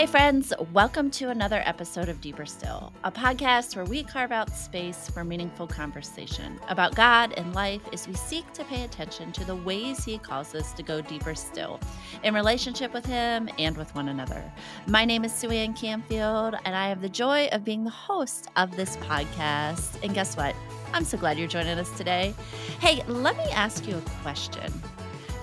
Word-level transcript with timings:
Hey, 0.00 0.06
friends, 0.06 0.54
welcome 0.72 1.10
to 1.10 1.28
another 1.28 1.62
episode 1.66 2.08
of 2.08 2.22
Deeper 2.22 2.46
Still, 2.46 2.90
a 3.04 3.12
podcast 3.12 3.76
where 3.76 3.84
we 3.84 4.02
carve 4.02 4.32
out 4.32 4.48
space 4.48 5.10
for 5.10 5.22
meaningful 5.24 5.66
conversation 5.66 6.58
about 6.70 6.94
God 6.94 7.34
and 7.36 7.54
life 7.54 7.82
as 7.92 8.08
we 8.08 8.14
seek 8.14 8.50
to 8.54 8.64
pay 8.64 8.84
attention 8.84 9.30
to 9.32 9.44
the 9.44 9.56
ways 9.56 10.02
He 10.02 10.16
calls 10.16 10.54
us 10.54 10.72
to 10.72 10.82
go 10.82 11.02
deeper 11.02 11.34
still 11.34 11.78
in 12.22 12.32
relationship 12.32 12.94
with 12.94 13.04
Him 13.04 13.50
and 13.58 13.76
with 13.76 13.94
one 13.94 14.08
another. 14.08 14.42
My 14.86 15.04
name 15.04 15.22
is 15.22 15.34
Suanne 15.34 15.74
Canfield, 15.74 16.54
and 16.64 16.74
I 16.74 16.88
have 16.88 17.02
the 17.02 17.10
joy 17.10 17.48
of 17.48 17.62
being 17.62 17.84
the 17.84 17.90
host 17.90 18.48
of 18.56 18.74
this 18.76 18.96
podcast. 18.96 20.02
And 20.02 20.14
guess 20.14 20.34
what? 20.34 20.56
I'm 20.94 21.04
so 21.04 21.18
glad 21.18 21.38
you're 21.38 21.46
joining 21.46 21.78
us 21.78 21.94
today. 21.98 22.32
Hey, 22.78 23.04
let 23.06 23.36
me 23.36 23.44
ask 23.50 23.86
you 23.86 23.98
a 23.98 24.22
question. 24.22 24.72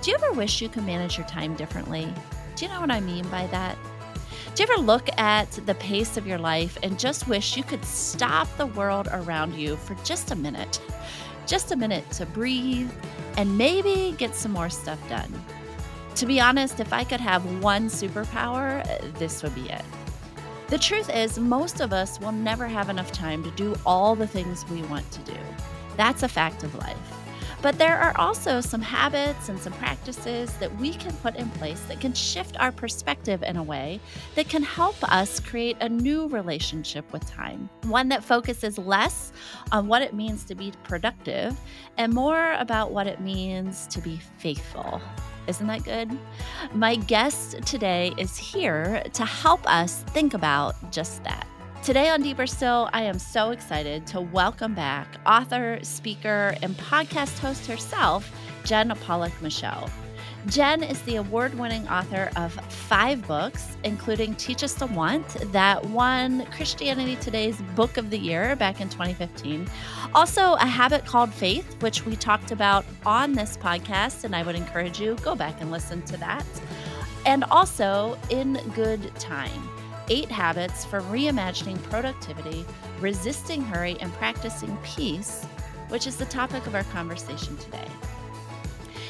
Do 0.02 0.10
you 0.10 0.16
ever 0.16 0.32
wish 0.32 0.60
you 0.60 0.68
could 0.68 0.84
manage 0.84 1.16
your 1.16 1.28
time 1.28 1.54
differently? 1.54 2.12
Do 2.56 2.64
you 2.64 2.72
know 2.72 2.80
what 2.80 2.90
I 2.90 2.98
mean 2.98 3.24
by 3.28 3.46
that? 3.52 3.78
Do 4.54 4.62
you 4.62 4.68
ever 4.72 4.82
look 4.82 5.08
at 5.18 5.50
the 5.66 5.74
pace 5.76 6.16
of 6.16 6.26
your 6.26 6.38
life 6.38 6.78
and 6.82 6.98
just 6.98 7.28
wish 7.28 7.56
you 7.56 7.62
could 7.62 7.84
stop 7.84 8.48
the 8.56 8.66
world 8.66 9.08
around 9.12 9.54
you 9.54 9.76
for 9.76 9.94
just 10.04 10.30
a 10.30 10.36
minute? 10.36 10.80
Just 11.46 11.72
a 11.72 11.76
minute 11.76 12.10
to 12.12 12.26
breathe 12.26 12.90
and 13.36 13.56
maybe 13.56 14.14
get 14.18 14.34
some 14.34 14.52
more 14.52 14.70
stuff 14.70 14.98
done. 15.08 15.32
To 16.16 16.26
be 16.26 16.40
honest, 16.40 16.80
if 16.80 16.92
I 16.92 17.04
could 17.04 17.20
have 17.20 17.62
one 17.62 17.88
superpower, 17.88 18.84
this 19.18 19.42
would 19.42 19.54
be 19.54 19.68
it. 19.68 19.84
The 20.68 20.78
truth 20.78 21.08
is, 21.08 21.38
most 21.38 21.80
of 21.80 21.92
us 21.92 22.20
will 22.20 22.32
never 22.32 22.66
have 22.66 22.90
enough 22.90 23.12
time 23.12 23.42
to 23.44 23.50
do 23.52 23.74
all 23.86 24.14
the 24.14 24.26
things 24.26 24.68
we 24.68 24.82
want 24.82 25.10
to 25.12 25.20
do. 25.20 25.38
That's 25.96 26.24
a 26.24 26.28
fact 26.28 26.62
of 26.62 26.74
life. 26.74 27.17
But 27.60 27.76
there 27.76 27.98
are 27.98 28.12
also 28.16 28.60
some 28.60 28.80
habits 28.80 29.48
and 29.48 29.58
some 29.58 29.72
practices 29.74 30.52
that 30.58 30.74
we 30.76 30.94
can 30.94 31.12
put 31.16 31.34
in 31.34 31.48
place 31.50 31.80
that 31.88 32.00
can 32.00 32.12
shift 32.12 32.56
our 32.60 32.70
perspective 32.70 33.42
in 33.42 33.56
a 33.56 33.62
way 33.62 33.98
that 34.36 34.48
can 34.48 34.62
help 34.62 35.02
us 35.12 35.40
create 35.40 35.76
a 35.80 35.88
new 35.88 36.28
relationship 36.28 37.12
with 37.12 37.28
time. 37.28 37.68
One 37.84 38.08
that 38.10 38.22
focuses 38.22 38.78
less 38.78 39.32
on 39.72 39.88
what 39.88 40.02
it 40.02 40.14
means 40.14 40.44
to 40.44 40.54
be 40.54 40.72
productive 40.84 41.58
and 41.96 42.12
more 42.12 42.52
about 42.52 42.92
what 42.92 43.08
it 43.08 43.20
means 43.20 43.88
to 43.88 44.00
be 44.00 44.20
faithful. 44.38 45.00
Isn't 45.48 45.66
that 45.66 45.82
good? 45.82 46.16
My 46.74 46.94
guest 46.94 47.60
today 47.66 48.12
is 48.18 48.36
here 48.36 49.02
to 49.14 49.24
help 49.24 49.66
us 49.66 50.02
think 50.08 50.34
about 50.34 50.92
just 50.92 51.24
that. 51.24 51.46
Today 51.82 52.10
on 52.10 52.20
Deeper 52.20 52.46
Still, 52.46 52.90
I 52.92 53.02
am 53.02 53.18
so 53.18 53.50
excited 53.50 54.06
to 54.08 54.20
welcome 54.20 54.74
back 54.74 55.06
author, 55.24 55.78
speaker, 55.82 56.54
and 56.60 56.76
podcast 56.76 57.38
host 57.38 57.66
herself, 57.66 58.30
Jen 58.64 58.92
Pollock 59.06 59.32
Michel. 59.40 59.88
Jen 60.48 60.82
is 60.82 61.00
the 61.02 61.16
award 61.16 61.54
winning 61.58 61.88
author 61.88 62.30
of 62.36 62.52
five 62.52 63.26
books, 63.26 63.78
including 63.84 64.34
Teach 64.34 64.62
Us 64.62 64.74
to 64.74 64.86
Want, 64.86 65.26
that 65.52 65.82
won 65.86 66.44
Christianity 66.46 67.16
Today's 67.16 67.58
Book 67.74 67.96
of 67.96 68.10
the 68.10 68.18
Year 68.18 68.54
back 68.56 68.82
in 68.82 68.90
2015. 68.90 69.66
Also, 70.14 70.54
A 70.54 70.66
Habit 70.66 71.06
Called 71.06 71.32
Faith, 71.32 71.80
which 71.80 72.04
we 72.04 72.16
talked 72.16 72.50
about 72.50 72.84
on 73.06 73.32
this 73.32 73.56
podcast, 73.56 74.24
and 74.24 74.36
I 74.36 74.42
would 74.42 74.56
encourage 74.56 75.00
you 75.00 75.14
go 75.22 75.34
back 75.34 75.60
and 75.60 75.70
listen 75.70 76.02
to 76.02 76.16
that. 76.18 76.44
And 77.24 77.44
also, 77.44 78.18
In 78.30 78.60
Good 78.74 79.14
Time 79.14 79.67
eight 80.10 80.30
habits 80.30 80.84
for 80.84 81.00
reimagining 81.02 81.82
productivity, 81.84 82.64
resisting 83.00 83.62
hurry, 83.62 83.96
and 84.00 84.12
practicing 84.14 84.76
peace, 84.78 85.44
which 85.88 86.06
is 86.06 86.16
the 86.16 86.26
topic 86.26 86.66
of 86.66 86.74
our 86.74 86.84
conversation 86.84 87.56
today. 87.58 87.86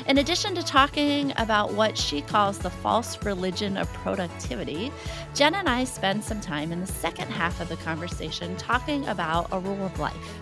In 0.07 0.19
addition 0.19 0.55
to 0.55 0.63
talking 0.63 1.35
about 1.37 1.75
what 1.75 1.99
she 1.99 2.23
calls 2.23 2.59
the 2.59 2.71
false 2.71 3.23
religion 3.25 3.77
of 3.77 3.93
productivity, 3.93 4.91
Jen 5.35 5.55
and 5.55 5.69
I 5.69 5.85
spend 5.85 6.25
some 6.25 6.41
time 6.41 6.73
in 6.73 6.81
the 6.81 6.87
second 6.87 7.31
half 7.31 7.61
of 7.61 7.69
the 7.69 7.77
conversation 7.77 8.57
talking 8.57 9.07
about 9.07 9.49
a 9.53 9.59
rule 9.59 9.85
of 9.85 9.99
life 9.99 10.39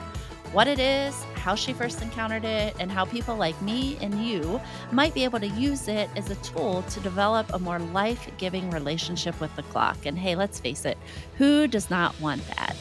what 0.52 0.66
it 0.66 0.78
is, 0.78 1.14
how 1.34 1.54
she 1.54 1.72
first 1.72 2.02
encountered 2.02 2.44
it, 2.44 2.74
and 2.80 2.90
how 2.90 3.04
people 3.04 3.36
like 3.36 3.60
me 3.62 3.96
and 4.00 4.24
you 4.24 4.60
might 4.92 5.14
be 5.14 5.24
able 5.24 5.40
to 5.40 5.48
use 5.48 5.88
it 5.88 6.08
as 6.16 6.30
a 6.30 6.34
tool 6.36 6.82
to 6.90 7.00
develop 7.00 7.52
a 7.52 7.58
more 7.58 7.78
life 7.78 8.28
giving 8.38 8.70
relationship 8.70 9.38
with 9.40 9.54
the 9.56 9.62
clock. 9.64 10.06
And 10.06 10.18
hey, 10.18 10.34
let's 10.34 10.58
face 10.58 10.84
it, 10.84 10.98
who 11.36 11.66
does 11.66 11.90
not 11.90 12.18
want 12.20 12.46
that? 12.48 12.76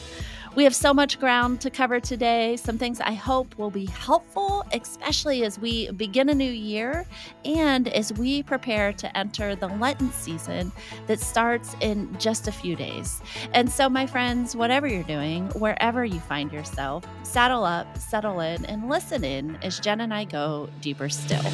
We 0.56 0.64
have 0.64 0.74
so 0.74 0.94
much 0.94 1.20
ground 1.20 1.60
to 1.60 1.70
cover 1.70 2.00
today, 2.00 2.56
some 2.56 2.78
things 2.78 2.98
I 2.98 3.12
hope 3.12 3.58
will 3.58 3.70
be 3.70 3.84
helpful, 3.84 4.64
especially 4.72 5.44
as 5.44 5.58
we 5.58 5.90
begin 5.90 6.30
a 6.30 6.34
new 6.34 6.50
year 6.50 7.04
and 7.44 7.88
as 7.88 8.10
we 8.14 8.42
prepare 8.42 8.94
to 8.94 9.18
enter 9.18 9.54
the 9.54 9.68
Lenten 9.68 10.10
season 10.12 10.72
that 11.08 11.20
starts 11.20 11.76
in 11.82 12.18
just 12.18 12.48
a 12.48 12.52
few 12.52 12.74
days. 12.74 13.20
And 13.52 13.70
so, 13.70 13.90
my 13.90 14.06
friends, 14.06 14.56
whatever 14.56 14.86
you're 14.86 15.02
doing, 15.02 15.48
wherever 15.50 16.06
you 16.06 16.20
find 16.20 16.50
yourself, 16.50 17.04
saddle 17.22 17.64
up, 17.66 17.98
settle 17.98 18.40
in, 18.40 18.64
and 18.64 18.88
listen 18.88 19.24
in 19.24 19.58
as 19.62 19.78
Jen 19.78 20.00
and 20.00 20.14
I 20.14 20.24
go 20.24 20.70
deeper 20.80 21.10
still. 21.10 21.44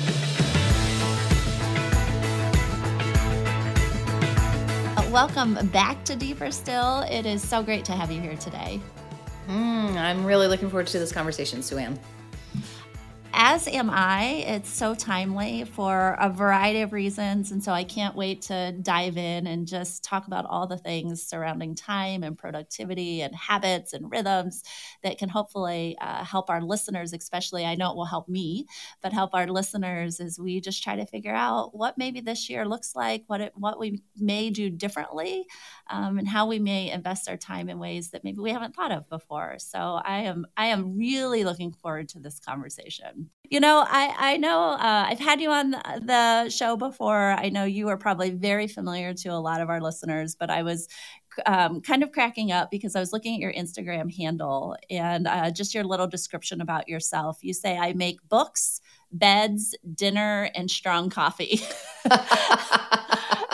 Welcome 5.12 5.66
back 5.66 6.06
to 6.06 6.16
Deeper 6.16 6.50
Still. 6.50 7.00
It 7.02 7.26
is 7.26 7.46
so 7.46 7.62
great 7.62 7.84
to 7.84 7.92
have 7.92 8.10
you 8.10 8.18
here 8.18 8.34
today. 8.36 8.80
Mm, 9.46 9.94
I'm 9.94 10.24
really 10.24 10.48
looking 10.48 10.70
forward 10.70 10.86
to 10.86 10.98
this 10.98 11.12
conversation, 11.12 11.62
Suanne 11.62 11.98
as 13.34 13.66
am 13.66 13.88
I. 13.90 14.44
It's 14.46 14.70
so 14.70 14.94
timely 14.94 15.64
for 15.64 16.16
a 16.20 16.28
variety 16.28 16.82
of 16.82 16.92
reasons. 16.92 17.50
And 17.50 17.62
so 17.62 17.72
I 17.72 17.84
can't 17.84 18.14
wait 18.14 18.42
to 18.42 18.72
dive 18.72 19.16
in 19.16 19.46
and 19.46 19.66
just 19.66 20.04
talk 20.04 20.26
about 20.26 20.46
all 20.46 20.66
the 20.66 20.76
things 20.76 21.22
surrounding 21.22 21.74
time 21.74 22.22
and 22.22 22.36
productivity 22.36 23.22
and 23.22 23.34
habits 23.34 23.92
and 23.92 24.10
rhythms 24.10 24.62
that 25.02 25.18
can 25.18 25.28
hopefully 25.28 25.96
uh, 26.00 26.24
help 26.24 26.50
our 26.50 26.60
listeners, 26.60 27.12
especially. 27.12 27.64
I 27.64 27.74
know 27.74 27.90
it 27.90 27.96
will 27.96 28.04
help 28.04 28.28
me, 28.28 28.66
but 29.02 29.12
help 29.12 29.34
our 29.34 29.46
listeners 29.46 30.20
as 30.20 30.38
we 30.38 30.60
just 30.60 30.82
try 30.82 30.96
to 30.96 31.06
figure 31.06 31.34
out 31.34 31.74
what 31.74 31.98
maybe 31.98 32.20
this 32.20 32.50
year 32.50 32.66
looks 32.66 32.94
like, 32.94 33.24
what 33.26 33.40
it, 33.40 33.52
what 33.54 33.78
we 33.78 34.02
may 34.16 34.50
do 34.50 34.68
differently, 34.70 35.46
um, 35.92 36.18
and 36.18 36.26
how 36.26 36.46
we 36.46 36.58
may 36.58 36.90
invest 36.90 37.28
our 37.28 37.36
time 37.36 37.68
in 37.68 37.78
ways 37.78 38.10
that 38.10 38.24
maybe 38.24 38.38
we 38.38 38.50
haven't 38.50 38.74
thought 38.74 38.90
of 38.90 39.08
before. 39.10 39.56
So 39.58 39.78
I 39.78 40.22
am 40.22 40.46
I 40.56 40.66
am 40.66 40.96
really 40.96 41.44
looking 41.44 41.72
forward 41.72 42.08
to 42.10 42.18
this 42.18 42.40
conversation. 42.40 43.28
You 43.50 43.60
know, 43.60 43.84
I 43.86 44.14
I 44.18 44.36
know 44.38 44.70
uh, 44.70 45.04
I've 45.08 45.20
had 45.20 45.40
you 45.40 45.50
on 45.50 45.72
the 45.72 46.48
show 46.48 46.76
before. 46.76 47.32
I 47.32 47.50
know 47.50 47.64
you 47.64 47.88
are 47.88 47.98
probably 47.98 48.30
very 48.30 48.66
familiar 48.66 49.12
to 49.12 49.28
a 49.28 49.38
lot 49.38 49.60
of 49.60 49.68
our 49.68 49.82
listeners, 49.82 50.34
but 50.34 50.48
I 50.48 50.62
was 50.62 50.88
um, 51.44 51.82
kind 51.82 52.02
of 52.02 52.10
cracking 52.12 52.52
up 52.52 52.70
because 52.70 52.96
I 52.96 53.00
was 53.00 53.12
looking 53.12 53.34
at 53.34 53.40
your 53.40 53.52
Instagram 53.52 54.14
handle 54.14 54.76
and 54.88 55.26
uh, 55.26 55.50
just 55.50 55.74
your 55.74 55.84
little 55.84 56.06
description 56.06 56.62
about 56.62 56.88
yourself. 56.88 57.38
You 57.42 57.52
say, 57.52 57.76
I 57.76 57.92
make 57.92 58.16
books, 58.28 58.80
beds, 59.10 59.76
dinner, 59.94 60.50
and 60.54 60.70
strong 60.70 61.10
coffee. 61.10 61.60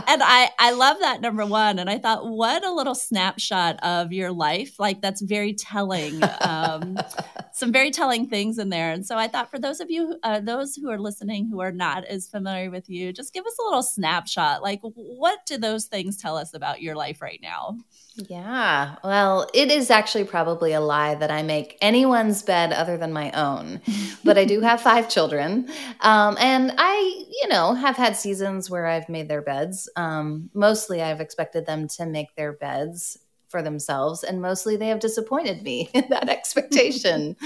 and 0.09 0.23
I 0.25 0.51
I 0.59 0.73
love 0.73 0.99
that 1.01 1.21
number 1.21 1.45
one. 1.45 1.79
And 1.79 1.89
I 1.89 1.99
thought, 1.99 2.27
what 2.27 2.65
a 2.65 2.73
little 2.73 2.95
snapshot 2.95 3.79
of 3.83 4.13
your 4.13 4.33
life. 4.33 4.81
Like 4.81 5.03
that's 5.03 5.21
very 5.21 5.55
telling. 5.55 6.21
Um, 6.41 6.99
some 7.53 7.73
very 7.73 7.91
telling 7.91 8.29
things 8.29 8.59
in 8.59 8.69
there. 8.69 8.93
And 8.93 9.05
so 9.05 9.17
I 9.17 9.27
thought, 9.27 9.51
for 9.51 9.59
those 9.59 9.81
of 9.81 9.91
you, 9.91 10.17
uh, 10.23 10.41
those 10.41 10.77
who 10.77 10.91
are 10.91 10.99
listening 10.99 11.49
who 11.51 11.61
are 11.61 11.73
not 11.73 12.05
as 12.05 12.29
familiar 12.29 12.71
with 12.71 12.89
you, 12.89 13.13
just 13.13 13.35
give 13.35 13.45
us 13.45 13.57
a 13.59 13.65
little 13.65 13.83
snapshot. 13.83 14.63
Like, 14.63 14.81
what 14.83 15.41
do 15.45 15.59
those 15.59 15.87
things 15.87 16.17
tell 16.17 16.37
us 16.37 16.55
about 16.55 16.81
your 16.81 16.95
life 16.95 17.21
right 17.21 17.41
now? 17.43 17.79
Yeah. 18.27 18.97
Well, 19.05 19.49
it 19.55 19.71
is 19.71 19.91
actually 19.91 20.25
probably 20.25 20.73
a 20.73 20.81
lie 20.81 21.15
that 21.15 21.31
I 21.31 21.43
make 21.45 21.79
anyone's 21.81 22.43
bed 22.43 22.73
other 22.73 22.97
than 22.97 23.13
my 23.13 23.31
own. 23.31 23.81
but 24.25 24.37
I 24.37 24.45
do 24.45 24.61
have 24.61 24.81
five 24.81 25.09
children. 25.09 25.69
Um, 26.01 26.37
and 26.41 26.73
I, 26.79 27.25
you 27.43 27.49
know, 27.49 27.75
have 27.75 27.97
had 27.97 28.17
seasons 28.17 28.69
where 28.69 28.87
I've 28.87 29.09
made 29.09 29.29
their 29.29 29.43
beds. 29.43 29.89
Um, 29.95 30.51
mostly 30.53 31.01
I've 31.01 31.21
expected 31.21 31.65
them 31.67 31.87
to 31.97 32.07
make 32.07 32.35
their 32.35 32.53
beds 32.53 33.19
for 33.49 33.63
themselves 33.63 34.23
and 34.23 34.43
mostly 34.43 34.77
they 34.77 34.89
have 34.89 35.01
disappointed 35.01 35.63
me 35.63 35.89
in 35.95 36.05
that 36.11 36.29
expectation. 36.29 37.37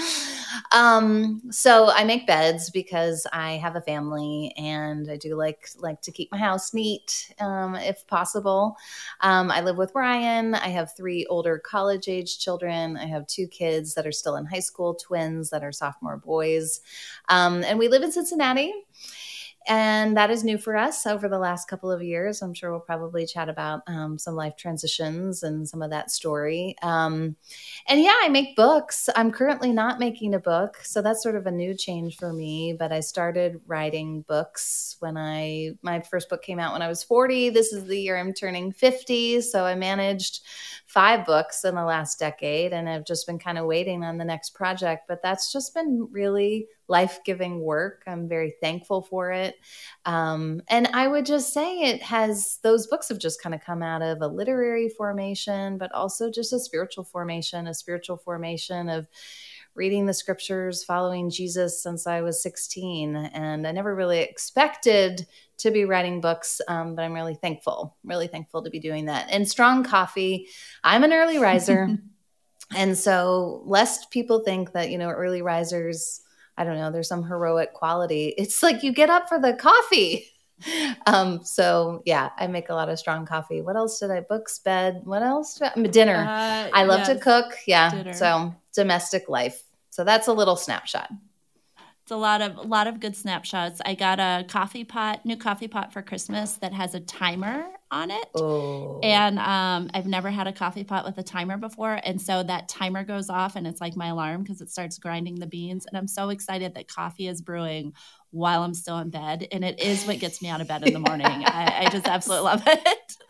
Um, 0.72 1.42
so 1.50 1.90
i 1.90 2.04
make 2.04 2.26
beds 2.26 2.70
because 2.70 3.26
i 3.32 3.52
have 3.52 3.76
a 3.76 3.80
family 3.80 4.52
and 4.56 5.10
i 5.10 5.16
do 5.16 5.34
like 5.34 5.68
like 5.78 6.00
to 6.02 6.12
keep 6.12 6.30
my 6.32 6.38
house 6.38 6.74
neat 6.74 7.32
um, 7.40 7.74
if 7.76 8.06
possible. 8.06 8.76
Um, 9.20 9.50
i 9.50 9.60
live 9.60 9.76
with 9.76 9.94
ryan. 9.94 10.54
I 10.54 10.68
have 10.68 10.96
three 10.96 11.26
older 11.26 11.58
college 11.58 12.08
age 12.08 12.38
children. 12.38 12.96
I 12.96 13.06
have 13.06 13.26
two 13.26 13.46
kids 13.46 13.94
that 13.94 14.06
are 14.06 14.12
still 14.12 14.36
in 14.36 14.46
high 14.46 14.60
school 14.60 14.94
twins 14.94 15.50
that 15.50 15.64
are 15.64 15.72
sophomore 15.72 16.18
boys. 16.18 16.80
Um, 17.28 17.64
and 17.64 17.78
we 17.78 17.88
live 17.88 18.02
in 18.02 18.12
cincinnati 18.12 18.72
and 19.66 20.16
that 20.16 20.30
is 20.30 20.44
new 20.44 20.58
for 20.58 20.76
us 20.76 21.06
over 21.06 21.28
the 21.28 21.38
last 21.38 21.68
couple 21.68 21.90
of 21.90 22.02
years. 22.02 22.42
I'm 22.42 22.54
sure 22.54 22.70
we'll 22.70 22.80
probably 22.80 23.26
chat 23.26 23.48
about 23.48 23.82
um, 23.86 24.18
some 24.18 24.34
life 24.34 24.56
transitions 24.56 25.42
and 25.42 25.68
some 25.68 25.82
of 25.82 25.90
that 25.90 26.10
story. 26.10 26.76
Um, 26.82 27.36
and 27.88 28.00
yeah, 28.00 28.14
I 28.22 28.28
make 28.28 28.56
books. 28.56 29.08
I'm 29.14 29.30
currently 29.30 29.72
not 29.72 29.98
making 29.98 30.34
a 30.34 30.38
book, 30.38 30.78
so 30.82 31.02
that's 31.02 31.22
sort 31.22 31.36
of 31.36 31.46
a 31.46 31.50
new 31.50 31.74
change 31.74 32.16
for 32.16 32.32
me. 32.32 32.74
But 32.78 32.92
I 32.92 33.00
started 33.00 33.60
writing 33.66 34.22
books 34.22 34.96
when 35.00 35.16
I 35.16 35.72
my 35.82 36.00
first 36.00 36.28
book 36.28 36.42
came 36.42 36.58
out 36.58 36.72
when 36.72 36.82
I 36.82 36.88
was 36.88 37.02
40. 37.04 37.50
This 37.50 37.72
is 37.72 37.84
the 37.84 37.98
year 37.98 38.18
I'm 38.18 38.34
turning 38.34 38.72
50, 38.72 39.42
so 39.42 39.64
I 39.64 39.74
managed 39.74 40.40
five 40.86 41.24
books 41.24 41.64
in 41.64 41.74
the 41.74 41.84
last 41.84 42.18
decade, 42.18 42.72
and 42.72 42.88
I've 42.88 43.06
just 43.06 43.26
been 43.26 43.38
kind 43.38 43.58
of 43.58 43.66
waiting 43.66 44.04
on 44.04 44.18
the 44.18 44.24
next 44.24 44.50
project. 44.50 45.04
But 45.08 45.22
that's 45.22 45.52
just 45.52 45.74
been 45.74 46.08
really 46.10 46.66
life 46.92 47.20
giving 47.24 47.58
work. 47.60 48.02
I'm 48.06 48.28
very 48.28 48.54
thankful 48.60 49.00
for 49.00 49.32
it. 49.32 49.56
Um, 50.04 50.60
and 50.68 50.88
I 50.92 51.08
would 51.08 51.24
just 51.24 51.54
say 51.54 51.80
it 51.80 52.02
has, 52.02 52.58
those 52.62 52.86
books 52.86 53.08
have 53.08 53.18
just 53.18 53.42
kind 53.42 53.54
of 53.54 53.62
come 53.62 53.82
out 53.82 54.02
of 54.02 54.20
a 54.20 54.26
literary 54.26 54.90
formation, 54.90 55.78
but 55.78 55.90
also 55.92 56.30
just 56.30 56.52
a 56.52 56.60
spiritual 56.60 57.04
formation, 57.04 57.66
a 57.66 57.72
spiritual 57.72 58.18
formation 58.18 58.90
of 58.90 59.06
reading 59.74 60.04
the 60.04 60.12
scriptures, 60.12 60.84
following 60.84 61.30
Jesus 61.30 61.82
since 61.82 62.06
I 62.06 62.20
was 62.20 62.42
16. 62.42 63.16
And 63.16 63.66
I 63.66 63.72
never 63.72 63.94
really 63.94 64.20
expected 64.20 65.26
to 65.58 65.70
be 65.70 65.86
writing 65.86 66.20
books, 66.20 66.60
um, 66.68 66.94
but 66.94 67.06
I'm 67.06 67.14
really 67.14 67.36
thankful, 67.36 67.96
really 68.04 68.26
thankful 68.26 68.62
to 68.64 68.70
be 68.70 68.80
doing 68.80 69.06
that. 69.06 69.28
And 69.30 69.48
strong 69.48 69.82
coffee, 69.82 70.48
I'm 70.84 71.04
an 71.04 71.12
early 71.14 71.38
riser. 71.38 71.96
and 72.76 72.98
so, 72.98 73.62
lest 73.64 74.10
people 74.10 74.40
think 74.40 74.72
that, 74.72 74.90
you 74.90 74.98
know, 74.98 75.08
early 75.08 75.40
risers, 75.40 76.20
I 76.56 76.64
don't 76.64 76.76
know, 76.76 76.90
there's 76.90 77.08
some 77.08 77.24
heroic 77.24 77.72
quality. 77.72 78.34
It's 78.36 78.62
like 78.62 78.82
you 78.82 78.92
get 78.92 79.10
up 79.10 79.28
for 79.28 79.38
the 79.38 79.54
coffee. 79.54 80.26
Um, 81.06 81.44
so 81.44 82.02
yeah, 82.04 82.30
I 82.38 82.46
make 82.46 82.68
a 82.68 82.74
lot 82.74 82.88
of 82.88 82.96
strong 82.96 83.26
coffee. 83.26 83.62
What 83.62 83.74
else 83.74 83.98
did 83.98 84.12
I 84.12 84.20
books, 84.20 84.60
bed? 84.60 85.00
What 85.02 85.20
else? 85.20 85.60
I, 85.60 85.72
dinner. 85.74 86.14
Uh, 86.14 86.70
I 86.72 86.84
love 86.84 87.00
yes. 87.00 87.08
to 87.08 87.16
cook. 87.16 87.56
Yeah. 87.66 87.90
Dinner. 87.90 88.12
So 88.12 88.54
domestic 88.72 89.28
life. 89.28 89.60
So 89.90 90.04
that's 90.04 90.28
a 90.28 90.32
little 90.32 90.54
snapshot. 90.54 91.10
It's 92.02 92.10
a 92.10 92.16
lot 92.16 92.42
of 92.42 92.56
a 92.56 92.62
lot 92.62 92.88
of 92.88 92.98
good 92.98 93.14
snapshots. 93.14 93.80
I 93.86 93.94
got 93.94 94.18
a 94.18 94.44
coffee 94.48 94.84
pot, 94.84 95.24
new 95.24 95.36
coffee 95.36 95.68
pot 95.68 95.92
for 95.92 96.02
Christmas 96.02 96.54
that 96.56 96.72
has 96.72 96.94
a 96.94 97.00
timer 97.00 97.64
on 97.92 98.10
it. 98.10 98.26
Oh. 98.34 98.98
And 99.04 99.38
um, 99.38 99.88
I've 99.94 100.06
never 100.06 100.30
had 100.30 100.48
a 100.48 100.52
coffee 100.52 100.82
pot 100.82 101.04
with 101.04 101.18
a 101.18 101.22
timer 101.22 101.58
before. 101.58 102.00
And 102.02 102.20
so 102.20 102.42
that 102.42 102.68
timer 102.68 103.04
goes 103.04 103.30
off 103.30 103.54
and 103.54 103.66
it's 103.66 103.80
like 103.80 103.94
my 103.94 104.08
alarm 104.08 104.42
because 104.42 104.60
it 104.60 104.70
starts 104.70 104.98
grinding 104.98 105.36
the 105.36 105.46
beans. 105.46 105.86
And 105.86 105.96
I'm 105.96 106.08
so 106.08 106.30
excited 106.30 106.74
that 106.74 106.88
coffee 106.88 107.28
is 107.28 107.40
brewing 107.40 107.92
while 108.30 108.62
I'm 108.62 108.74
still 108.74 108.98
in 108.98 109.10
bed. 109.10 109.46
And 109.52 109.64
it 109.64 109.78
is 109.78 110.04
what 110.04 110.18
gets 110.18 110.42
me 110.42 110.48
out 110.48 110.60
of 110.60 110.66
bed 110.66 110.84
in 110.84 110.94
the 110.94 110.98
morning. 110.98 111.26
I, 111.26 111.84
I 111.84 111.90
just 111.90 112.06
absolutely 112.08 112.46
love 112.46 112.62
it. 112.66 113.16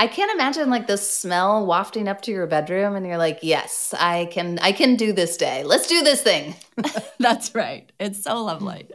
I 0.00 0.06
can't 0.06 0.30
imagine 0.32 0.70
like 0.70 0.86
the 0.86 0.96
smell 0.96 1.66
wafting 1.66 2.06
up 2.06 2.22
to 2.22 2.30
your 2.30 2.46
bedroom 2.46 2.94
and 2.94 3.04
you're 3.06 3.18
like, 3.18 3.40
"Yes, 3.42 3.94
I 3.98 4.26
can 4.26 4.58
I 4.60 4.72
can 4.72 4.94
do 4.96 5.12
this 5.12 5.36
day. 5.36 5.64
Let's 5.64 5.88
do 5.88 6.02
this 6.02 6.22
thing." 6.22 6.54
That's 7.18 7.54
right. 7.54 7.90
It's 7.98 8.22
so 8.22 8.44
lovely. 8.44 8.88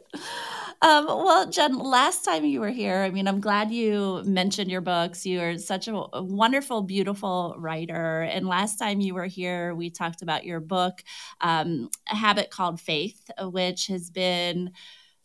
Um, 0.81 1.05
well, 1.05 1.49
Jen, 1.49 1.77
last 1.77 2.25
time 2.25 2.43
you 2.43 2.59
were 2.59 2.69
here, 2.69 3.03
I 3.03 3.09
mean, 3.09 3.27
I'm 3.27 3.39
glad 3.39 3.71
you 3.71 4.21
mentioned 4.25 4.69
your 4.69 4.81
books. 4.81 5.25
You 5.25 5.39
are 5.41 5.57
such 5.57 5.87
a, 5.87 5.93
wonderful, 6.13 6.81
beautiful 6.81 7.55
writer. 7.57 8.21
And 8.23 8.47
last 8.47 8.77
time 8.79 8.99
you 8.99 9.13
were 9.13 9.25
here, 9.25 9.73
we 9.75 9.89
talked 9.89 10.21
about 10.21 10.45
your 10.45 10.59
book, 10.59 11.01
um, 11.39 11.89
A 12.11 12.15
Habit 12.15 12.49
Called 12.51 12.81
Faith, 12.81 13.31
which 13.39 13.87
has 13.87 14.09
been 14.09 14.71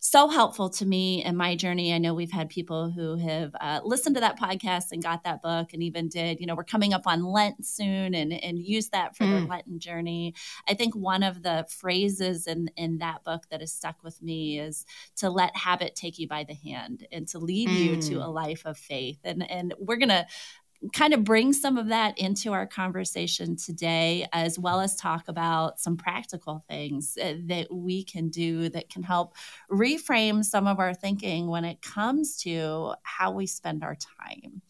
so 0.01 0.29
helpful 0.29 0.71
to 0.71 0.87
me 0.87 1.25
in 1.25 1.37
my 1.37 1.57
journey. 1.57 1.93
I 1.93 1.99
know 1.99 2.15
we've 2.15 2.31
had 2.31 2.49
people 2.49 2.91
who 2.91 3.17
have 3.17 3.55
uh, 3.61 3.81
listened 3.85 4.15
to 4.17 4.21
that 4.21 4.39
podcast 4.39 4.93
and 4.93 5.03
got 5.03 5.25
that 5.25 5.43
book 5.43 5.73
and 5.73 5.83
even 5.83 6.09
did, 6.09 6.41
you 6.41 6.47
know, 6.47 6.55
we're 6.55 6.65
coming 6.65 6.95
up 6.95 7.07
on 7.07 7.25
Lent 7.25 7.67
soon 7.67 8.15
and, 8.15 8.33
and 8.33 8.59
use 8.59 8.89
that 8.91 9.17
for 9.17 9.25
mm. 9.25 9.31
their 9.31 9.49
Lenten 9.49 9.81
journey. 9.81 10.35
I 10.69 10.75
think 10.75 10.95
one 10.95 11.23
of 11.23 11.43
the 11.43 11.67
phrases 11.69 12.47
in, 12.47 12.71
in 12.77 12.99
that 12.99 13.25
book 13.25 13.45
that 13.51 13.61
has 13.61 13.73
stuck 13.73 14.03
with 14.05 14.23
me 14.23 14.61
is 14.61 14.87
to 15.17 15.31
let 15.31 15.57
habit 15.57 15.97
take 15.97 16.19
you 16.19 16.29
by 16.29 16.45
the 16.45 16.55
hand 16.55 17.07
and 17.11 17.27
to 17.29 17.39
lead 17.39 17.69
mm. 17.69 17.77
you 17.77 18.03
to 18.03 18.15
mm. 18.17 18.25
a 18.25 18.29
life 18.29 18.63
of 18.65 18.79
faith. 18.79 19.19
And, 19.25 19.49
and 19.51 19.75
we're 19.79 19.97
going 19.97 20.09
to 20.11 20.27
kind 20.95 21.13
of 21.13 21.25
bring 21.25 21.53
some 21.53 21.77
of 21.77 21.89
that 21.89 22.17
into 22.19 22.53
our 22.53 22.67
conversation 22.67 23.57
today, 23.57 24.27
as 24.33 24.59
well 24.59 24.81
as 24.81 24.95
talk 24.95 25.29
about 25.29 25.81
some 25.81 25.97
practical 25.97 26.65
things 26.69 27.19
uh, 27.21 27.35
that 27.47 27.67
we 27.73 28.05
can 28.05 28.29
do 28.29 28.69
that 28.69 28.89
can 28.89 29.03
help 29.03 29.35
reframe 29.71 30.45
some 30.45 30.67
of 30.67 30.79
our 30.79 30.95
thinking 30.95 31.49
when 31.49 31.65
it 31.65 31.83
comes 31.83 32.37
to 32.37 32.95
how 33.03 33.33
we 33.33 33.47
spend 33.47 33.83
our 33.83 33.97
time. 33.97 34.63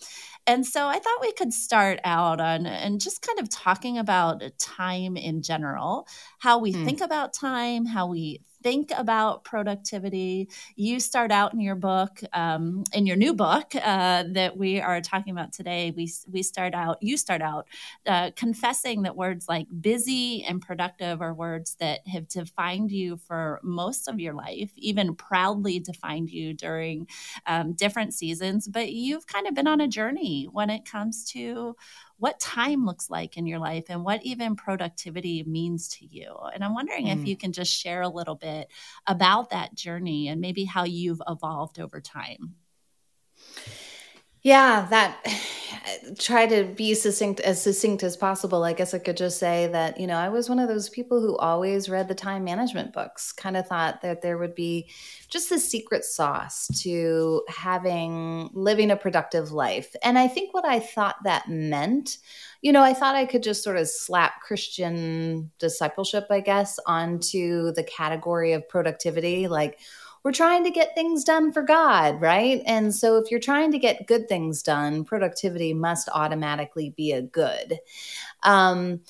And 0.46 0.66
so 0.66 0.86
I 0.86 0.98
thought 0.98 1.20
we 1.20 1.32
could 1.32 1.52
start 1.52 2.00
out 2.04 2.40
on 2.40 2.64
and 2.64 3.00
just 3.00 3.20
kind 3.20 3.38
of 3.38 3.50
talking 3.50 3.98
about 3.98 4.42
time 4.58 5.16
in 5.16 5.42
general, 5.42 6.08
how 6.38 6.58
we 6.58 6.72
mm. 6.72 6.84
think 6.86 7.02
about 7.02 7.34
time, 7.34 7.84
how 7.84 8.06
we 8.06 8.40
think 8.68 8.90
about 8.96 9.44
productivity. 9.44 10.48
You 10.76 11.00
start 11.00 11.32
out 11.32 11.54
in 11.54 11.60
your 11.60 11.74
book, 11.74 12.20
um, 12.34 12.84
in 12.92 13.06
your 13.06 13.16
new 13.16 13.32
book 13.32 13.72
uh, 13.74 14.24
that 14.32 14.56
we 14.58 14.80
are 14.80 15.00
talking 15.00 15.32
about 15.32 15.52
today. 15.52 15.90
We 15.96 16.12
we 16.30 16.42
start 16.42 16.74
out. 16.74 16.98
You 17.02 17.16
start 17.16 17.40
out 17.40 17.66
uh, 18.06 18.30
confessing 18.36 19.02
that 19.02 19.16
words 19.16 19.48
like 19.48 19.66
busy 19.80 20.44
and 20.44 20.60
productive 20.60 21.22
are 21.22 21.32
words 21.34 21.76
that 21.80 22.06
have 22.08 22.28
defined 22.28 22.90
you 22.90 23.16
for 23.16 23.60
most 23.62 24.08
of 24.08 24.20
your 24.20 24.34
life, 24.34 24.70
even 24.76 25.14
proudly 25.14 25.78
defined 25.78 26.30
you 26.30 26.52
during 26.52 27.06
um, 27.46 27.72
different 27.72 28.12
seasons. 28.14 28.68
But 28.68 28.92
you've 28.92 29.26
kind 29.26 29.46
of 29.46 29.54
been 29.54 29.66
on 29.66 29.80
a 29.80 29.88
journey 29.88 30.44
when 30.50 30.70
it 30.70 30.84
comes 30.84 31.24
to 31.32 31.76
what 32.18 32.38
time 32.40 32.84
looks 32.84 33.08
like 33.08 33.36
in 33.36 33.46
your 33.46 33.58
life 33.58 33.84
and 33.88 34.04
what 34.04 34.22
even 34.24 34.56
productivity 34.56 35.44
means 35.44 35.88
to 35.88 36.06
you. 36.06 36.34
And 36.52 36.64
I'm 36.64 36.74
wondering 36.74 37.06
mm. 37.06 37.12
if 37.20 37.26
you 37.26 37.36
can 37.36 37.52
just 37.52 37.72
share 37.72 38.02
a 38.02 38.08
little 38.08 38.34
bit 38.34 38.68
about 39.06 39.50
that 39.50 39.74
journey 39.74 40.28
and 40.28 40.40
maybe 40.40 40.64
how 40.64 40.84
you've 40.84 41.22
evolved 41.28 41.78
over 41.78 42.00
time. 42.00 42.54
Yeah, 44.48 44.86
that 44.88 45.18
try 46.18 46.46
to 46.46 46.64
be 46.64 46.94
succinct 46.94 47.38
as 47.40 47.62
succinct 47.62 48.02
as 48.02 48.16
possible. 48.16 48.64
I 48.64 48.72
guess 48.72 48.94
I 48.94 48.98
could 48.98 49.18
just 49.18 49.38
say 49.38 49.66
that, 49.66 50.00
you 50.00 50.06
know, 50.06 50.16
I 50.16 50.30
was 50.30 50.48
one 50.48 50.58
of 50.58 50.68
those 50.68 50.88
people 50.88 51.20
who 51.20 51.36
always 51.36 51.90
read 51.90 52.08
the 52.08 52.14
time 52.14 52.44
management 52.44 52.94
books, 52.94 53.30
kind 53.30 53.58
of 53.58 53.66
thought 53.66 54.00
that 54.00 54.22
there 54.22 54.38
would 54.38 54.54
be 54.54 54.88
just 55.28 55.50
the 55.50 55.58
secret 55.58 56.02
sauce 56.02 56.66
to 56.82 57.42
having 57.48 58.48
living 58.54 58.90
a 58.90 58.96
productive 58.96 59.52
life. 59.52 59.94
And 60.02 60.18
I 60.18 60.28
think 60.28 60.54
what 60.54 60.64
I 60.64 60.80
thought 60.80 61.16
that 61.24 61.50
meant, 61.50 62.16
you 62.62 62.72
know, 62.72 62.82
I 62.82 62.94
thought 62.94 63.16
I 63.16 63.26
could 63.26 63.42
just 63.42 63.62
sort 63.62 63.76
of 63.76 63.86
slap 63.86 64.40
Christian 64.40 65.50
discipleship, 65.58 66.26
I 66.30 66.40
guess, 66.40 66.78
onto 66.86 67.72
the 67.72 67.84
category 67.84 68.54
of 68.54 68.66
productivity 68.66 69.46
like 69.46 69.78
we're 70.28 70.32
trying 70.32 70.62
to 70.62 70.70
get 70.70 70.94
things 70.94 71.24
done 71.24 71.50
for 71.50 71.62
God, 71.62 72.20
right? 72.20 72.60
And 72.66 72.94
so 72.94 73.16
if 73.16 73.30
you're 73.30 73.40
trying 73.40 73.72
to 73.72 73.78
get 73.78 74.06
good 74.06 74.28
things 74.28 74.62
done, 74.62 75.02
productivity 75.02 75.72
must 75.72 76.10
automatically 76.12 76.92
be 76.94 77.12
a 77.12 77.22
good. 77.22 77.78
Um, 78.42 79.00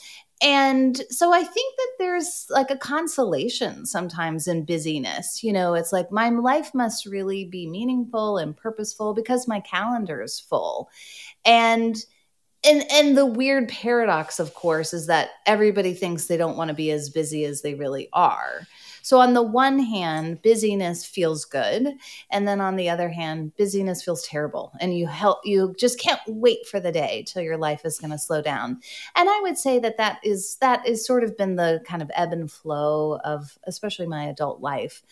and 0.40 1.02
so 1.10 1.32
I 1.32 1.42
think 1.42 1.76
that 1.76 1.90
there's 1.98 2.46
like 2.50 2.70
a 2.70 2.76
consolation 2.76 3.84
sometimes 3.84 4.46
in 4.46 4.64
busyness. 4.64 5.42
You 5.42 5.52
know, 5.52 5.74
it's 5.74 5.92
like 5.92 6.12
my 6.12 6.28
life 6.28 6.72
must 6.72 7.04
really 7.04 7.44
be 7.44 7.68
meaningful 7.68 8.38
and 8.38 8.56
purposeful 8.56 9.12
because 9.12 9.48
my 9.48 9.58
calendar 9.58 10.22
is 10.22 10.38
full. 10.38 10.88
And 11.44 11.96
and 12.62 12.84
and 12.92 13.16
the 13.16 13.26
weird 13.26 13.68
paradox 13.68 14.38
of 14.38 14.54
course 14.54 14.92
is 14.92 15.08
that 15.08 15.30
everybody 15.46 15.94
thinks 15.94 16.26
they 16.26 16.36
don't 16.36 16.56
want 16.56 16.68
to 16.68 16.74
be 16.74 16.92
as 16.92 17.10
busy 17.10 17.44
as 17.44 17.62
they 17.62 17.74
really 17.74 18.08
are 18.12 18.68
so, 19.08 19.20
on 19.20 19.32
the 19.32 19.42
one 19.42 19.78
hand, 19.78 20.42
busyness 20.42 21.02
feels 21.02 21.46
good. 21.46 21.94
And 22.28 22.46
then 22.46 22.60
on 22.60 22.76
the 22.76 22.90
other 22.90 23.08
hand, 23.08 23.56
busyness 23.56 24.02
feels 24.02 24.22
terrible. 24.22 24.74
And 24.82 24.94
you 24.94 25.06
help, 25.06 25.38
you 25.46 25.74
just 25.78 25.98
can't 25.98 26.20
wait 26.26 26.66
for 26.66 26.78
the 26.78 26.92
day 26.92 27.24
till 27.26 27.40
your 27.42 27.56
life 27.56 27.86
is 27.86 27.98
going 27.98 28.10
to 28.10 28.18
slow 28.18 28.42
down. 28.42 28.80
And 29.16 29.30
I 29.30 29.40
would 29.40 29.56
say 29.56 29.78
that 29.78 29.96
that 29.96 30.18
is, 30.22 30.56
that 30.56 30.86
is 30.86 31.06
sort 31.06 31.24
of 31.24 31.38
been 31.38 31.56
the 31.56 31.80
kind 31.86 32.02
of 32.02 32.10
ebb 32.14 32.34
and 32.34 32.52
flow 32.52 33.18
of 33.24 33.58
especially 33.64 34.06
my 34.06 34.24
adult 34.24 34.60
life. 34.60 35.02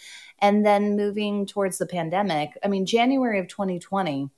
And 0.41 0.67
then 0.67 0.95
moving 0.95 1.47
towards 1.47 1.79
the 1.79 1.87
pandemic, 1.87 2.51
I 2.63 2.69
mean, 2.69 2.85
January 2.85 3.39
of 3.39 3.49
2020, 3.49 4.29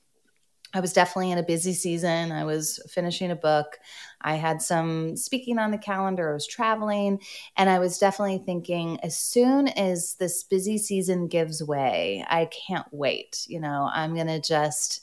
I 0.74 0.80
was 0.80 0.92
definitely 0.92 1.30
in 1.30 1.38
a 1.38 1.42
busy 1.42 1.72
season. 1.72 2.30
I 2.30 2.44
was 2.44 2.78
finishing 2.90 3.30
a 3.30 3.36
book. 3.36 3.78
I 4.20 4.34
had 4.34 4.60
some 4.60 5.16
speaking 5.16 5.58
on 5.58 5.70
the 5.70 5.78
calendar. 5.78 6.30
I 6.30 6.34
was 6.34 6.46
traveling. 6.46 7.20
And 7.56 7.70
I 7.70 7.78
was 7.78 7.98
definitely 7.98 8.42
thinking, 8.44 9.00
as 9.00 9.18
soon 9.18 9.68
as 9.68 10.16
this 10.16 10.44
busy 10.44 10.76
season 10.76 11.26
gives 11.26 11.62
way, 11.62 12.24
I 12.28 12.46
can't 12.46 12.86
wait. 12.90 13.44
You 13.48 13.60
know, 13.60 13.88
I'm 13.92 14.14
going 14.14 14.26
to 14.26 14.40
just. 14.40 15.02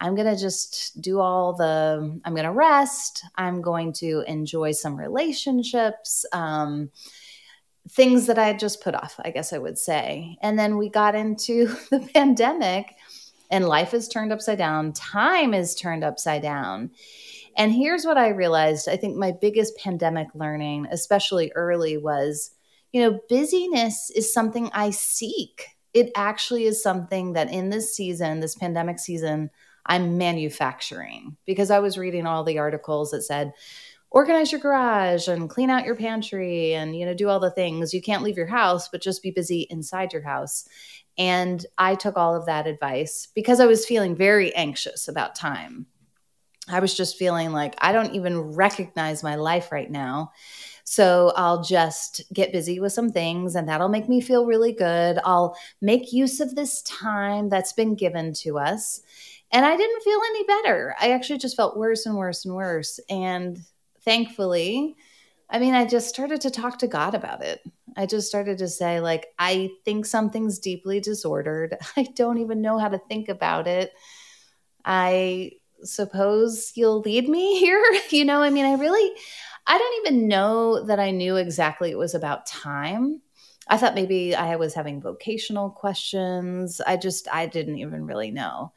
I'm 0.00 0.16
going 0.16 0.34
to 0.34 0.40
just 0.40 1.00
do 1.00 1.20
all 1.20 1.52
the, 1.52 2.20
I'm 2.24 2.34
going 2.34 2.44
to 2.44 2.50
rest. 2.50 3.24
I'm 3.36 3.62
going 3.62 3.92
to 3.94 4.24
enjoy 4.26 4.72
some 4.72 4.96
relationships. 4.96 6.26
Um, 6.32 6.90
things 7.88 8.26
that 8.26 8.36
I 8.36 8.48
had 8.48 8.58
just 8.58 8.82
put 8.82 8.96
off, 8.96 9.20
I 9.24 9.30
guess 9.30 9.52
I 9.52 9.58
would 9.58 9.78
say. 9.78 10.36
And 10.42 10.58
then 10.58 10.76
we 10.76 10.88
got 10.88 11.14
into 11.14 11.66
the 11.90 12.00
pandemic 12.12 12.96
and 13.52 13.68
life 13.68 13.94
is 13.94 14.08
turned 14.08 14.32
upside 14.32 14.58
down, 14.58 14.92
time 14.92 15.54
is 15.54 15.76
turned 15.76 16.02
upside 16.02 16.42
down. 16.42 16.90
And 17.56 17.72
here's 17.72 18.04
what 18.04 18.18
I 18.18 18.30
realized 18.30 18.88
I 18.88 18.96
think 18.96 19.16
my 19.16 19.32
biggest 19.40 19.76
pandemic 19.76 20.28
learning, 20.34 20.88
especially 20.90 21.52
early, 21.54 21.96
was 21.96 22.50
you 22.92 23.00
know, 23.00 23.20
busyness 23.28 24.10
is 24.10 24.32
something 24.32 24.70
I 24.72 24.90
seek. 24.90 25.66
It 25.94 26.10
actually 26.14 26.64
is 26.64 26.82
something 26.82 27.32
that 27.32 27.50
in 27.50 27.70
this 27.70 27.94
season, 27.94 28.40
this 28.40 28.54
pandemic 28.54 28.98
season, 28.98 29.50
I'm 29.86 30.18
manufacturing 30.18 31.36
because 31.46 31.70
I 31.70 31.80
was 31.80 31.98
reading 31.98 32.26
all 32.26 32.44
the 32.44 32.58
articles 32.58 33.10
that 33.10 33.22
said, 33.22 33.52
organize 34.12 34.52
your 34.52 34.60
garage 34.60 35.26
and 35.26 35.48
clean 35.48 35.70
out 35.70 35.86
your 35.86 35.96
pantry 35.96 36.74
and 36.74 36.94
you 36.94 37.06
know 37.06 37.14
do 37.14 37.28
all 37.30 37.40
the 37.40 37.50
things 37.50 37.94
you 37.94 38.02
can't 38.02 38.22
leave 38.22 38.36
your 38.36 38.46
house 38.46 38.86
but 38.88 39.00
just 39.00 39.22
be 39.22 39.30
busy 39.30 39.66
inside 39.70 40.12
your 40.12 40.22
house 40.22 40.68
and 41.18 41.66
i 41.78 41.94
took 41.94 42.16
all 42.16 42.34
of 42.34 42.46
that 42.46 42.66
advice 42.66 43.28
because 43.34 43.60
i 43.60 43.66
was 43.66 43.86
feeling 43.86 44.14
very 44.14 44.54
anxious 44.54 45.08
about 45.08 45.34
time 45.34 45.86
i 46.68 46.80
was 46.80 46.94
just 46.94 47.16
feeling 47.16 47.52
like 47.52 47.74
i 47.78 47.92
don't 47.92 48.14
even 48.14 48.38
recognize 48.38 49.22
my 49.22 49.34
life 49.34 49.72
right 49.72 49.90
now 49.90 50.30
so 50.84 51.32
I'll 51.36 51.62
just 51.62 52.22
get 52.32 52.52
busy 52.52 52.80
with 52.80 52.92
some 52.92 53.10
things 53.10 53.54
and 53.54 53.68
that'll 53.68 53.88
make 53.88 54.08
me 54.08 54.20
feel 54.20 54.46
really 54.46 54.72
good. 54.72 55.18
I'll 55.24 55.56
make 55.80 56.12
use 56.12 56.40
of 56.40 56.54
this 56.54 56.82
time 56.82 57.48
that's 57.48 57.72
been 57.72 57.94
given 57.94 58.32
to 58.34 58.58
us. 58.58 59.00
And 59.52 59.64
I 59.64 59.76
didn't 59.76 60.02
feel 60.02 60.20
any 60.30 60.44
better. 60.44 60.94
I 61.00 61.12
actually 61.12 61.38
just 61.38 61.56
felt 61.56 61.76
worse 61.76 62.06
and 62.06 62.16
worse 62.16 62.44
and 62.44 62.54
worse. 62.54 62.98
And 63.08 63.60
thankfully, 64.00 64.96
I 65.50 65.58
mean, 65.58 65.74
I 65.74 65.84
just 65.84 66.08
started 66.08 66.40
to 66.42 66.50
talk 66.50 66.78
to 66.78 66.86
God 66.88 67.14
about 67.14 67.42
it. 67.42 67.60
I 67.96 68.06
just 68.06 68.28
started 68.28 68.58
to 68.58 68.68
say, 68.68 69.00
like, 69.00 69.26
I 69.38 69.70
think 69.84 70.06
something's 70.06 70.58
deeply 70.58 71.00
disordered. 71.00 71.76
I 71.96 72.04
don't 72.14 72.38
even 72.38 72.62
know 72.62 72.78
how 72.78 72.88
to 72.88 73.00
think 73.08 73.28
about 73.28 73.66
it. 73.66 73.92
I 74.84 75.52
suppose 75.84 76.72
you'll 76.74 77.00
lead 77.00 77.28
me 77.28 77.58
here. 77.60 77.82
you 78.10 78.24
know, 78.24 78.42
I 78.42 78.50
mean, 78.50 78.64
I 78.64 78.74
really, 78.74 79.12
I 79.66 79.78
don't 79.78 80.06
even 80.06 80.28
know 80.28 80.84
that 80.86 81.00
I 81.00 81.10
knew 81.10 81.36
exactly 81.36 81.90
it 81.90 81.98
was 81.98 82.14
about 82.14 82.46
time. 82.46 83.20
I 83.68 83.76
thought 83.76 83.94
maybe 83.94 84.34
I 84.34 84.56
was 84.56 84.74
having 84.74 85.00
vocational 85.00 85.70
questions. 85.70 86.80
I 86.84 86.96
just, 86.96 87.28
I 87.32 87.46
didn't 87.46 87.78
even 87.78 88.04
really 88.04 88.32
know. 88.32 88.72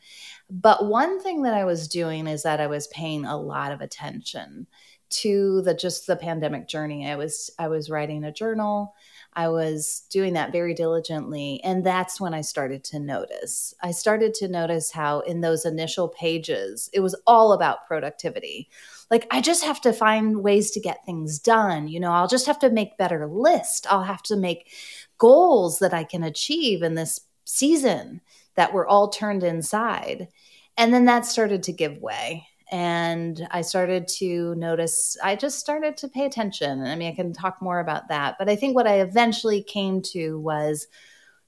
But 0.49 0.85
one 0.85 1.19
thing 1.21 1.41
that 1.41 1.55
I 1.55 1.65
was 1.65 1.87
doing 1.87 2.27
is 2.27 2.43
that 2.43 2.61
I 2.61 2.67
was 2.67 2.87
paying 2.87 3.25
a 3.25 3.37
lot 3.37 3.71
of 3.71 3.81
attention 3.81 4.67
to 5.09 5.61
the 5.61 5.73
just 5.73 6.07
the 6.07 6.15
pandemic 6.15 6.67
journey. 6.67 7.09
I 7.09 7.15
was 7.15 7.49
I 7.59 7.67
was 7.67 7.89
writing 7.89 8.23
a 8.23 8.31
journal. 8.31 8.93
I 9.37 9.49
was 9.49 10.03
doing 10.09 10.33
that 10.33 10.53
very 10.53 10.73
diligently. 10.73 11.59
And 11.63 11.83
that's 11.83 12.21
when 12.21 12.33
I 12.33 12.39
started 12.41 12.85
to 12.85 12.99
notice. 12.99 13.73
I 13.83 13.91
started 13.91 14.33
to 14.35 14.47
notice 14.47 14.91
how, 14.91 15.19
in 15.21 15.41
those 15.41 15.65
initial 15.65 16.07
pages, 16.07 16.89
it 16.93 17.01
was 17.01 17.19
all 17.27 17.51
about 17.51 17.85
productivity. 17.85 18.69
Like, 19.11 19.27
I 19.29 19.41
just 19.41 19.65
have 19.65 19.81
to 19.81 19.91
find 19.91 20.41
ways 20.41 20.71
to 20.71 20.79
get 20.79 21.05
things 21.05 21.37
done. 21.37 21.89
You 21.89 21.99
know, 21.99 22.11
I'll 22.11 22.29
just 22.29 22.47
have 22.47 22.59
to 22.59 22.69
make 22.69 22.97
better 22.97 23.27
list. 23.27 23.85
I'll 23.91 24.03
have 24.03 24.23
to 24.23 24.37
make 24.37 24.71
goals 25.17 25.79
that 25.79 25.93
I 25.93 26.05
can 26.05 26.23
achieve 26.23 26.81
in 26.81 26.95
this 26.95 27.19
season 27.43 28.21
that 28.55 28.73
were 28.73 28.87
all 28.87 29.09
turned 29.09 29.43
inside. 29.43 30.29
And 30.77 30.93
then 30.93 31.05
that 31.05 31.25
started 31.25 31.61
to 31.63 31.73
give 31.73 31.97
way 31.97 32.47
and 32.71 33.47
I 33.51 33.61
started 33.61 34.07
to 34.19 34.55
notice, 34.55 35.17
I 35.23 35.35
just 35.35 35.59
started 35.59 35.97
to 35.97 36.07
pay 36.07 36.25
attention. 36.25 36.83
I 36.83 36.95
mean, 36.95 37.11
I 37.11 37.15
can 37.15 37.33
talk 37.33 37.61
more 37.61 37.79
about 37.79 38.07
that. 38.09 38.37
But 38.39 38.49
I 38.49 38.55
think 38.55 38.75
what 38.75 38.87
I 38.87 39.01
eventually 39.01 39.61
came 39.61 40.01
to 40.13 40.39
was 40.39 40.87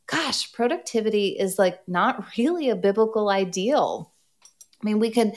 gosh, 0.08 0.52
productivity 0.54 1.38
is 1.38 1.60
like 1.60 1.80
not 1.88 2.26
really 2.38 2.70
a 2.70 2.76
biblical 2.76 3.30
ideal. 3.30 4.14
I 4.82 4.86
mean, 4.86 5.00
we 5.00 5.12
could, 5.12 5.34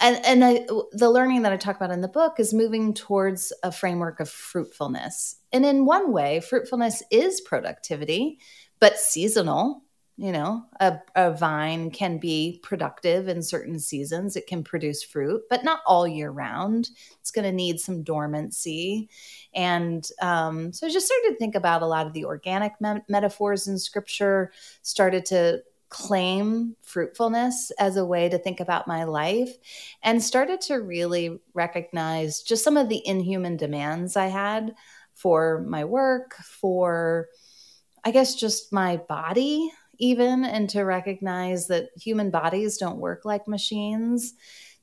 and, 0.00 0.24
and 0.24 0.44
I, 0.44 0.66
the 0.92 1.10
learning 1.10 1.42
that 1.42 1.52
I 1.52 1.56
talk 1.56 1.76
about 1.76 1.90
in 1.90 2.00
the 2.00 2.08
book 2.08 2.38
is 2.38 2.52
moving 2.52 2.92
towards 2.92 3.52
a 3.62 3.72
framework 3.72 4.20
of 4.20 4.28
fruitfulness. 4.28 5.36
And 5.52 5.64
in 5.64 5.84
one 5.84 6.12
way, 6.12 6.40
fruitfulness 6.40 7.02
is 7.10 7.40
productivity, 7.40 8.38
but 8.80 8.98
seasonal 8.98 9.82
you 10.20 10.32
know 10.32 10.62
a, 10.80 10.98
a 11.16 11.32
vine 11.32 11.90
can 11.90 12.18
be 12.18 12.60
productive 12.62 13.26
in 13.26 13.42
certain 13.42 13.78
seasons. 13.78 14.36
It 14.36 14.46
can 14.46 14.62
produce 14.62 15.02
fruit 15.02 15.42
but 15.48 15.64
not 15.64 15.80
all 15.86 16.06
year 16.06 16.30
round. 16.30 16.90
It's 17.20 17.30
going 17.30 17.46
to 17.46 17.52
need 17.52 17.80
some 17.80 18.02
dormancy. 18.02 19.08
And 19.54 20.06
um, 20.20 20.74
so 20.74 20.86
i 20.86 20.90
just 20.90 21.06
started 21.06 21.30
to 21.30 21.36
think 21.36 21.54
about 21.54 21.80
a 21.80 21.86
lot 21.86 22.06
of 22.06 22.12
the 22.12 22.26
organic 22.26 22.78
me- 22.80 23.00
metaphors 23.08 23.66
in 23.66 23.78
scripture 23.78 24.52
started 24.82 25.24
to 25.26 25.62
claim 25.88 26.76
fruitfulness 26.82 27.72
as 27.78 27.96
a 27.96 28.04
way 28.04 28.28
to 28.28 28.38
think 28.38 28.60
about 28.60 28.86
my 28.86 29.04
life 29.04 29.56
and 30.02 30.22
started 30.22 30.60
to 30.60 30.74
really 30.76 31.40
recognize 31.54 32.42
just 32.42 32.62
some 32.62 32.76
of 32.76 32.88
the 32.88 33.04
inhuman 33.08 33.56
demands 33.56 34.16
i 34.16 34.26
had 34.26 34.72
for 35.14 35.64
my 35.66 35.84
work 35.84 36.34
for 36.36 37.28
I 38.04 38.12
guess 38.12 38.34
just 38.34 38.72
my 38.72 38.96
body 38.96 39.70
even 40.00 40.44
and 40.44 40.68
to 40.70 40.82
recognize 40.82 41.68
that 41.68 41.90
human 41.96 42.30
bodies 42.30 42.78
don't 42.78 42.98
work 42.98 43.24
like 43.24 43.46
machines. 43.46 44.34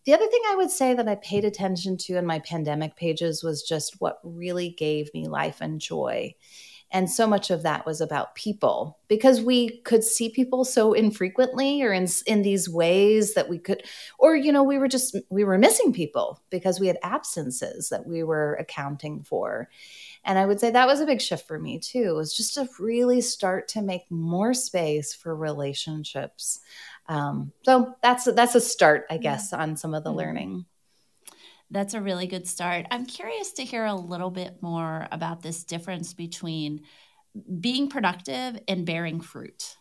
The 0.06 0.14
other 0.14 0.28
thing 0.28 0.42
I 0.48 0.56
would 0.56 0.72
say 0.72 0.94
that 0.94 1.10
I 1.10 1.16
paid 1.16 1.44
attention 1.44 1.98
to 1.98 2.18
in 2.18 2.26
my 2.26 2.40
pandemic 2.40 2.96
pages 2.96 3.44
was 3.44 3.64
just 3.64 4.00
what 4.00 4.20
really 4.24 4.70
gave 4.70 5.14
me 5.14 5.28
life 5.28 5.60
and 5.60 5.82
joy. 5.82 6.34
And 6.90 7.10
so 7.10 7.28
much 7.28 7.50
of 7.50 7.64
that 7.64 7.86
was 7.86 8.00
about 8.00 8.36
people 8.36 8.98
because 9.10 9.42
we 9.42 9.80
could 9.82 10.06
see 10.06 10.30
people 10.30 10.64
so 10.64 10.94
infrequently 10.94 11.82
or 11.82 11.92
in, 11.92 12.08
in 12.26 12.44
these 12.44 12.70
ways 12.70 13.34
that 13.34 13.50
we 13.50 13.60
could, 13.60 13.84
or, 14.18 14.38
you 14.38 14.54
know, 14.54 14.64
we 14.64 14.78
were 14.78 14.88
just, 14.88 15.18
we 15.30 15.44
were 15.44 15.58
missing 15.58 15.92
people 15.92 16.42
because 16.50 16.80
we 16.80 16.88
had 16.88 16.98
absences 17.04 17.90
that 17.90 18.08
we 18.08 18.24
were 18.24 18.54
accounting 18.54 19.22
for. 19.24 19.68
And 20.28 20.38
I 20.38 20.46
would 20.46 20.60
say 20.60 20.72
that 20.72 20.88
was 20.88 21.00
a 21.00 21.06
big 21.06 21.22
shift 21.22 21.48
for 21.48 21.58
me 21.58 21.80
too, 21.80 22.16
was 22.16 22.36
just 22.36 22.56
to 22.56 22.68
really 22.80 23.22
start 23.22 23.70
to 23.70 23.82
make 23.82 24.12
more 24.12 24.54
space 24.54 25.14
for 25.14 25.34
relationships. 25.34 26.60
Um, 27.08 27.54
so 27.64 27.96
that's 28.04 28.26
that's 28.26 28.54
a 28.54 28.60
start, 28.60 29.06
I 29.10 29.18
guess, 29.18 29.54
on 29.54 29.78
some 29.78 29.94
of 29.94 30.04
the 30.04 30.10
mm-hmm. 30.10 30.20
learning. 30.20 30.66
That's 31.72 31.94
a 31.94 32.02
really 32.02 32.28
good 32.28 32.46
start. 32.46 32.86
I'm 32.92 33.06
curious 33.06 33.54
to 33.54 33.64
hear 33.64 33.86
a 33.86 33.96
little 33.96 34.30
bit 34.30 34.62
more 34.62 35.08
about 35.12 35.42
this 35.42 35.64
difference 35.64 36.14
between 36.14 36.82
being 37.60 37.90
productive 37.90 38.60
and 38.68 38.86
bearing 38.86 39.22
fruit. 39.22 39.78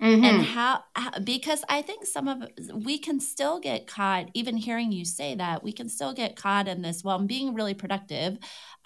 Mm-hmm. 0.00 0.24
And 0.24 0.44
how, 0.44 0.84
how, 0.94 1.18
because 1.18 1.64
I 1.68 1.82
think 1.82 2.06
some 2.06 2.28
of 2.28 2.48
we 2.72 2.98
can 2.98 3.18
still 3.18 3.58
get 3.58 3.88
caught, 3.88 4.30
even 4.32 4.56
hearing 4.56 4.92
you 4.92 5.04
say 5.04 5.34
that, 5.34 5.64
we 5.64 5.72
can 5.72 5.88
still 5.88 6.12
get 6.12 6.36
caught 6.36 6.68
in 6.68 6.82
this. 6.82 7.02
Well, 7.02 7.16
I'm 7.16 7.26
being 7.26 7.52
really 7.52 7.74
productive 7.74 8.38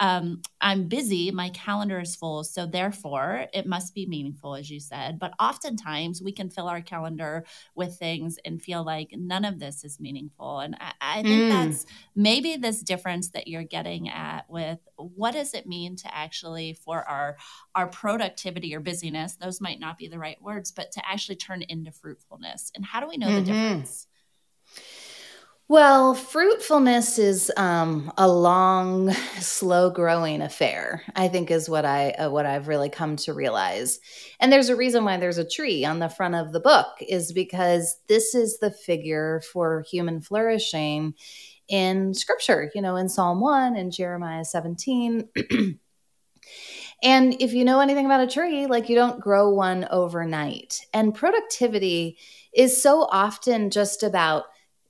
um, 0.02 0.42
I'm 0.60 0.88
busy, 0.88 1.30
my 1.30 1.50
calendar 1.50 2.00
is 2.00 2.16
full. 2.16 2.42
So 2.42 2.66
therefore, 2.66 3.46
it 3.52 3.66
must 3.66 3.94
be 3.94 4.04
meaningful, 4.04 4.56
as 4.56 4.68
you 4.68 4.80
said. 4.80 5.18
But 5.18 5.32
oftentimes 5.38 6.20
we 6.20 6.32
can 6.32 6.50
fill 6.50 6.66
our 6.66 6.80
calendar 6.80 7.44
with 7.76 7.98
things 7.98 8.36
and 8.44 8.60
feel 8.60 8.84
like 8.84 9.10
none 9.12 9.44
of 9.44 9.60
this 9.60 9.84
is 9.84 10.00
meaningful. 10.00 10.58
And 10.58 10.76
I, 10.80 10.92
I 11.00 11.22
think 11.22 11.42
mm. 11.42 11.48
that's 11.50 11.86
maybe 12.16 12.56
this 12.56 12.82
difference 12.82 13.30
that 13.30 13.46
you're 13.46 13.62
getting 13.62 14.08
at 14.08 14.48
with 14.48 14.80
what 14.96 15.34
does 15.34 15.54
it 15.54 15.66
mean 15.66 15.96
to 15.96 16.14
actually 16.14 16.74
for 16.74 17.08
our 17.08 17.36
our 17.74 17.86
productivity 17.86 18.74
or 18.74 18.80
busyness, 18.80 19.36
those 19.36 19.60
might 19.60 19.80
not 19.80 19.98
be 19.98 20.08
the 20.08 20.18
right 20.18 20.40
words, 20.42 20.70
but 20.70 20.92
to 20.92 21.01
actually 21.04 21.36
turn 21.36 21.62
into 21.62 21.92
fruitfulness. 21.92 22.72
And 22.74 22.84
how 22.84 23.00
do 23.00 23.08
we 23.08 23.16
know 23.16 23.28
mm-hmm. 23.28 23.36
the 23.36 23.42
difference? 23.42 24.06
Well, 25.68 26.14
fruitfulness 26.14 27.18
is 27.18 27.50
um, 27.56 28.12
a 28.18 28.28
long, 28.28 29.10
slow 29.38 29.88
growing 29.88 30.42
affair. 30.42 31.02
I 31.16 31.28
think 31.28 31.50
is 31.50 31.66
what 31.66 31.86
I 31.86 32.10
uh, 32.10 32.30
what 32.30 32.44
I've 32.44 32.68
really 32.68 32.90
come 32.90 33.16
to 33.16 33.32
realize. 33.32 33.98
And 34.38 34.52
there's 34.52 34.68
a 34.68 34.76
reason 34.76 35.06
why 35.06 35.16
there's 35.16 35.38
a 35.38 35.48
tree 35.48 35.84
on 35.84 35.98
the 35.98 36.10
front 36.10 36.34
of 36.34 36.52
the 36.52 36.60
book 36.60 36.88
is 37.00 37.32
because 37.32 37.96
this 38.06 38.34
is 38.34 38.58
the 38.58 38.70
figure 38.70 39.40
for 39.50 39.82
human 39.90 40.20
flourishing 40.20 41.14
in 41.68 42.12
Scripture. 42.12 42.70
You 42.74 42.82
know, 42.82 42.96
in 42.96 43.08
Psalm 43.08 43.40
one 43.40 43.74
and 43.74 43.92
Jeremiah 43.92 44.44
17. 44.44 45.30
and 47.02 47.34
if 47.40 47.52
you 47.52 47.64
know 47.64 47.80
anything 47.80 48.06
about 48.06 48.20
a 48.20 48.26
tree, 48.26 48.66
like 48.66 48.88
you 48.88 48.94
don't 48.94 49.20
grow 49.20 49.50
one 49.50 49.88
overnight. 49.90 50.86
And 50.94 51.14
productivity 51.14 52.18
is 52.52 52.80
so 52.80 53.08
often 53.10 53.70
just 53.70 54.02
about 54.02 54.44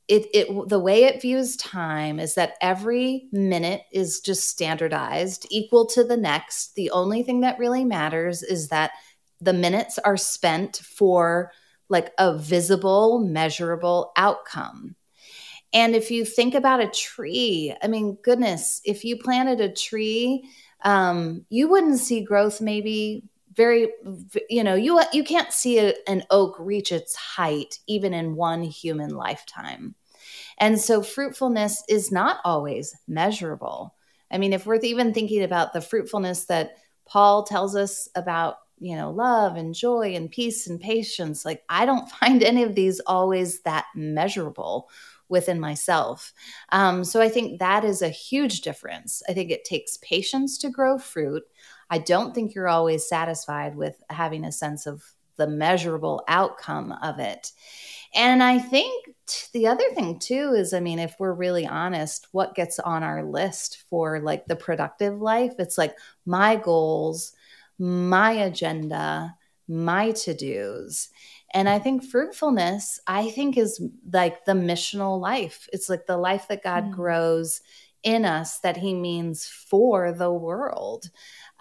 it, 0.08 0.26
it 0.34 0.68
the 0.68 0.80
way 0.80 1.04
it 1.04 1.22
views 1.22 1.56
time 1.56 2.18
is 2.18 2.34
that 2.34 2.54
every 2.60 3.28
minute 3.32 3.82
is 3.92 4.20
just 4.20 4.48
standardized 4.48 5.46
equal 5.50 5.86
to 5.86 6.02
the 6.04 6.16
next 6.16 6.74
the 6.74 6.90
only 6.90 7.22
thing 7.22 7.40
that 7.40 7.58
really 7.58 7.84
matters 7.84 8.42
is 8.42 8.68
that 8.68 8.90
the 9.40 9.52
minutes 9.52 9.98
are 9.98 10.16
spent 10.16 10.78
for 10.78 11.52
like 11.88 12.12
a 12.18 12.36
visible 12.36 13.20
measurable 13.20 14.12
outcome 14.16 14.96
and 15.72 15.94
if 15.94 16.10
you 16.10 16.24
think 16.24 16.54
about 16.54 16.80
a 16.80 16.88
tree 16.88 17.72
i 17.80 17.86
mean 17.86 18.18
goodness 18.22 18.80
if 18.84 19.04
you 19.04 19.16
planted 19.16 19.60
a 19.60 19.72
tree 19.72 20.44
um, 20.84 21.44
you 21.48 21.68
wouldn't 21.68 22.00
see 22.00 22.22
growth 22.22 22.60
maybe 22.60 23.24
very 23.54 23.88
you 24.48 24.64
know 24.64 24.74
you 24.74 25.00
you 25.12 25.22
can't 25.22 25.52
see 25.52 25.78
a, 25.78 25.94
an 26.06 26.24
oak 26.30 26.56
reach 26.58 26.90
its 26.90 27.14
height 27.14 27.78
even 27.86 28.14
in 28.14 28.36
one 28.36 28.62
human 28.62 29.10
lifetime. 29.10 29.94
And 30.58 30.80
so 30.80 31.02
fruitfulness 31.02 31.82
is 31.88 32.12
not 32.12 32.38
always 32.44 32.94
measurable. 33.08 33.94
I 34.30 34.38
mean 34.38 34.52
if 34.52 34.66
we're 34.66 34.76
even 34.76 35.12
thinking 35.12 35.42
about 35.42 35.72
the 35.72 35.80
fruitfulness 35.80 36.46
that 36.46 36.76
paul 37.04 37.42
tells 37.42 37.76
us 37.76 38.08
about 38.14 38.56
you 38.78 38.96
know 38.96 39.10
love 39.10 39.56
and 39.56 39.74
joy 39.74 40.14
and 40.14 40.30
peace 40.30 40.66
and 40.66 40.80
patience 40.80 41.44
like 41.44 41.62
i 41.68 41.86
don't 41.86 42.10
find 42.20 42.42
any 42.42 42.62
of 42.62 42.74
these 42.74 43.00
always 43.00 43.60
that 43.62 43.86
measurable 43.94 44.88
within 45.32 45.58
myself. 45.58 46.32
Um, 46.70 47.02
so 47.04 47.20
I 47.20 47.28
think 47.28 47.58
that 47.58 47.84
is 47.84 48.02
a 48.02 48.08
huge 48.08 48.60
difference. 48.60 49.22
I 49.28 49.32
think 49.32 49.50
it 49.50 49.64
takes 49.64 49.96
patience 49.96 50.58
to 50.58 50.70
grow 50.70 50.98
fruit. 50.98 51.42
I 51.90 51.98
don't 51.98 52.34
think 52.34 52.54
you're 52.54 52.68
always 52.68 53.08
satisfied 53.08 53.74
with 53.74 54.00
having 54.10 54.44
a 54.44 54.52
sense 54.52 54.86
of 54.86 55.02
the 55.38 55.46
measurable 55.46 56.22
outcome 56.28 56.92
of 57.02 57.18
it. 57.18 57.50
And 58.14 58.42
I 58.42 58.58
think 58.58 59.14
the 59.54 59.66
other 59.66 59.88
thing 59.94 60.18
too 60.18 60.52
is, 60.54 60.74
I 60.74 60.80
mean, 60.80 60.98
if 60.98 61.16
we're 61.18 61.32
really 61.32 61.66
honest, 61.66 62.28
what 62.32 62.54
gets 62.54 62.78
on 62.78 63.02
our 63.02 63.24
list 63.24 63.84
for 63.88 64.20
like 64.20 64.46
the 64.46 64.56
productive 64.56 65.18
life? 65.20 65.54
It's 65.58 65.78
like 65.78 65.96
my 66.26 66.56
goals, 66.56 67.32
my 67.78 68.32
agenda, 68.32 69.34
my 69.66 70.10
to 70.10 70.34
dos. 70.34 71.08
And 71.54 71.68
I 71.68 71.78
think 71.78 72.04
fruitfulness, 72.04 73.00
I 73.06 73.30
think, 73.30 73.58
is 73.58 73.82
like 74.10 74.44
the 74.44 74.52
missional 74.52 75.20
life. 75.20 75.68
It's 75.72 75.88
like 75.88 76.06
the 76.06 76.16
life 76.16 76.48
that 76.48 76.62
God 76.62 76.84
mm. 76.84 76.92
grows 76.92 77.60
in 78.02 78.24
us 78.24 78.58
that 78.60 78.76
he 78.76 78.94
means 78.94 79.46
for 79.46 80.12
the 80.12 80.32
world 80.32 81.10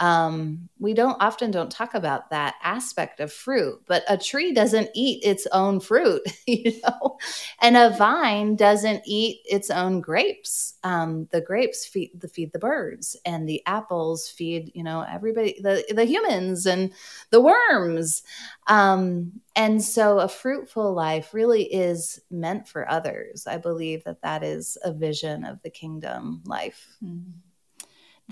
um, 0.02 0.68
we 0.80 0.94
don't 0.94 1.22
often 1.22 1.52
don't 1.52 1.72
talk 1.72 1.94
about 1.94 2.30
that 2.30 2.56
aspect 2.62 3.20
of 3.22 3.32
fruit 3.32 3.82
but 3.88 4.04
a 4.10 4.18
tree 4.18 4.54
doesn't 4.54 4.90
eat 4.94 5.24
its 5.24 5.48
own 5.54 5.80
fruit 5.80 6.22
you 6.48 6.74
know? 6.84 7.18
And 7.62 7.78
a 7.78 7.92
vine 7.92 8.56
doesn't 8.56 9.04
eat 9.06 9.42
its 9.46 9.70
own 9.70 10.02
grapes. 10.02 10.76
Um, 10.84 11.28
the 11.32 11.42
grapes 11.42 11.86
feed 11.86 12.12
the 12.20 12.28
feed 12.28 12.52
the 12.52 12.60
birds 12.60 13.16
and 13.26 13.48
the 13.48 13.62
apples 13.66 14.30
feed 14.30 14.72
you 14.74 14.84
know 14.84 15.06
everybody 15.08 15.60
the, 15.62 15.84
the 15.94 16.06
humans 16.06 16.66
and 16.66 16.92
the 17.30 17.42
worms. 17.42 18.24
Um, 18.68 19.32
and 19.56 19.84
so 19.84 20.20
a 20.20 20.28
fruitful 20.28 20.94
life 20.94 21.34
really 21.34 21.64
is 21.64 22.20
meant 22.30 22.68
for 22.68 22.90
others. 22.90 23.48
I 23.48 23.58
believe 23.58 24.04
that 24.06 24.22
that 24.22 24.44
is 24.44 24.78
a 24.84 24.94
vision 24.94 25.44
of 25.46 25.62
the 25.62 25.70
kingdom 25.70 26.42
life. 26.46 26.88
Mm-hmm. 27.04 27.51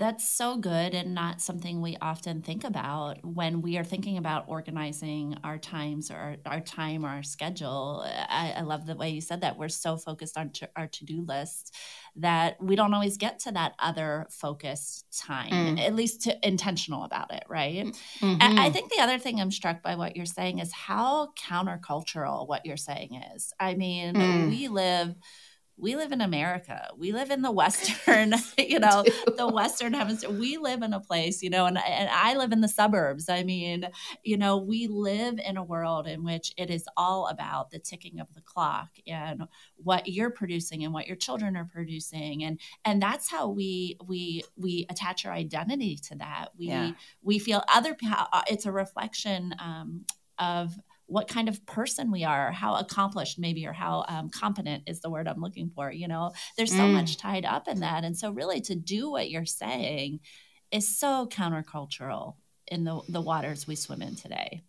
That's 0.00 0.26
so 0.26 0.56
good 0.56 0.94
and 0.94 1.14
not 1.14 1.42
something 1.42 1.82
we 1.82 1.98
often 2.00 2.40
think 2.40 2.64
about 2.64 3.22
when 3.22 3.60
we 3.60 3.76
are 3.76 3.84
thinking 3.84 4.16
about 4.16 4.46
organizing 4.48 5.36
our 5.44 5.58
times 5.58 6.10
or 6.10 6.16
our, 6.16 6.36
our 6.46 6.60
time 6.60 7.04
or 7.04 7.10
our 7.10 7.22
schedule. 7.22 8.02
I, 8.06 8.54
I, 8.56 8.62
love 8.62 8.86
the 8.86 8.96
way 8.96 9.10
you 9.10 9.20
said 9.20 9.42
that. 9.42 9.58
We're 9.58 9.68
so 9.68 9.98
focused 9.98 10.38
on 10.38 10.52
to, 10.52 10.70
our 10.74 10.86
to 10.86 11.04
do 11.04 11.20
list 11.20 11.76
that 12.16 12.56
we 12.62 12.76
don't 12.76 12.94
always 12.94 13.18
get 13.18 13.40
to 13.40 13.52
that 13.52 13.74
other 13.78 14.26
focused 14.30 15.04
time, 15.22 15.76
mm. 15.76 15.80
at 15.80 15.94
least 15.94 16.22
to, 16.22 16.48
intentional 16.48 17.04
about 17.04 17.34
it, 17.34 17.44
right? 17.46 17.84
Mm-hmm. 18.20 18.38
I, 18.40 18.68
I 18.68 18.70
think 18.70 18.90
the 18.90 19.02
other 19.02 19.18
thing 19.18 19.38
I'm 19.38 19.50
struck 19.50 19.82
by 19.82 19.96
what 19.96 20.16
you're 20.16 20.24
saying 20.24 20.60
is 20.60 20.72
how 20.72 21.32
countercultural 21.38 22.48
what 22.48 22.64
you're 22.64 22.78
saying 22.78 23.20
is. 23.36 23.52
I 23.60 23.74
mean, 23.74 24.14
mm. 24.14 24.48
we 24.48 24.68
live 24.68 25.14
we 25.80 25.96
live 25.96 26.12
in 26.12 26.20
America. 26.20 26.88
We 26.96 27.12
live 27.12 27.30
in 27.30 27.42
the 27.42 27.50
Western, 27.60 28.34
you 28.58 28.78
know, 28.78 29.04
the 29.36 29.48
Western 29.48 29.94
hemisphere. 29.94 30.30
We 30.30 30.58
live 30.58 30.82
in 30.82 30.92
a 30.92 31.00
place, 31.00 31.42
you 31.42 31.50
know, 31.50 31.66
and, 31.66 31.78
and 31.78 32.08
I 32.10 32.36
live 32.36 32.52
in 32.52 32.60
the 32.60 32.68
suburbs. 32.68 33.28
I 33.28 33.42
mean, 33.42 33.88
you 34.22 34.36
know, 34.36 34.58
we 34.58 34.86
live 34.86 35.38
in 35.44 35.56
a 35.56 35.64
world 35.64 36.06
in 36.06 36.24
which 36.24 36.52
it 36.56 36.70
is 36.70 36.84
all 36.96 37.26
about 37.26 37.70
the 37.70 37.78
ticking 37.78 38.20
of 38.20 38.32
the 38.34 38.42
clock 38.42 38.90
and 39.06 39.44
what 39.76 40.06
you're 40.06 40.30
producing 40.30 40.84
and 40.84 40.92
what 40.92 41.06
your 41.06 41.16
children 41.16 41.56
are 41.56 41.68
producing. 41.72 42.44
And 42.44 42.60
and 42.84 43.00
that's 43.00 43.30
how 43.30 43.48
we 43.48 43.96
we 44.06 44.44
we 44.56 44.86
attach 44.90 45.24
our 45.24 45.32
identity 45.32 45.96
to 46.08 46.16
that. 46.16 46.48
We 46.58 46.68
yeah. 46.68 46.92
we 47.22 47.38
feel 47.38 47.62
other 47.72 47.96
uh, 48.10 48.42
it's 48.48 48.66
a 48.66 48.72
reflection 48.72 49.54
um, 49.58 50.04
of 50.38 50.78
what 51.10 51.28
kind 51.28 51.48
of 51.48 51.64
person 51.66 52.12
we 52.12 52.22
are, 52.22 52.52
how 52.52 52.76
accomplished 52.76 53.38
maybe, 53.38 53.66
or 53.66 53.72
how 53.72 54.04
um, 54.08 54.30
competent 54.30 54.84
is 54.86 55.00
the 55.00 55.10
word 55.10 55.26
I'm 55.26 55.40
looking 55.40 55.70
for. 55.74 55.90
You 55.90 56.08
know, 56.08 56.32
there's 56.56 56.70
so 56.70 56.84
mm. 56.84 56.92
much 56.92 57.16
tied 57.16 57.44
up 57.44 57.66
in 57.66 57.80
that. 57.80 58.04
And 58.04 58.16
so, 58.16 58.30
really, 58.30 58.60
to 58.62 58.74
do 58.74 59.10
what 59.10 59.28
you're 59.28 59.44
saying 59.44 60.20
is 60.70 60.98
so 60.98 61.26
countercultural 61.26 62.36
in 62.68 62.84
the, 62.84 63.00
the 63.08 63.20
waters 63.20 63.66
we 63.66 63.74
swim 63.74 64.02
in 64.02 64.14
today. 64.14 64.62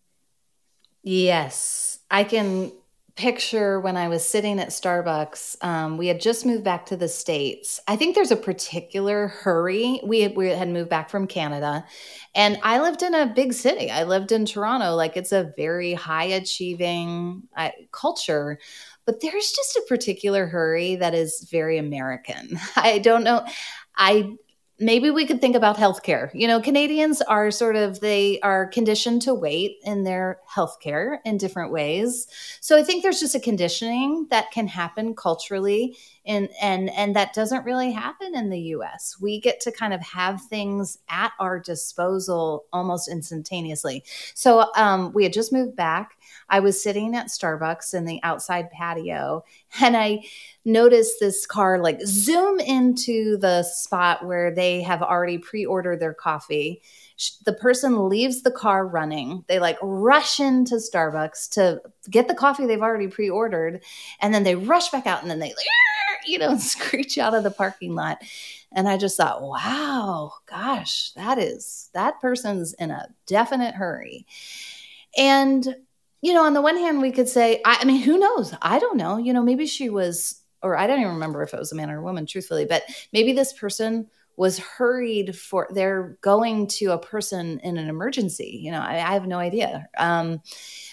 Yes, 1.02 2.00
I 2.10 2.24
can 2.24 2.72
picture 3.16 3.78
when 3.78 3.96
I 3.96 4.08
was 4.08 4.26
sitting 4.26 4.58
at 4.58 4.68
Starbucks. 4.68 5.62
Um, 5.62 5.98
we 5.98 6.06
had 6.06 6.20
just 6.20 6.46
moved 6.46 6.64
back 6.64 6.86
to 6.86 6.96
the 6.96 7.08
States. 7.08 7.80
I 7.86 7.96
think 7.96 8.14
there's 8.14 8.30
a 8.30 8.36
particular 8.36 9.28
hurry. 9.28 10.00
We 10.04 10.20
had, 10.20 10.36
we 10.36 10.48
had 10.48 10.68
moved 10.68 10.88
back 10.88 11.10
from 11.10 11.26
Canada, 11.26 11.84
and 12.34 12.58
I 12.62 12.80
lived 12.80 13.02
in 13.02 13.14
a 13.14 13.26
big 13.26 13.52
city. 13.52 13.90
I 13.90 14.04
lived 14.04 14.32
in 14.32 14.46
Toronto. 14.46 14.94
Like 14.94 15.16
it's 15.16 15.32
a 15.32 15.52
very 15.56 15.94
high 15.94 16.24
achieving 16.24 17.42
uh, 17.56 17.70
culture. 17.90 18.58
But 19.04 19.20
there's 19.20 19.50
just 19.50 19.76
a 19.76 19.84
particular 19.88 20.46
hurry 20.46 20.96
that 20.96 21.12
is 21.12 21.48
very 21.50 21.76
American. 21.78 22.58
I 22.76 22.98
don't 22.98 23.24
know. 23.24 23.44
I 23.96 24.36
maybe 24.82 25.10
we 25.10 25.26
could 25.26 25.40
think 25.40 25.56
about 25.56 25.76
healthcare. 25.76 26.30
You 26.34 26.46
know, 26.46 26.60
Canadians 26.60 27.22
are 27.22 27.50
sort 27.50 27.76
of 27.76 28.00
they 28.00 28.40
are 28.40 28.66
conditioned 28.66 29.22
to 29.22 29.34
wait 29.34 29.78
in 29.84 30.04
their 30.04 30.40
healthcare 30.52 31.18
in 31.24 31.38
different 31.38 31.72
ways. 31.72 32.26
So 32.60 32.76
I 32.76 32.82
think 32.82 33.02
there's 33.02 33.20
just 33.20 33.34
a 33.34 33.40
conditioning 33.40 34.26
that 34.30 34.50
can 34.50 34.66
happen 34.66 35.14
culturally 35.14 35.96
and 36.24 36.48
and 36.60 36.90
and 36.90 37.16
that 37.16 37.34
doesn't 37.34 37.64
really 37.64 37.92
happen 37.92 38.34
in 38.34 38.50
the 38.50 38.60
US. 38.76 39.16
We 39.20 39.40
get 39.40 39.60
to 39.62 39.72
kind 39.72 39.94
of 39.94 40.00
have 40.00 40.42
things 40.42 40.98
at 41.08 41.32
our 41.40 41.58
disposal 41.58 42.64
almost 42.72 43.08
instantaneously. 43.08 44.04
So 44.34 44.66
um, 44.76 45.12
we 45.12 45.24
had 45.24 45.32
just 45.32 45.52
moved 45.52 45.76
back. 45.76 46.16
I 46.52 46.60
was 46.60 46.80
sitting 46.80 47.16
at 47.16 47.28
Starbucks 47.28 47.94
in 47.94 48.04
the 48.04 48.20
outside 48.22 48.70
patio 48.70 49.42
and 49.80 49.96
I 49.96 50.24
noticed 50.66 51.14
this 51.18 51.46
car 51.46 51.78
like 51.78 51.98
zoom 52.02 52.60
into 52.60 53.38
the 53.38 53.62
spot 53.62 54.26
where 54.26 54.54
they 54.54 54.82
have 54.82 55.00
already 55.00 55.38
pre-ordered 55.38 55.98
their 55.98 56.12
coffee. 56.12 56.82
The 57.46 57.54
person 57.54 58.10
leaves 58.10 58.42
the 58.42 58.50
car 58.50 58.86
running. 58.86 59.44
They 59.48 59.60
like 59.60 59.78
rush 59.80 60.40
into 60.40 60.74
starbucks 60.74 61.48
to 61.52 61.80
get 62.10 62.28
the 62.28 62.34
coffee 62.34 62.66
they've 62.66 62.82
already 62.82 63.08
pre-ordered 63.08 63.82
and 64.20 64.34
then 64.34 64.44
they 64.44 64.54
rush 64.54 64.90
back 64.90 65.06
out 65.06 65.22
and 65.22 65.30
then 65.30 65.38
they 65.38 65.48
like 65.48 65.66
you 66.26 66.38
know 66.38 66.56
screech 66.58 67.16
out 67.16 67.34
of 67.34 67.44
the 67.44 67.50
parking 67.50 67.94
lot. 67.94 68.22
And 68.74 68.88
i 68.88 68.96
just 68.98 69.16
thought 69.16 69.42
wow 69.42 70.32
gosh 70.46 71.12
that 71.12 71.38
is 71.38 71.88
that 71.94 72.20
person's 72.20 72.74
in 72.74 72.90
a 72.90 73.08
definite 73.26 73.74
hurry. 73.74 74.26
And 75.16 75.76
you 76.22 76.32
know 76.32 76.44
on 76.44 76.54
the 76.54 76.62
one 76.62 76.76
hand 76.76 77.02
we 77.02 77.12
could 77.12 77.28
say 77.28 77.60
I, 77.64 77.78
I 77.80 77.84
mean 77.84 78.00
who 78.00 78.18
knows 78.18 78.54
i 78.62 78.78
don't 78.78 78.96
know 78.96 79.18
you 79.18 79.32
know 79.32 79.42
maybe 79.42 79.66
she 79.66 79.90
was 79.90 80.42
or 80.62 80.76
I 80.76 80.86
don't 80.86 81.00
even 81.00 81.14
remember 81.14 81.42
if 81.42 81.52
it 81.52 81.58
was 81.58 81.72
a 81.72 81.74
man 81.74 81.90
or 81.90 81.98
a 81.98 82.02
woman, 82.02 82.26
truthfully, 82.26 82.64
but 82.64 82.84
maybe 83.12 83.32
this 83.32 83.52
person 83.52 84.08
was 84.36 84.58
hurried 84.58 85.36
for 85.36 85.68
they're 85.70 86.16
going 86.22 86.66
to 86.66 86.86
a 86.86 86.98
person 86.98 87.58
in 87.60 87.76
an 87.76 87.88
emergency. 87.88 88.60
You 88.62 88.70
know, 88.70 88.80
I, 88.80 88.94
I 88.94 89.12
have 89.12 89.26
no 89.26 89.38
idea. 89.38 89.88
Um, 89.98 90.40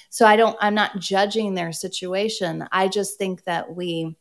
so 0.09 0.25
I 0.25 0.35
don't, 0.35 0.57
I'm 0.59 0.75
not 0.75 0.99
judging 0.99 1.53
their 1.53 1.71
situation. 1.71 2.67
I 2.71 2.87
just 2.87 3.17
think 3.17 3.43
that 3.45 3.73
we 3.73 4.17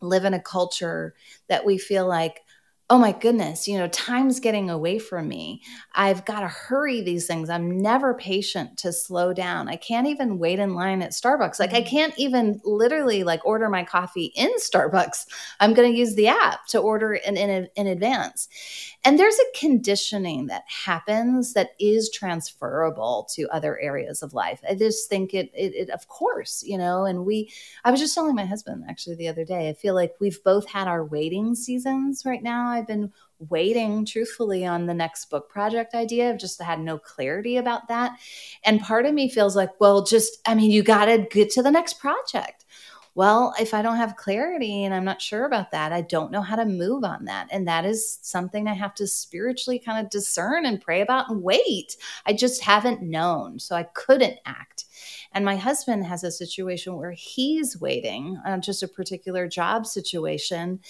live 0.00 0.24
in 0.24 0.34
a 0.34 0.40
culture 0.40 1.14
that 1.48 1.64
we 1.64 1.78
feel 1.78 2.06
like, 2.06 2.42
oh 2.90 2.98
my 2.98 3.12
goodness, 3.12 3.66
you 3.66 3.78
know, 3.78 3.88
time's 3.88 4.40
getting 4.40 4.68
away 4.68 4.98
from 4.98 5.26
me. 5.26 5.62
I've 5.94 6.26
got 6.26 6.40
to 6.40 6.48
hurry 6.48 7.00
these 7.00 7.26
things. 7.26 7.48
I'm 7.48 7.80
never 7.80 8.12
patient 8.12 8.76
to 8.78 8.92
slow 8.92 9.32
down. 9.32 9.68
I 9.68 9.76
can't 9.76 10.06
even 10.06 10.38
wait 10.38 10.58
in 10.58 10.74
line 10.74 11.00
at 11.00 11.12
Starbucks. 11.12 11.58
Like 11.58 11.72
I 11.72 11.80
mm-hmm. 11.80 11.88
can't 11.88 12.14
even 12.18 12.60
literally 12.62 13.24
like 13.24 13.44
order 13.46 13.70
my 13.70 13.84
coffee 13.84 14.32
in 14.36 14.50
Starbucks. 14.58 15.26
I'm 15.60 15.72
going 15.72 15.90
to 15.90 15.98
use 15.98 16.14
the 16.14 16.28
app 16.28 16.66
to 16.68 16.78
order 16.78 17.14
in, 17.14 17.38
in, 17.38 17.68
in 17.74 17.86
advance. 17.86 18.48
And 19.04 19.18
there's 19.18 19.38
a 19.38 19.58
conditioning 19.58 20.46
that 20.46 20.64
happens 20.66 21.52
that 21.52 21.70
is 21.78 22.10
transferable 22.10 23.28
to 23.34 23.48
other 23.50 23.78
areas 23.78 24.22
of 24.22 24.32
life. 24.32 24.60
I 24.68 24.74
just 24.74 25.10
think 25.10 25.34
it, 25.34 25.50
it, 25.54 25.74
it, 25.74 25.90
of 25.90 26.08
course, 26.08 26.62
you 26.66 26.78
know, 26.78 27.04
and 27.04 27.26
we, 27.26 27.52
I 27.84 27.90
was 27.90 28.00
just 28.00 28.14
telling 28.14 28.34
my 28.34 28.46
husband 28.46 28.84
actually 28.88 29.16
the 29.16 29.28
other 29.28 29.44
day, 29.44 29.68
I 29.68 29.74
feel 29.74 29.94
like 29.94 30.14
we've 30.20 30.42
both 30.42 30.66
had 30.66 30.88
our 30.88 31.04
waiting 31.04 31.54
seasons 31.54 32.24
right 32.24 32.42
now. 32.42 32.68
I've 32.68 32.86
been 32.86 33.12
waiting 33.50 34.06
truthfully 34.06 34.64
on 34.64 34.86
the 34.86 34.94
next 34.94 35.26
book 35.26 35.50
project 35.50 35.94
idea. 35.94 36.30
I've 36.30 36.38
just 36.38 36.62
had 36.62 36.80
no 36.80 36.98
clarity 36.98 37.58
about 37.58 37.88
that. 37.88 38.18
And 38.64 38.80
part 38.80 39.06
of 39.06 39.12
me 39.12 39.28
feels 39.28 39.54
like, 39.54 39.78
well, 39.80 40.02
just, 40.02 40.38
I 40.46 40.54
mean, 40.54 40.70
you 40.70 40.82
got 40.82 41.06
to 41.06 41.26
get 41.30 41.50
to 41.50 41.62
the 41.62 41.70
next 41.70 41.98
project. 41.98 42.63
Well, 43.14 43.54
if 43.60 43.74
I 43.74 43.82
don't 43.82 43.96
have 43.96 44.16
clarity 44.16 44.84
and 44.84 44.92
I'm 44.92 45.04
not 45.04 45.22
sure 45.22 45.44
about 45.44 45.70
that, 45.70 45.92
I 45.92 46.00
don't 46.00 46.32
know 46.32 46.42
how 46.42 46.56
to 46.56 46.64
move 46.64 47.04
on 47.04 47.26
that. 47.26 47.48
And 47.50 47.66
that 47.68 47.84
is 47.84 48.18
something 48.22 48.66
I 48.66 48.74
have 48.74 48.94
to 48.96 49.06
spiritually 49.06 49.78
kind 49.78 50.04
of 50.04 50.10
discern 50.10 50.66
and 50.66 50.80
pray 50.80 51.00
about 51.00 51.30
and 51.30 51.42
wait. 51.42 51.96
I 52.26 52.32
just 52.32 52.62
haven't 52.62 53.02
known. 53.02 53.60
So 53.60 53.76
I 53.76 53.84
couldn't 53.84 54.38
act. 54.46 54.83
And 55.34 55.44
my 55.44 55.56
husband 55.56 56.06
has 56.06 56.22
a 56.22 56.30
situation 56.30 56.96
where 56.96 57.10
he's 57.10 57.78
waiting 57.80 58.40
on 58.46 58.62
just 58.62 58.84
a 58.84 58.88
particular 58.88 59.48
job 59.48 59.84
situation. 59.84 60.80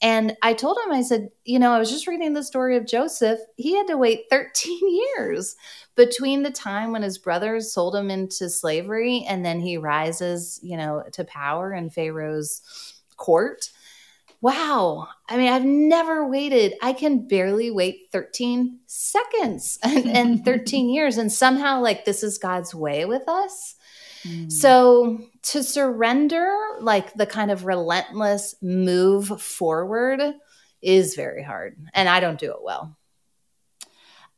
And 0.00 0.36
I 0.42 0.54
told 0.54 0.78
him, 0.78 0.92
I 0.92 1.02
said, 1.02 1.28
you 1.44 1.58
know, 1.58 1.72
I 1.72 1.78
was 1.78 1.90
just 1.90 2.06
reading 2.06 2.32
the 2.32 2.42
story 2.42 2.76
of 2.76 2.86
Joseph. 2.86 3.40
He 3.56 3.76
had 3.76 3.86
to 3.88 3.98
wait 3.98 4.24
13 4.30 4.78
years 5.18 5.54
between 5.96 6.42
the 6.42 6.50
time 6.50 6.92
when 6.92 7.02
his 7.02 7.18
brothers 7.18 7.72
sold 7.72 7.94
him 7.94 8.10
into 8.10 8.48
slavery 8.48 9.24
and 9.28 9.44
then 9.44 9.60
he 9.60 9.76
rises, 9.76 10.58
you 10.62 10.78
know, 10.78 11.04
to 11.12 11.24
power 11.24 11.74
in 11.74 11.90
Pharaoh's 11.90 12.62
court. 13.18 13.70
Wow. 14.40 15.08
I 15.28 15.36
mean, 15.36 15.52
I've 15.52 15.64
never 15.64 16.26
waited. 16.26 16.72
I 16.80 16.94
can 16.94 17.28
barely 17.28 17.70
wait 17.70 18.08
13 18.10 18.78
seconds 18.86 19.78
and, 19.84 20.06
and 20.06 20.44
13 20.44 20.88
years. 20.94 21.18
And 21.18 21.30
somehow, 21.30 21.80
like, 21.80 22.04
this 22.04 22.22
is 22.22 22.38
God's 22.38 22.74
way 22.74 23.04
with 23.04 23.28
us. 23.28 23.74
Mm. 24.26 24.50
So 24.50 25.20
to 25.42 25.62
surrender, 25.62 26.54
like 26.80 27.14
the 27.14 27.26
kind 27.26 27.50
of 27.50 27.64
relentless 27.64 28.54
move 28.62 29.40
forward, 29.40 30.20
is 30.82 31.14
very 31.14 31.42
hard. 31.42 31.76
And 31.94 32.08
I 32.08 32.20
don't 32.20 32.38
do 32.38 32.52
it 32.52 32.62
well. 32.62 32.96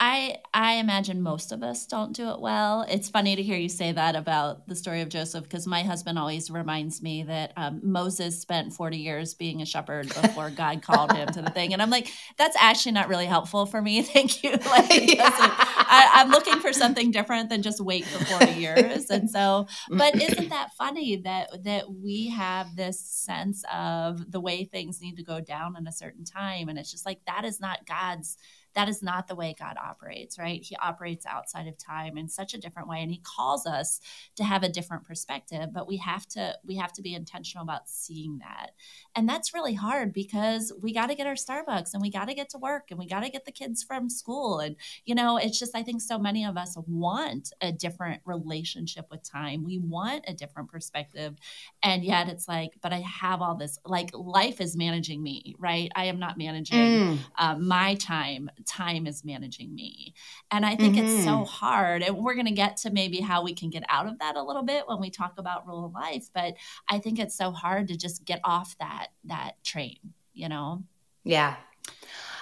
I 0.04 0.38
I 0.52 0.74
imagine 0.74 1.22
most 1.22 1.52
of 1.52 1.62
us 1.62 1.86
don't 1.86 2.12
do 2.12 2.30
it 2.30 2.40
well. 2.40 2.84
It's 2.88 3.08
funny 3.08 3.36
to 3.36 3.42
hear 3.42 3.56
you 3.56 3.68
say 3.68 3.92
that 3.92 4.16
about 4.16 4.66
the 4.66 4.74
story 4.74 5.00
of 5.00 5.08
Joseph 5.08 5.44
because 5.44 5.64
my 5.64 5.84
husband 5.84 6.18
always 6.18 6.50
reminds 6.50 7.00
me 7.00 7.22
that 7.22 7.52
um, 7.56 7.80
Moses 7.84 8.40
spent 8.40 8.72
40 8.72 8.96
years 8.96 9.34
being 9.34 9.62
a 9.62 9.64
shepherd 9.64 10.08
before 10.08 10.50
God 10.56 10.82
called 10.82 11.12
him 11.12 11.28
to 11.28 11.40
the 11.40 11.50
thing, 11.50 11.72
and 11.72 11.80
I'm 11.80 11.88
like, 11.88 12.10
that's 12.36 12.56
actually 12.58 12.92
not 12.92 13.08
really 13.08 13.26
helpful 13.26 13.64
for 13.64 13.80
me. 13.80 14.02
Thank 14.12 14.42
you. 14.42 14.58
Like, 14.72 15.16
yeah. 15.16 15.28
I, 15.28 16.08
I'm 16.14 16.30
looking 16.30 16.58
for 16.58 16.72
something 16.72 17.10
different 17.10 17.50
than 17.50 17.60
just 17.60 17.78
wait 17.78 18.06
for 18.06 18.24
40 18.24 18.52
years. 18.52 19.10
And 19.10 19.30
so, 19.30 19.66
but 19.90 20.14
isn't 20.20 20.48
that 20.48 20.72
funny 20.78 21.16
that 21.16 21.62
that 21.64 21.92
we 21.92 22.28
have 22.30 22.74
this 22.74 22.98
sense 22.98 23.62
of 23.72 24.32
the 24.32 24.40
way 24.40 24.64
things 24.64 25.02
need 25.02 25.16
to 25.18 25.22
go 25.22 25.40
down 25.40 25.76
in 25.76 25.86
a 25.86 25.92
certain 25.92 26.24
time, 26.24 26.68
and 26.68 26.78
it's 26.78 26.90
just 26.90 27.04
like 27.04 27.20
that 27.26 27.44
is 27.44 27.60
not 27.60 27.86
God's 27.86 28.38
that 28.74 28.88
is 28.88 29.02
not 29.02 29.28
the 29.28 29.34
way 29.34 29.54
God 29.58 29.76
operates, 29.82 30.38
right? 30.38 30.62
He 30.62 30.76
operates 30.76 31.26
outside 31.26 31.66
of 31.66 31.76
time 31.76 32.16
in 32.16 32.28
such 32.28 32.54
a 32.54 32.58
different 32.58 32.88
way 32.88 33.02
and 33.02 33.10
he 33.10 33.20
calls 33.22 33.66
us 33.66 34.00
to 34.36 34.44
have 34.44 34.62
a 34.62 34.68
different 34.68 35.04
perspective, 35.04 35.68
but 35.72 35.86
we 35.86 35.98
have 35.98 36.26
to 36.28 36.56
we 36.64 36.76
have 36.76 36.92
to 36.94 37.02
be 37.02 37.14
intentional 37.14 37.64
about 37.64 37.88
seeing 37.88 38.38
that. 38.38 38.70
And 39.14 39.28
that's 39.28 39.54
really 39.54 39.74
hard 39.74 40.12
because 40.12 40.72
we 40.80 40.92
got 40.92 41.08
to 41.08 41.14
get 41.14 41.26
our 41.26 41.34
Starbucks 41.34 41.92
and 41.92 42.02
we 42.02 42.10
got 42.10 42.28
to 42.28 42.34
get 42.34 42.48
to 42.50 42.58
work 42.58 42.90
and 42.90 42.98
we 42.98 43.06
got 43.06 43.20
to 43.20 43.30
get 43.30 43.44
the 43.44 43.52
kids 43.52 43.82
from 43.82 44.08
school 44.08 44.58
and 44.60 44.76
you 45.04 45.14
know, 45.14 45.36
it's 45.36 45.58
just 45.58 45.76
I 45.76 45.82
think 45.82 46.00
so 46.00 46.18
many 46.18 46.44
of 46.44 46.56
us 46.56 46.76
want 46.86 47.52
a 47.60 47.72
different 47.72 48.22
relationship 48.24 49.06
with 49.10 49.22
time. 49.22 49.64
We 49.64 49.78
want 49.78 50.24
a 50.28 50.34
different 50.34 50.70
perspective 50.70 51.36
and 51.82 52.04
yet 52.04 52.28
it's 52.28 52.48
like 52.48 52.72
but 52.80 52.92
I 52.92 53.00
have 53.00 53.42
all 53.42 53.56
this 53.56 53.78
like 53.84 54.10
life 54.14 54.60
is 54.60 54.76
managing 54.76 55.22
me, 55.22 55.54
right? 55.58 55.90
I 55.94 56.06
am 56.06 56.18
not 56.18 56.38
managing 56.38 56.78
mm. 56.78 57.18
uh, 57.36 57.56
my 57.56 57.94
time 57.96 58.50
time 58.62 59.06
is 59.06 59.24
managing 59.24 59.74
me. 59.74 60.14
And 60.50 60.64
I 60.64 60.76
think 60.76 60.96
mm-hmm. 60.96 61.06
it's 61.06 61.24
so 61.24 61.30
mm-hmm. 61.30 61.44
hard. 61.44 62.02
And 62.02 62.16
we're 62.16 62.34
going 62.34 62.46
to 62.46 62.52
get 62.52 62.76
to 62.78 62.90
maybe 62.90 63.20
how 63.20 63.42
we 63.42 63.54
can 63.54 63.70
get 63.70 63.84
out 63.88 64.06
of 64.06 64.18
that 64.18 64.36
a 64.36 64.42
little 64.42 64.62
bit 64.62 64.84
when 64.86 65.00
we 65.00 65.10
talk 65.10 65.34
about 65.38 65.66
rule 65.66 65.86
of 65.86 65.92
life, 65.92 66.28
but 66.34 66.54
I 66.88 66.98
think 66.98 67.18
it's 67.18 67.36
so 67.36 67.50
hard 67.50 67.88
to 67.88 67.96
just 67.96 68.24
get 68.24 68.40
off 68.44 68.76
that 68.78 69.08
that 69.24 69.62
train, 69.64 69.98
you 70.34 70.48
know. 70.48 70.82
Yeah. 71.24 71.56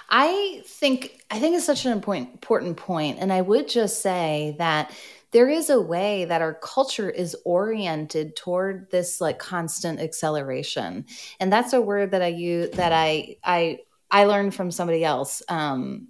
I 0.09 0.61
think 0.65 1.23
I 1.31 1.39
think 1.39 1.55
it's 1.55 1.65
such 1.65 1.85
an 1.85 1.93
important 1.93 2.31
important 2.33 2.77
point 2.77 3.19
and 3.19 3.31
I 3.31 3.41
would 3.41 3.69
just 3.69 4.01
say 4.01 4.55
that 4.57 4.91
there 5.31 5.49
is 5.49 5.69
a 5.69 5.79
way 5.79 6.25
that 6.25 6.41
our 6.41 6.53
culture 6.53 7.09
is 7.09 7.35
oriented 7.45 8.35
toward 8.35 8.91
this 8.91 9.21
like 9.21 9.39
constant 9.39 9.99
acceleration 9.99 11.05
and 11.39 11.51
that's 11.51 11.73
a 11.73 11.81
word 11.81 12.11
that 12.11 12.21
i 12.21 12.27
use 12.27 12.69
that 12.71 12.91
i 12.91 13.37
i 13.43 13.79
i 14.11 14.25
learned 14.25 14.53
from 14.53 14.71
somebody 14.71 15.03
else 15.03 15.41
um, 15.49 16.07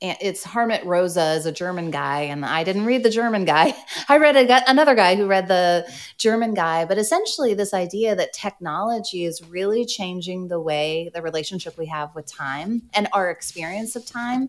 it's 0.00 0.44
Hartmut 0.44 0.84
Rosa 0.84 1.32
is 1.32 1.46
a 1.46 1.52
German 1.52 1.90
guy, 1.90 2.22
and 2.22 2.44
I 2.44 2.62
didn't 2.64 2.84
read 2.84 3.02
the 3.02 3.10
German 3.10 3.44
guy. 3.44 3.74
I 4.08 4.18
read 4.18 4.36
a, 4.36 4.70
another 4.70 4.94
guy 4.94 5.14
who 5.14 5.26
read 5.26 5.48
the 5.48 5.90
German 6.18 6.52
guy, 6.52 6.84
but 6.84 6.98
essentially, 6.98 7.54
this 7.54 7.72
idea 7.72 8.14
that 8.14 8.32
technology 8.32 9.24
is 9.24 9.42
really 9.42 9.86
changing 9.86 10.48
the 10.48 10.60
way 10.60 11.10
the 11.14 11.22
relationship 11.22 11.78
we 11.78 11.86
have 11.86 12.14
with 12.14 12.26
time 12.26 12.82
and 12.92 13.08
our 13.12 13.30
experience 13.30 13.96
of 13.96 14.04
time. 14.04 14.48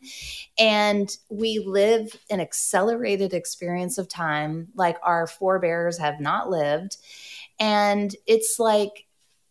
And 0.57 1.15
we 1.29 1.59
live 1.59 2.17
an 2.29 2.41
accelerated 2.41 3.33
experience 3.33 3.97
of 3.97 4.09
time 4.09 4.69
like 4.75 4.97
our 5.03 5.27
forebears 5.27 5.97
have 5.99 6.19
not 6.19 6.49
lived. 6.49 6.97
And 7.59 8.13
it's 8.27 8.59
like 8.59 9.04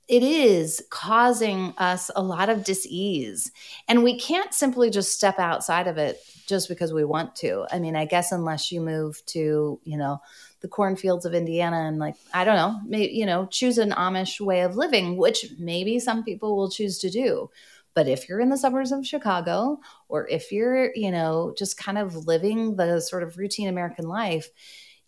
it 0.07 0.23
is 0.23 0.83
causing 0.91 1.73
us 1.79 2.11
a 2.15 2.23
lot 2.23 2.51
of 2.51 2.65
dis-ease. 2.65 3.51
And 3.89 4.05
we 4.05 4.19
can't 4.19 4.53
simply 4.53 4.91
just 4.91 5.15
step 5.15 5.39
outside 5.39 5.87
of 5.87 5.97
it 5.97 6.21
just 6.47 6.69
because 6.69 6.93
we 6.93 7.05
want 7.05 7.35
to. 7.37 7.67
I 7.71 7.79
mean 7.79 7.97
i 7.97 8.05
guess 8.05 8.33
unless 8.33 8.71
you 8.71 8.81
move 8.81 9.25
to 9.27 9.81
you 9.85 9.97
know 9.97 10.21
the 10.61 10.69
cornfields 10.69 11.25
of 11.27 11.35
indiana 11.35 11.77
and 11.89 11.99
like 11.99 12.15
i 12.33 12.45
don't 12.45 12.57
know 12.57 12.81
maybe 12.87 13.13
you 13.13 13.27
know 13.27 13.47
choose 13.51 13.77
an 13.79 13.91
amish 13.93 14.41
way 14.41 14.61
of 14.63 14.77
living 14.77 15.17
which 15.17 15.47
maybe 15.59 15.99
some 15.99 16.23
people 16.25 16.57
will 16.57 16.71
choose 16.71 16.99
to 16.99 17.11
do. 17.11 17.51
But 17.95 18.09
if 18.09 18.29
you're 18.29 18.41
in 18.41 18.51
the 18.51 18.59
suburbs 18.59 18.93
of 18.93 19.07
chicago 19.07 19.81
or 20.09 20.29
if 20.29 20.53
you're 20.53 20.95
you 20.95 21.11
know 21.11 21.55
just 21.57 21.77
kind 21.79 21.97
of 21.99 22.27
living 22.27 22.77
the 22.77 23.01
sort 23.01 23.23
of 23.23 23.39
routine 23.39 23.69
american 23.69 24.09
life 24.09 24.49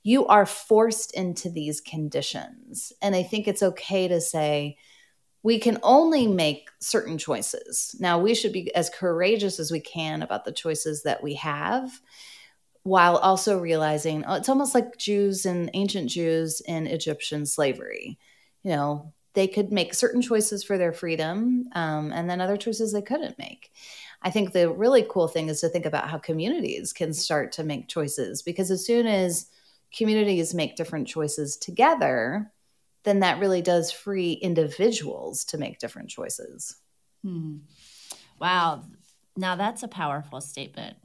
you 0.07 0.25
are 0.29 0.47
forced 0.47 1.13
into 1.15 1.51
these 1.51 1.81
conditions. 1.81 2.93
And 3.03 3.17
I 3.17 3.25
think 3.25 3.49
it's 3.49 3.63
okay 3.63 4.07
to 4.07 4.21
say, 4.21 4.77
we 5.43 5.59
can 5.59 5.81
only 5.83 6.29
make 6.29 6.71
certain 6.79 7.19
choices. 7.19 7.97
Now, 7.99 8.21
we 8.21 8.33
should 8.33 8.53
be 8.53 8.73
as 8.77 8.89
courageous 8.89 9.59
as 9.59 9.73
we 9.73 9.81
can 9.81 10.23
about 10.23 10.45
the 10.45 10.53
choices 10.53 11.03
that 11.03 11.25
we 11.25 11.35
have 11.35 12.01
while 12.85 13.17
also 13.17 13.59
realizing 13.59 14.25
oh, 14.29 14.35
it's 14.35 14.49
almost 14.49 14.77
like 14.77 14.97
Jews 14.97 15.45
and 15.45 15.71
ancient 15.75 16.09
Jews 16.09 16.61
in 16.61 16.87
Egyptian 16.87 17.45
slavery. 17.45 18.17
You 18.63 18.71
know, 18.77 19.13
they 19.35 19.49
could 19.49 19.73
make 19.73 19.93
certain 19.93 20.23
choices 20.23 20.63
for 20.63 20.79
their 20.79 20.93
freedom 20.93 21.65
um, 21.73 22.13
and 22.13 22.31
then 22.31 22.41
other 22.41 22.57
choices 22.57 22.93
they 22.93 23.03
couldn't 23.03 23.41
make. 23.41 23.73
I 24.23 24.31
think 24.31 24.53
the 24.53 24.71
really 24.71 25.05
cool 25.11 25.27
thing 25.27 25.49
is 25.49 25.61
to 25.63 25.69
think 25.69 25.85
about 25.85 26.09
how 26.09 26.19
communities 26.19 26.93
can 26.93 27.13
start 27.13 27.51
to 27.53 27.65
make 27.65 27.89
choices 27.89 28.43
because 28.43 28.71
as 28.71 28.87
soon 28.87 29.09
as 29.09 29.51
communities 29.97 30.55
make 30.55 30.77
different 30.77 31.09
choices 31.09 31.57
together, 31.57 32.53
then 33.05 33.21
that 33.21 33.39
really 33.39 33.63
does 33.63 33.91
free 33.91 34.33
individuals 34.33 35.45
to 35.47 35.59
make 35.59 35.79
different 35.79 36.11
choices. 36.11 36.77
Hmm. 37.23 37.59
Wow. 38.41 38.85
Now 39.37 39.57
that's 39.57 39.83
a 39.83 39.89
powerful 39.89 40.41
statement. 40.41 40.97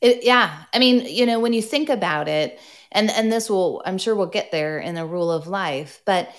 It, 0.00 0.22
yeah. 0.22 0.64
I 0.72 0.78
mean, 0.78 1.06
you 1.06 1.26
know, 1.26 1.40
when 1.40 1.52
you 1.52 1.62
think 1.62 1.88
about 1.88 2.28
it, 2.28 2.60
and 2.92 3.10
and 3.10 3.32
this 3.32 3.50
will, 3.50 3.82
I'm 3.84 3.98
sure 3.98 4.14
we'll 4.14 4.26
get 4.26 4.52
there 4.52 4.78
in 4.78 4.94
the 4.94 5.04
rule 5.04 5.30
of 5.30 5.48
life, 5.48 6.02
but 6.06 6.30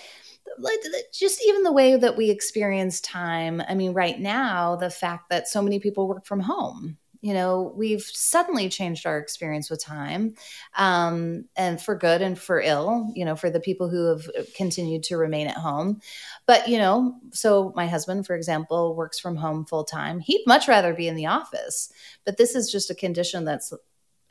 just 1.13 1.41
even 1.45 1.63
the 1.63 1.71
way 1.71 1.95
that 1.95 2.17
we 2.17 2.29
experience 2.29 3.01
time. 3.01 3.61
I 3.67 3.75
mean, 3.75 3.93
right 3.93 4.19
now, 4.19 4.75
the 4.75 4.89
fact 4.89 5.29
that 5.29 5.47
so 5.47 5.61
many 5.61 5.79
people 5.79 6.07
work 6.07 6.25
from 6.25 6.39
home, 6.39 6.97
you 7.21 7.33
know 7.33 7.73
we've 7.75 8.03
suddenly 8.03 8.69
changed 8.69 9.05
our 9.05 9.17
experience 9.17 9.69
with 9.69 9.83
time 9.83 10.33
um, 10.77 11.45
and 11.55 11.81
for 11.81 11.95
good 11.95 12.21
and 12.21 12.39
for 12.39 12.61
ill 12.61 13.11
you 13.15 13.25
know 13.25 13.35
for 13.35 13.49
the 13.49 13.59
people 13.59 13.89
who 13.89 14.05
have 14.05 14.27
uh, 14.37 14.43
continued 14.55 15.03
to 15.03 15.17
remain 15.17 15.47
at 15.47 15.57
home. 15.57 15.99
But 16.45 16.67
you 16.67 16.77
know 16.77 17.15
so 17.31 17.73
my 17.75 17.87
husband 17.87 18.25
for 18.25 18.35
example 18.35 18.95
works 18.95 19.19
from 19.19 19.35
home 19.35 19.65
full 19.65 19.83
time. 19.83 20.19
He'd 20.19 20.43
much 20.47 20.67
rather 20.67 20.93
be 20.93 21.07
in 21.07 21.15
the 21.15 21.27
office 21.27 21.91
but 22.25 22.37
this 22.37 22.55
is 22.55 22.71
just 22.71 22.89
a 22.89 22.95
condition 22.95 23.45
that's 23.45 23.73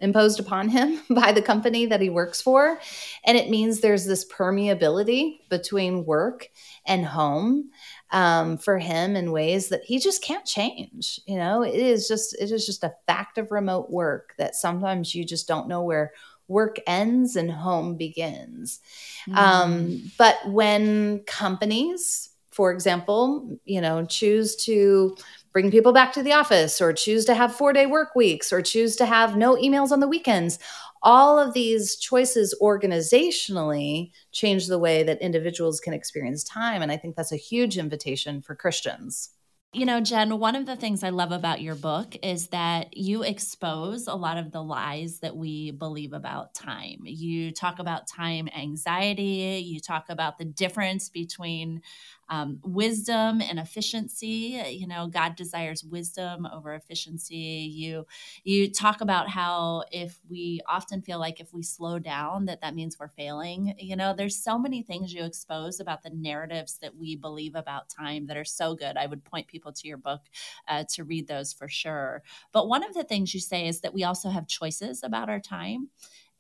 imposed 0.00 0.38
upon 0.38 0.68
him 0.68 1.00
by 1.10 1.32
the 1.32 1.42
company 1.42 1.86
that 1.86 2.00
he 2.00 2.10
works 2.10 2.40
for. 2.40 2.78
And 3.24 3.36
it 3.36 3.50
means 3.50 3.80
there's 3.80 4.06
this 4.06 4.26
permeability 4.26 5.40
between 5.48 6.04
work 6.04 6.48
and 6.86 7.04
home 7.04 7.70
um, 8.10 8.56
for 8.56 8.78
him 8.78 9.16
in 9.16 9.32
ways 9.32 9.68
that 9.68 9.84
he 9.84 9.98
just 9.98 10.22
can't 10.22 10.44
change. 10.44 11.20
You 11.26 11.36
know, 11.36 11.62
it 11.62 11.74
is 11.74 12.08
just 12.08 12.34
it 12.40 12.50
is 12.50 12.66
just 12.66 12.84
a 12.84 12.94
fact 13.06 13.38
of 13.38 13.50
remote 13.50 13.90
work 13.90 14.34
that 14.38 14.54
sometimes 14.54 15.14
you 15.14 15.24
just 15.24 15.46
don't 15.46 15.68
know 15.68 15.82
where 15.82 16.12
work 16.48 16.78
ends 16.86 17.36
and 17.36 17.50
home 17.50 17.96
begins. 17.96 18.80
Mm. 19.28 19.36
Um, 19.36 20.12
but 20.16 20.36
when 20.46 21.20
companies, 21.24 22.30
for 22.50 22.72
example, 22.72 23.58
you 23.66 23.80
know, 23.80 24.06
choose 24.06 24.56
to 24.64 25.14
bring 25.52 25.70
people 25.70 25.92
back 25.92 26.12
to 26.12 26.22
the 26.22 26.32
office 26.32 26.80
or 26.80 26.92
choose 26.92 27.24
to 27.26 27.34
have 27.34 27.54
four 27.54 27.72
day 27.72 27.86
work 27.86 28.14
weeks 28.14 28.52
or 28.52 28.62
choose 28.62 28.96
to 28.96 29.06
have 29.06 29.36
no 29.36 29.56
emails 29.56 29.90
on 29.90 30.00
the 30.00 30.08
weekends 30.08 30.58
all 31.02 31.38
of 31.38 31.54
these 31.54 31.96
choices 31.96 32.56
organizationally 32.60 34.10
change 34.32 34.66
the 34.66 34.78
way 34.78 35.02
that 35.02 35.20
individuals 35.20 35.80
can 35.80 35.92
experience 35.92 36.44
time. 36.44 36.82
And 36.82 36.92
I 36.92 36.96
think 36.96 37.16
that's 37.16 37.32
a 37.32 37.36
huge 37.36 37.78
invitation 37.78 38.42
for 38.42 38.54
Christians. 38.54 39.30
You 39.74 39.84
know, 39.84 40.00
Jen, 40.00 40.38
one 40.38 40.56
of 40.56 40.64
the 40.64 40.76
things 40.76 41.04
I 41.04 41.10
love 41.10 41.30
about 41.30 41.60
your 41.60 41.74
book 41.74 42.16
is 42.22 42.48
that 42.48 42.96
you 42.96 43.22
expose 43.22 44.06
a 44.06 44.14
lot 44.14 44.38
of 44.38 44.50
the 44.50 44.62
lies 44.62 45.18
that 45.20 45.36
we 45.36 45.72
believe 45.72 46.14
about 46.14 46.54
time. 46.54 47.00
You 47.04 47.52
talk 47.52 47.78
about 47.78 48.08
time 48.08 48.48
anxiety, 48.56 49.62
you 49.62 49.78
talk 49.78 50.06
about 50.08 50.38
the 50.38 50.46
difference 50.46 51.10
between 51.10 51.82
um, 52.28 52.60
wisdom 52.62 53.40
and 53.40 53.58
efficiency. 53.58 54.60
You 54.68 54.86
know, 54.86 55.06
God 55.06 55.36
desires 55.36 55.84
wisdom 55.84 56.46
over 56.46 56.74
efficiency. 56.74 57.36
You 57.72 58.06
you 58.44 58.70
talk 58.70 59.00
about 59.00 59.28
how 59.28 59.84
if 59.92 60.18
we 60.28 60.60
often 60.66 61.02
feel 61.02 61.18
like 61.18 61.40
if 61.40 61.52
we 61.52 61.62
slow 61.62 61.98
down, 61.98 62.46
that 62.46 62.60
that 62.60 62.74
means 62.74 62.98
we're 62.98 63.08
failing. 63.08 63.74
You 63.78 63.96
know, 63.96 64.14
there's 64.14 64.42
so 64.42 64.58
many 64.58 64.82
things 64.82 65.12
you 65.12 65.24
expose 65.24 65.80
about 65.80 66.02
the 66.02 66.10
narratives 66.10 66.78
that 66.78 66.96
we 66.96 67.16
believe 67.16 67.54
about 67.54 67.88
time 67.88 68.26
that 68.26 68.36
are 68.36 68.44
so 68.44 68.74
good. 68.74 68.96
I 68.96 69.06
would 69.06 69.24
point 69.24 69.46
people 69.46 69.72
to 69.72 69.88
your 69.88 69.96
book 69.96 70.22
uh, 70.68 70.84
to 70.94 71.04
read 71.04 71.28
those 71.28 71.52
for 71.52 71.68
sure. 71.68 72.22
But 72.52 72.68
one 72.68 72.84
of 72.84 72.94
the 72.94 73.04
things 73.04 73.34
you 73.34 73.40
say 73.40 73.66
is 73.66 73.80
that 73.80 73.94
we 73.94 74.04
also 74.04 74.30
have 74.30 74.46
choices 74.46 75.02
about 75.02 75.28
our 75.28 75.40
time. 75.40 75.88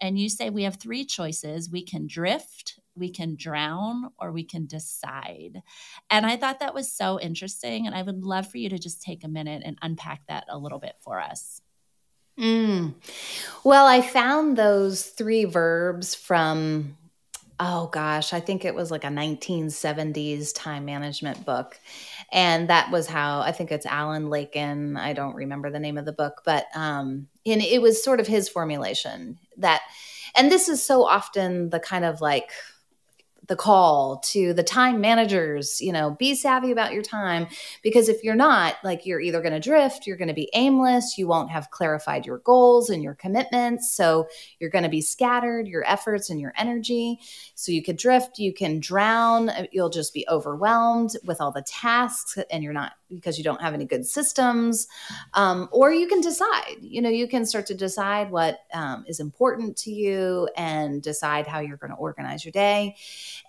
And 0.00 0.18
you 0.18 0.28
say 0.28 0.50
we 0.50 0.62
have 0.62 0.76
three 0.76 1.04
choices 1.04 1.70
we 1.70 1.82
can 1.82 2.06
drift, 2.06 2.78
we 2.98 3.10
can 3.10 3.36
drown 3.36 4.10
or 4.18 4.32
we 4.32 4.44
can 4.44 4.66
decide. 4.66 5.62
And 6.10 6.26
I 6.26 6.36
thought 6.36 6.60
that 6.60 6.74
was 6.74 6.90
so 6.90 7.20
interesting. 7.20 7.86
And 7.86 7.94
I 7.94 8.02
would 8.02 8.22
love 8.22 8.50
for 8.50 8.58
you 8.58 8.68
to 8.70 8.78
just 8.78 9.02
take 9.02 9.24
a 9.24 9.28
minute 9.28 9.62
and 9.64 9.78
unpack 9.82 10.26
that 10.28 10.44
a 10.48 10.58
little 10.58 10.78
bit 10.78 10.96
for 11.00 11.20
us. 11.20 11.60
Mm. 12.38 12.94
Well, 13.64 13.86
I 13.86 14.00
found 14.00 14.56
those 14.56 15.02
three 15.02 15.44
verbs 15.44 16.14
from, 16.14 16.96
oh 17.58 17.88
gosh, 17.88 18.32
I 18.32 18.38
think 18.38 18.64
it 18.64 18.74
was 18.74 18.92
like 18.92 19.02
a 19.02 19.08
1970s 19.08 20.54
time 20.54 20.84
management 20.84 21.44
book. 21.44 21.80
And 22.30 22.70
that 22.70 22.92
was 22.92 23.08
how 23.08 23.40
I 23.40 23.50
think 23.50 23.72
it's 23.72 23.86
Alan 23.86 24.30
Lakein. 24.30 24.96
I 24.96 25.14
don't 25.14 25.34
remember 25.34 25.70
the 25.70 25.80
name 25.80 25.98
of 25.98 26.04
the 26.04 26.12
book, 26.12 26.42
but 26.44 26.66
um, 26.76 27.26
and 27.44 27.60
it 27.60 27.82
was 27.82 28.02
sort 28.02 28.20
of 28.20 28.28
his 28.28 28.48
formulation 28.48 29.38
that, 29.56 29.82
and 30.36 30.52
this 30.52 30.68
is 30.68 30.82
so 30.82 31.04
often 31.04 31.70
the 31.70 31.80
kind 31.80 32.04
of 32.04 32.20
like, 32.20 32.50
the 33.48 33.56
call 33.56 34.18
to 34.18 34.52
the 34.52 34.62
time 34.62 35.00
managers, 35.00 35.80
you 35.80 35.92
know, 35.92 36.10
be 36.10 36.34
savvy 36.34 36.70
about 36.70 36.92
your 36.92 37.02
time 37.02 37.46
because 37.82 38.08
if 38.08 38.22
you're 38.22 38.36
not, 38.36 38.76
like 38.84 39.06
you're 39.06 39.20
either 39.20 39.40
going 39.40 39.54
to 39.54 39.60
drift, 39.60 40.06
you're 40.06 40.18
going 40.18 40.28
to 40.28 40.34
be 40.34 40.50
aimless, 40.52 41.16
you 41.16 41.26
won't 41.26 41.50
have 41.50 41.70
clarified 41.70 42.26
your 42.26 42.38
goals 42.38 42.90
and 42.90 43.02
your 43.02 43.14
commitments, 43.14 43.90
so 43.90 44.28
you're 44.60 44.70
going 44.70 44.84
to 44.84 44.90
be 44.90 45.00
scattered, 45.00 45.66
your 45.66 45.84
efforts 45.88 46.28
and 46.28 46.40
your 46.40 46.52
energy. 46.58 47.18
So 47.54 47.72
you 47.72 47.82
could 47.82 47.96
drift, 47.96 48.38
you 48.38 48.52
can 48.52 48.80
drown, 48.80 49.48
uh, 49.48 49.64
you'll 49.72 49.88
just 49.88 50.12
be 50.12 50.26
overwhelmed 50.28 51.12
with 51.24 51.40
all 51.40 51.50
the 51.50 51.62
tasks 51.62 52.38
and 52.50 52.62
you're 52.62 52.72
not 52.74 52.92
because 53.14 53.38
you 53.38 53.44
don't 53.44 53.60
have 53.60 53.74
any 53.74 53.84
good 53.84 54.06
systems. 54.06 54.88
Um, 55.34 55.68
or 55.72 55.92
you 55.92 56.06
can 56.08 56.20
decide, 56.20 56.76
you 56.80 57.00
know, 57.00 57.08
you 57.08 57.28
can 57.28 57.46
start 57.46 57.66
to 57.66 57.74
decide 57.74 58.30
what 58.30 58.60
um, 58.74 59.04
is 59.06 59.20
important 59.20 59.76
to 59.78 59.90
you 59.90 60.48
and 60.56 61.02
decide 61.02 61.46
how 61.46 61.60
you're 61.60 61.76
going 61.76 61.90
to 61.90 61.96
organize 61.96 62.44
your 62.44 62.52
day 62.52 62.96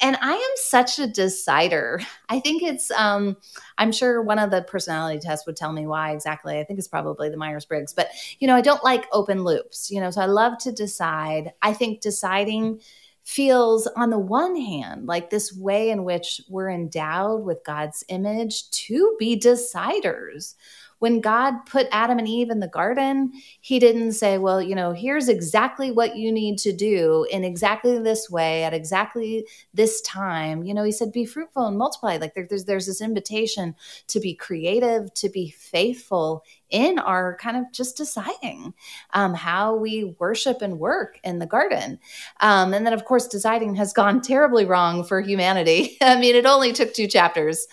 and 0.02 0.18
I 0.22 0.34
am 0.34 0.52
such 0.56 1.00
a 1.00 1.08
decider. 1.08 2.02
I 2.30 2.40
think 2.40 2.64
it's, 2.64 2.92
um, 2.92 3.38
I'm 3.78 3.92
sure 3.92 4.22
one 4.22 4.40
of 4.40 4.52
the 4.52 4.62
personality 4.62 5.20
tests 5.20 5.46
would 5.46 5.58
tell 5.58 5.74
me 5.74 5.88
why 5.88 6.12
exactly. 6.12 6.60
I 6.60 6.64
think 6.64 6.80
it's 6.80 6.88
probably 6.88 7.30
the 7.30 7.38
Myers 7.38 7.66
Briggs, 7.66 7.94
but, 7.94 8.10
you 8.40 8.48
know, 8.48 8.56
I 8.56 8.62
don't 8.62 8.84
like 8.84 9.06
open 9.12 9.44
loops, 9.44 9.92
you 9.92 10.00
know, 10.00 10.12
so 10.12 10.22
I 10.22 10.26
love 10.26 10.58
to 10.60 10.72
decide. 10.72 11.54
I 11.62 11.74
think 11.74 12.02
deciding 12.02 12.82
feels, 13.30 13.86
on 13.96 14.10
the 14.10 14.18
one 14.18 14.56
hand, 14.56 15.06
like 15.06 15.30
this 15.30 15.54
way 15.54 15.92
in 15.92 16.04
which 16.04 16.42
we're 16.50 16.72
endowed 16.72 17.44
with 17.44 17.64
God's 17.64 18.04
image 18.08 18.68
to 18.72 19.16
be 19.20 19.40
deciders 19.40 20.56
when 21.00 21.22
God 21.22 21.66
put 21.66 21.88
Adam 21.92 22.20
and 22.20 22.28
Eve 22.28 22.50
in 22.50 22.60
the 22.60 22.68
garden, 22.68 23.32
he 23.62 23.80
didn't 23.80 24.14
say, 24.14 24.38
well, 24.38 24.62
you 24.62 24.76
know, 24.76 24.92
here's 24.92 25.30
exactly 25.30 25.92
what 25.92 26.16
you 26.16 26.32
need 26.32 26.58
to 26.60 26.74
do 26.74 27.26
in 27.32 27.44
exactly 27.44 27.98
this 28.00 28.30
way 28.30 28.64
at 28.64 28.74
exactly 28.74 29.46
this 29.74 30.02
time. 30.02 30.64
You 30.64 30.74
know, 30.74 30.84
he 30.84 30.92
said, 30.92 31.12
be 31.12 31.26
fruitful 31.26 31.66
and 31.66 31.78
multiply. 31.78 32.18
Like 32.18 32.36
there, 32.36 32.46
there's, 32.48 32.66
there's 32.66 32.86
this 32.86 33.02
invitation 33.02 33.76
to 34.08 34.20
be 34.20 34.34
creative, 34.34 35.14
to 35.16 35.30
be 35.30 35.50
faithful 35.50 36.44
in 36.70 37.00
our 37.00 37.36
kind 37.38 37.58
of 37.58 37.72
just 37.72 37.98
deciding 37.98 38.74
um, 39.14 39.34
how 39.34 39.76
we 39.76 40.16
worship 40.20 40.62
and 40.62 40.80
work 40.80 41.20
in 41.24 41.40
the 41.40 41.46
garden. 41.46 42.00
Um, 42.42 42.74
and 42.74 42.86
then, 42.86 42.94
of 42.94 43.06
course, 43.06 43.28
deciding 43.28 43.76
has 43.76 43.94
gone 43.94 44.22
terribly 44.30 44.66
wrong 44.66 45.04
for 45.04 45.22
humanity. 45.22 45.98
I 46.02 46.20
mean, 46.20 46.36
it 46.36 46.46
only 46.46 46.74
took 46.74 46.94
two 46.94 47.08
chapters. 47.08 47.68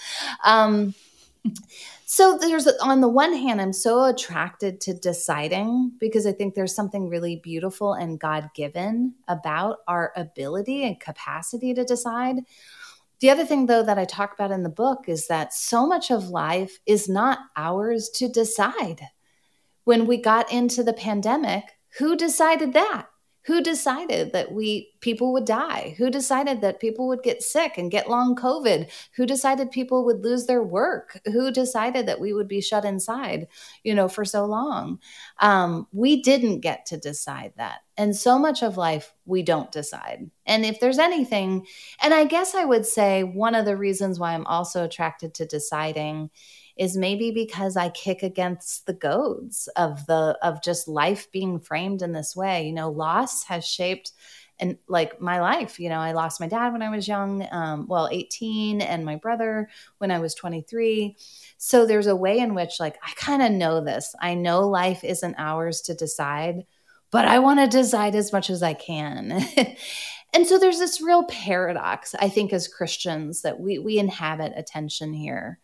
Um, 0.44 0.94
so 2.08 2.38
there's 2.38 2.68
on 2.80 3.00
the 3.00 3.08
one 3.08 3.34
hand, 3.34 3.60
I'm 3.60 3.72
so 3.72 4.04
attracted 4.04 4.80
to 4.82 4.94
deciding 4.94 5.90
because 5.98 6.24
I 6.24 6.30
think 6.30 6.54
there's 6.54 6.74
something 6.74 7.08
really 7.08 7.40
beautiful 7.42 7.94
and 7.94 8.20
God 8.20 8.48
given 8.54 9.14
about 9.26 9.78
our 9.88 10.12
ability 10.14 10.84
and 10.84 11.00
capacity 11.00 11.74
to 11.74 11.84
decide. 11.84 12.36
The 13.18 13.30
other 13.30 13.44
thing, 13.44 13.66
though, 13.66 13.82
that 13.82 13.98
I 13.98 14.04
talk 14.04 14.32
about 14.32 14.52
in 14.52 14.62
the 14.62 14.68
book 14.68 15.08
is 15.08 15.26
that 15.26 15.52
so 15.52 15.84
much 15.84 16.12
of 16.12 16.28
life 16.28 16.78
is 16.86 17.08
not 17.08 17.40
ours 17.56 18.08
to 18.10 18.28
decide. 18.28 19.00
When 19.82 20.06
we 20.06 20.16
got 20.16 20.52
into 20.52 20.84
the 20.84 20.92
pandemic, 20.92 21.64
who 21.98 22.14
decided 22.16 22.72
that? 22.74 23.08
Who 23.46 23.62
decided 23.62 24.32
that 24.32 24.52
we 24.52 24.92
people 25.00 25.32
would 25.32 25.44
die? 25.44 25.94
Who 25.98 26.10
decided 26.10 26.60
that 26.60 26.80
people 26.80 27.08
would 27.08 27.22
get 27.22 27.42
sick 27.42 27.78
and 27.78 27.90
get 27.90 28.10
long 28.10 28.34
COVID? 28.34 28.90
Who 29.16 29.26
decided 29.26 29.70
people 29.70 30.04
would 30.04 30.22
lose 30.22 30.46
their 30.46 30.62
work? 30.62 31.20
Who 31.26 31.50
decided 31.50 32.06
that 32.06 32.20
we 32.20 32.32
would 32.32 32.48
be 32.48 32.60
shut 32.60 32.84
inside, 32.84 33.48
you 33.84 33.94
know, 33.94 34.08
for 34.08 34.24
so 34.24 34.44
long? 34.44 34.98
Um, 35.40 35.86
we 35.92 36.22
didn't 36.22 36.60
get 36.60 36.86
to 36.86 36.96
decide 36.96 37.52
that. 37.56 37.80
And 37.96 38.14
so 38.14 38.38
much 38.38 38.62
of 38.62 38.76
life 38.76 39.14
we 39.24 39.42
don't 39.42 39.72
decide. 39.72 40.30
And 40.44 40.64
if 40.64 40.80
there's 40.80 40.98
anything, 40.98 41.66
and 42.02 42.12
I 42.12 42.24
guess 42.24 42.54
I 42.54 42.64
would 42.64 42.86
say 42.86 43.22
one 43.22 43.54
of 43.54 43.64
the 43.64 43.76
reasons 43.76 44.18
why 44.18 44.34
I'm 44.34 44.46
also 44.46 44.84
attracted 44.84 45.34
to 45.34 45.46
deciding 45.46 46.30
is 46.76 46.96
maybe 46.96 47.30
because 47.30 47.76
I 47.76 47.88
kick 47.88 48.22
against 48.22 48.86
the 48.86 48.92
goads 48.92 49.68
of 49.76 50.06
the 50.06 50.38
of 50.42 50.62
just 50.62 50.88
life 50.88 51.30
being 51.32 51.58
framed 51.58 52.02
in 52.02 52.12
this 52.12 52.36
way. 52.36 52.66
You 52.66 52.74
know, 52.74 52.90
loss 52.90 53.44
has 53.44 53.66
shaped 53.66 54.12
and 54.58 54.78
like 54.88 55.20
my 55.20 55.40
life 55.40 55.78
you 55.78 55.88
know 55.88 55.98
i 55.98 56.12
lost 56.12 56.40
my 56.40 56.48
dad 56.48 56.72
when 56.72 56.82
i 56.82 56.90
was 56.90 57.08
young 57.08 57.46
um, 57.50 57.86
well 57.88 58.08
18 58.10 58.80
and 58.80 59.04
my 59.04 59.16
brother 59.16 59.68
when 59.98 60.10
i 60.10 60.18
was 60.18 60.34
23 60.34 61.16
so 61.58 61.86
there's 61.86 62.06
a 62.06 62.16
way 62.16 62.38
in 62.38 62.54
which 62.54 62.80
like 62.80 62.98
i 63.02 63.12
kind 63.16 63.42
of 63.42 63.52
know 63.52 63.82
this. 63.82 64.14
I 64.20 64.34
know 64.34 64.68
life 64.68 65.04
isn't 65.04 65.36
ours 65.38 65.80
to 65.82 65.94
decide 65.94 66.64
but 67.10 67.26
i 67.26 67.38
want 67.38 67.60
to 67.60 67.66
decide 67.66 68.14
as 68.14 68.32
much 68.32 68.50
as 68.50 68.62
i 68.62 68.74
can. 68.74 69.46
And 70.34 70.46
so 70.46 70.58
there's 70.58 70.78
this 70.78 71.00
real 71.00 71.24
paradox 71.24 72.14
i 72.20 72.28
think 72.28 72.52
as 72.52 72.68
christians 72.68 73.40
that 73.40 73.58
we 73.58 73.78
we 73.78 73.98
inhabit 73.98 74.52
attention 74.54 75.14
here 75.14 75.60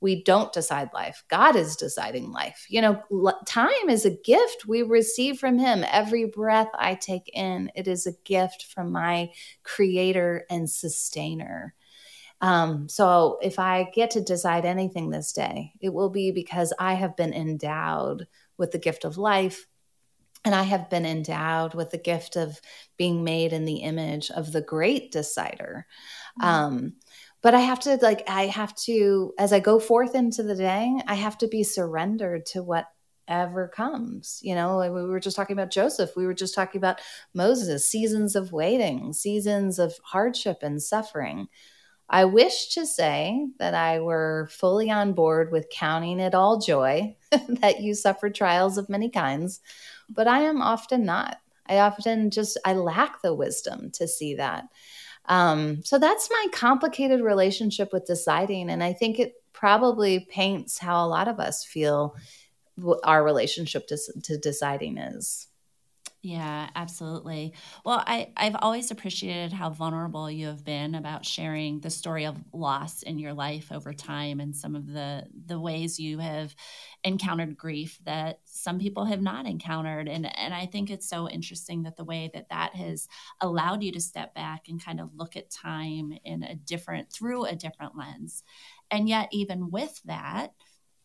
we 0.00 0.22
don't 0.22 0.52
decide 0.52 0.90
life. 0.94 1.24
God 1.28 1.56
is 1.56 1.76
deciding 1.76 2.30
life. 2.30 2.66
You 2.68 2.80
know, 2.80 3.34
time 3.46 3.88
is 3.88 4.04
a 4.04 4.10
gift 4.10 4.66
we 4.66 4.82
receive 4.82 5.38
from 5.38 5.58
Him. 5.58 5.84
Every 5.90 6.26
breath 6.26 6.68
I 6.74 6.94
take 6.94 7.30
in, 7.32 7.70
it 7.74 7.88
is 7.88 8.06
a 8.06 8.16
gift 8.24 8.66
from 8.72 8.92
my 8.92 9.30
creator 9.64 10.44
and 10.50 10.70
sustainer. 10.70 11.74
Um, 12.40 12.88
so 12.88 13.38
if 13.42 13.58
I 13.58 13.90
get 13.92 14.10
to 14.12 14.20
decide 14.20 14.64
anything 14.64 15.10
this 15.10 15.32
day, 15.32 15.72
it 15.80 15.92
will 15.92 16.10
be 16.10 16.30
because 16.30 16.72
I 16.78 16.94
have 16.94 17.16
been 17.16 17.34
endowed 17.34 18.28
with 18.56 18.70
the 18.70 18.78
gift 18.78 19.04
of 19.04 19.18
life. 19.18 19.66
And 20.44 20.54
I 20.54 20.62
have 20.62 20.88
been 20.88 21.04
endowed 21.04 21.74
with 21.74 21.90
the 21.90 21.98
gift 21.98 22.36
of 22.36 22.60
being 22.96 23.24
made 23.24 23.52
in 23.52 23.64
the 23.64 23.78
image 23.78 24.30
of 24.30 24.52
the 24.52 24.62
great 24.62 25.10
decider. 25.10 25.84
Mm-hmm. 26.40 26.48
Um, 26.48 26.92
but 27.42 27.54
I 27.54 27.60
have 27.60 27.80
to 27.80 27.98
like 28.02 28.22
I 28.28 28.46
have 28.46 28.74
to 28.86 29.32
as 29.38 29.52
I 29.52 29.60
go 29.60 29.78
forth 29.78 30.14
into 30.14 30.42
the 30.42 30.56
day, 30.56 31.00
I 31.06 31.14
have 31.14 31.38
to 31.38 31.48
be 31.48 31.62
surrendered 31.62 32.46
to 32.46 32.62
whatever 32.62 33.68
comes. 33.68 34.40
You 34.42 34.54
know, 34.54 34.78
we 34.78 35.04
were 35.04 35.20
just 35.20 35.36
talking 35.36 35.54
about 35.54 35.70
Joseph, 35.70 36.16
we 36.16 36.26
were 36.26 36.34
just 36.34 36.54
talking 36.54 36.78
about 36.78 37.00
Moses, 37.34 37.88
seasons 37.88 38.34
of 38.36 38.52
waiting, 38.52 39.12
seasons 39.12 39.78
of 39.78 39.94
hardship 40.02 40.58
and 40.62 40.82
suffering. 40.82 41.48
I 42.10 42.24
wish 42.24 42.74
to 42.74 42.86
say 42.86 43.48
that 43.58 43.74
I 43.74 44.00
were 44.00 44.48
fully 44.50 44.90
on 44.90 45.12
board 45.12 45.52
with 45.52 45.68
counting 45.70 46.20
it 46.20 46.34
all 46.34 46.58
joy 46.58 47.16
that 47.60 47.80
you 47.80 47.94
suffer 47.94 48.30
trials 48.30 48.78
of 48.78 48.88
many 48.88 49.10
kinds, 49.10 49.60
but 50.08 50.26
I 50.26 50.40
am 50.40 50.62
often 50.62 51.04
not. 51.04 51.36
I 51.66 51.78
often 51.78 52.30
just 52.30 52.58
I 52.64 52.72
lack 52.72 53.20
the 53.20 53.34
wisdom 53.34 53.90
to 53.92 54.08
see 54.08 54.34
that. 54.36 54.64
Um, 55.26 55.82
so 55.84 55.98
that's 55.98 56.30
my 56.30 56.46
complicated 56.52 57.20
relationship 57.20 57.92
with 57.92 58.06
deciding. 58.06 58.70
And 58.70 58.82
I 58.82 58.92
think 58.92 59.18
it 59.18 59.34
probably 59.52 60.20
paints 60.30 60.78
how 60.78 61.04
a 61.04 61.08
lot 61.08 61.28
of 61.28 61.40
us 61.40 61.64
feel 61.64 62.16
our 63.04 63.24
relationship 63.24 63.88
to, 63.88 63.98
to 64.22 64.38
deciding 64.38 64.98
is. 64.98 65.47
Yeah, 66.20 66.68
absolutely. 66.74 67.54
Well, 67.84 68.02
I, 68.04 68.32
I've 68.36 68.56
always 68.60 68.90
appreciated 68.90 69.52
how 69.52 69.70
vulnerable 69.70 70.28
you 70.28 70.48
have 70.48 70.64
been 70.64 70.96
about 70.96 71.24
sharing 71.24 71.78
the 71.78 71.90
story 71.90 72.26
of 72.26 72.36
loss 72.52 73.04
in 73.04 73.20
your 73.20 73.32
life 73.34 73.70
over 73.70 73.92
time 73.94 74.40
and 74.40 74.54
some 74.54 74.74
of 74.74 74.88
the 74.88 75.26
the 75.46 75.60
ways 75.60 76.00
you 76.00 76.18
have 76.18 76.56
encountered 77.04 77.56
grief 77.56 78.00
that 78.04 78.40
some 78.46 78.80
people 78.80 79.04
have 79.04 79.22
not 79.22 79.46
encountered. 79.46 80.08
And 80.08 80.26
and 80.36 80.52
I 80.52 80.66
think 80.66 80.90
it's 80.90 81.08
so 81.08 81.28
interesting 81.28 81.84
that 81.84 81.96
the 81.96 82.04
way 82.04 82.28
that 82.34 82.48
that 82.48 82.74
has 82.74 83.06
allowed 83.40 83.84
you 83.84 83.92
to 83.92 84.00
step 84.00 84.34
back 84.34 84.68
and 84.68 84.84
kind 84.84 85.00
of 85.00 85.14
look 85.14 85.36
at 85.36 85.50
time 85.52 86.12
in 86.24 86.42
a 86.42 86.56
different 86.56 87.12
through 87.12 87.44
a 87.44 87.54
different 87.54 87.96
lens. 87.96 88.42
And 88.90 89.08
yet, 89.08 89.28
even 89.30 89.70
with 89.70 90.02
that, 90.04 90.52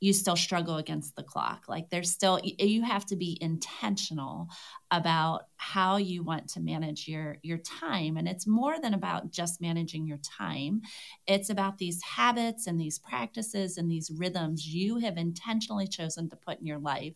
you 0.04 0.12
still 0.12 0.36
struggle 0.36 0.76
against 0.76 1.16
the 1.16 1.24
clock. 1.24 1.64
Like 1.70 1.90
there's 1.90 2.12
still, 2.12 2.38
you 2.44 2.84
have 2.84 3.06
to 3.06 3.16
be 3.16 3.38
intentional 3.40 4.50
about 4.92 5.44
how 5.56 5.96
you 5.96 6.24
want 6.24 6.50
to 6.50 6.60
manage 6.60 7.08
your 7.08 7.38
your 7.42 7.58
time 7.58 8.18
and 8.18 8.28
it's 8.28 8.46
more 8.46 8.80
than 8.82 8.94
about 8.94 9.32
just 9.32 9.62
managing 9.62 10.06
your 10.06 10.20
time 10.20 10.82
it's 11.26 11.50
about 11.50 11.78
these 11.80 12.00
habits 12.04 12.68
and 12.68 12.80
these 12.80 13.00
practices 13.00 13.78
and 13.78 13.90
these 13.90 14.12
rhythms 14.16 14.68
you 14.68 14.98
have 14.98 15.18
intentionally 15.18 15.88
chosen 15.88 16.30
to 16.30 16.36
put 16.36 16.60
in 16.60 16.68
your 16.68 16.78
life 16.78 17.16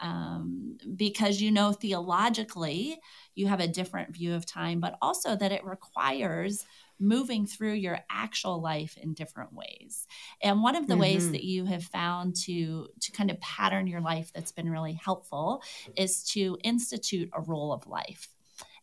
um, 0.00 0.78
because 0.94 1.40
you 1.40 1.50
know 1.50 1.72
theologically 1.72 3.00
you 3.34 3.48
have 3.48 3.60
a 3.60 3.66
different 3.66 4.14
view 4.14 4.34
of 4.34 4.46
time 4.46 4.78
but 4.78 4.96
also 5.02 5.34
that 5.34 5.50
it 5.50 5.64
requires 5.64 6.64
moving 7.00 7.46
through 7.46 7.74
your 7.74 8.00
actual 8.10 8.60
life 8.60 8.96
in 8.96 9.14
different 9.14 9.52
ways. 9.52 10.06
And 10.42 10.62
one 10.62 10.76
of 10.76 10.86
the 10.86 10.94
mm-hmm. 10.94 11.02
ways 11.02 11.30
that 11.32 11.44
you 11.44 11.64
have 11.66 11.84
found 11.84 12.36
to 12.44 12.88
to 13.00 13.12
kind 13.12 13.30
of 13.30 13.40
pattern 13.40 13.86
your 13.86 14.00
life 14.00 14.32
that's 14.34 14.52
been 14.52 14.70
really 14.70 14.94
helpful 14.94 15.62
is 15.96 16.24
to 16.30 16.58
institute 16.62 17.30
a 17.32 17.40
rule 17.40 17.72
of 17.72 17.86
life. 17.86 18.28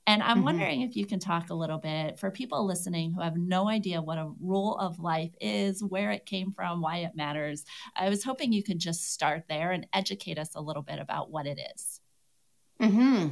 And 0.08 0.22
I'm 0.22 0.38
mm-hmm. 0.38 0.46
wondering 0.46 0.82
if 0.82 0.96
you 0.96 1.06
can 1.06 1.20
talk 1.20 1.50
a 1.50 1.56
little 1.56 1.80
bit 1.80 2.20
for 2.20 2.30
people 2.30 2.66
listening 2.66 3.14
who 3.14 3.22
have 3.22 3.38
no 3.38 3.68
idea 3.68 4.02
what 4.02 4.20
a 4.20 4.32
rule 4.40 4.78
of 4.78 5.00
life 5.00 5.32
is, 5.42 5.84
where 5.84 6.12
it 6.12 6.28
came 6.28 6.52
from, 6.52 6.82
why 6.82 6.98
it 6.98 7.16
matters. 7.16 7.66
I 7.96 8.10
was 8.10 8.24
hoping 8.24 8.54
you 8.54 8.64
could 8.64 8.80
just 8.80 9.12
start 9.12 9.46
there 9.50 9.72
and 9.72 9.88
educate 9.94 10.38
us 10.38 10.54
a 10.54 10.62
little 10.62 10.84
bit 10.84 11.00
about 11.00 11.32
what 11.32 11.48
it 11.48 11.60
is. 11.76 12.02
Mm-hmm. 12.82 13.30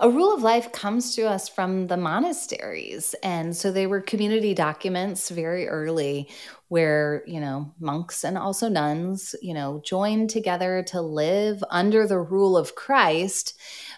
A 0.00 0.10
rule 0.10 0.34
of 0.34 0.42
life 0.42 0.72
comes 0.72 1.14
to 1.14 1.22
us 1.22 1.48
from 1.48 1.86
the 1.86 1.96
monasteries. 1.96 3.14
And 3.22 3.56
so 3.56 3.70
they 3.70 3.86
were 3.86 4.00
community 4.00 4.54
documents 4.54 5.28
very 5.28 5.68
early 5.68 6.28
where, 6.66 7.22
you 7.26 7.38
know, 7.38 7.72
monks 7.78 8.24
and 8.24 8.36
also 8.36 8.68
nuns, 8.68 9.36
you 9.40 9.54
know, 9.54 9.80
joined 9.84 10.30
together 10.30 10.82
to 10.88 11.00
live 11.00 11.62
under 11.70 12.08
the 12.08 12.18
rule 12.18 12.56
of 12.56 12.74
Christ 12.74 13.54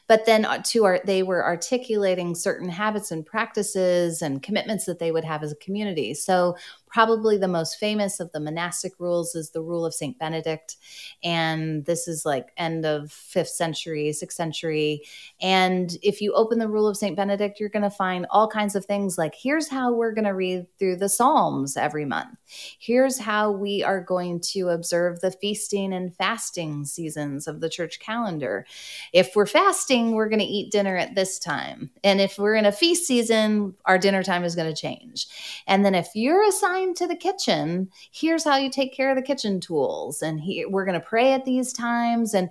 but 0.07 0.27
then 0.27 0.45
uh, 0.45 0.63
to 0.63 0.85
our 0.85 1.01
they 1.05 1.23
were 1.23 1.45
articulating 1.45 2.35
certain 2.35 2.69
habits 2.69 3.11
and 3.11 3.25
practices 3.25 4.23
and 4.23 4.43
commitments 4.43 4.85
that 4.85 4.99
they 4.99 5.11
would 5.11 5.25
have 5.25 5.43
as 5.43 5.53
a 5.53 5.57
community 5.57 6.15
so 6.15 6.57
probably 6.95 7.37
the 7.37 7.49
most 7.49 7.77
famous 7.77 8.21
of 8.21 8.31
the 8.31 8.39
monastic 8.39 8.93
rules 9.01 9.35
is 9.35 9.51
the 9.51 9.61
rule 9.61 9.85
of 9.85 9.93
St. 9.93 10.17
Benedict. 10.17 10.77
And 11.25 11.85
this 11.87 12.07
is 12.07 12.25
like 12.25 12.53
end 12.57 12.87
of 12.87 13.11
fifth 13.11 13.49
century, 13.49 14.13
sixth 14.13 14.37
century. 14.37 15.03
And 15.43 15.99
if 16.03 16.21
you 16.21 16.33
open 16.35 16.61
the 16.61 16.69
rule 16.69 16.87
of 16.87 16.97
St. 16.97 17.17
Benedict, 17.17 17.59
you're 17.59 17.69
going 17.69 17.83
to 17.83 17.91
find 17.91 18.27
all 18.31 18.49
kinds 18.49 18.77
of 18.77 18.85
things 18.85 19.19
like 19.19 19.35
here's 19.35 19.69
how 19.69 19.93
we're 19.93 20.13
going 20.13 20.25
to 20.25 20.35
read 20.35 20.67
through 20.79 20.95
the 20.95 21.09
Psalms 21.09 21.77
every 21.77 22.05
month. 22.05 22.39
Here's 22.79 23.19
how 23.19 23.51
we 23.51 23.83
are 23.83 24.01
going 24.01 24.39
to 24.53 24.69
observe 24.69 25.21
the 25.21 25.33
feasting 25.33 25.93
and 25.93 26.15
fasting 26.15 26.85
seasons 26.85 27.49
of 27.49 27.61
the 27.61 27.69
church 27.69 27.99
calendar. 27.99 28.67
If 29.13 29.35
we're 29.35 29.47
fasting, 29.47 30.13
we're 30.13 30.29
going 30.29 30.39
to 30.39 30.45
eat 30.45 30.71
dinner 30.71 30.97
at 30.97 31.17
this 31.17 31.41
time. 31.41 31.91
And 32.05 32.21
if 32.21 32.39
we're 32.39 32.55
in 32.55 32.67
a 32.67 32.73
feast 32.73 33.09
season, 33.09 33.75
our 33.85 33.99
dinner 33.99 34.23
time 34.23 34.45
is 34.45 34.55
going 34.55 34.73
to 34.73 34.81
change. 34.81 35.27
And 35.67 35.85
then 35.85 35.97
if 35.97 36.11
you're 36.15 36.47
assigned 36.47 36.84
to 36.95 37.07
the 37.07 37.17
kitchen. 37.17 37.91
Here's 38.13 38.45
how 38.45 38.57
you 38.57 38.71
take 38.71 38.95
care 38.95 39.11
of 39.11 39.17
the 39.17 39.23
kitchen 39.23 39.61
tools. 39.61 40.21
And 40.21 40.41
he, 40.41 40.67
we're 40.67 40.85
going 40.85 41.01
to 41.01 41.07
pray 41.07 41.33
at 41.33 41.47
these 41.47 41.73
times. 41.73 42.35
And 42.35 42.51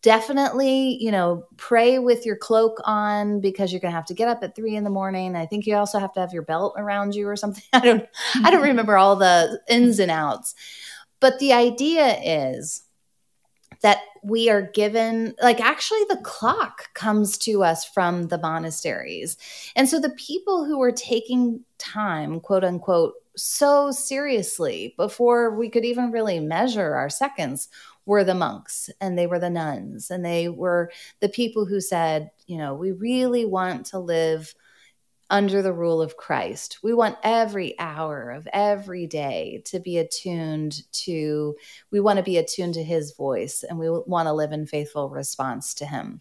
definitely, 0.00 0.96
you 1.02 1.10
know, 1.10 1.46
pray 1.56 1.98
with 1.98 2.24
your 2.24 2.36
cloak 2.36 2.80
on 2.84 3.40
because 3.40 3.72
you're 3.72 3.80
going 3.80 3.92
to 3.92 3.96
have 3.96 4.06
to 4.06 4.14
get 4.14 4.28
up 4.28 4.42
at 4.42 4.54
three 4.54 4.76
in 4.76 4.84
the 4.84 4.90
morning. 4.90 5.34
I 5.34 5.46
think 5.46 5.66
you 5.66 5.76
also 5.76 5.98
have 5.98 6.12
to 6.12 6.20
have 6.20 6.32
your 6.32 6.42
belt 6.42 6.74
around 6.76 7.14
you 7.14 7.28
or 7.28 7.36
something. 7.36 7.64
I 7.72 7.80
don't, 7.80 8.06
I 8.42 8.50
don't 8.50 8.62
remember 8.70 8.96
all 8.96 9.16
the 9.16 9.60
ins 9.68 9.98
and 9.98 10.10
outs. 10.10 10.54
But 11.20 11.38
the 11.38 11.52
idea 11.52 12.18
is 12.22 12.84
that 13.84 13.98
we 14.22 14.48
are 14.48 14.62
given 14.62 15.34
like 15.42 15.60
actually 15.60 16.02
the 16.08 16.20
clock 16.22 16.92
comes 16.94 17.36
to 17.36 17.62
us 17.62 17.84
from 17.84 18.28
the 18.28 18.38
monasteries 18.38 19.36
and 19.76 19.86
so 19.86 20.00
the 20.00 20.10
people 20.10 20.64
who 20.64 20.80
are 20.80 20.90
taking 20.90 21.60
time 21.76 22.40
quote 22.40 22.64
unquote 22.64 23.12
so 23.36 23.90
seriously 23.90 24.94
before 24.96 25.56
we 25.56 25.68
could 25.68 25.84
even 25.84 26.10
really 26.10 26.40
measure 26.40 26.94
our 26.94 27.10
seconds 27.10 27.68
were 28.06 28.24
the 28.24 28.34
monks 28.34 28.90
and 29.00 29.18
they 29.18 29.26
were 29.26 29.38
the 29.38 29.50
nuns 29.50 30.10
and 30.10 30.24
they 30.24 30.48
were 30.48 30.90
the 31.20 31.28
people 31.28 31.64
who 31.64 31.80
said, 31.80 32.30
you 32.46 32.58
know, 32.58 32.74
we 32.74 32.92
really 32.92 33.44
want 33.44 33.86
to 33.86 33.98
live 33.98 34.54
under 35.30 35.62
the 35.62 35.72
rule 35.72 36.02
of 36.02 36.18
Christ. 36.18 36.78
We 36.82 36.92
want 36.92 37.16
every 37.22 37.78
hour 37.78 38.30
of 38.30 38.46
every 38.52 39.06
day 39.06 39.62
to 39.64 39.80
be 39.80 39.96
attuned 39.96 40.82
to, 40.92 41.56
we 41.90 41.98
want 41.98 42.18
to 42.18 42.22
be 42.22 42.36
attuned 42.36 42.74
to 42.74 42.84
his 42.84 43.12
voice 43.12 43.64
and 43.68 43.78
we 43.78 43.88
want 43.88 44.26
to 44.26 44.32
live 44.34 44.52
in 44.52 44.66
faithful 44.66 45.08
response 45.08 45.72
to 45.74 45.86
him. 45.86 46.20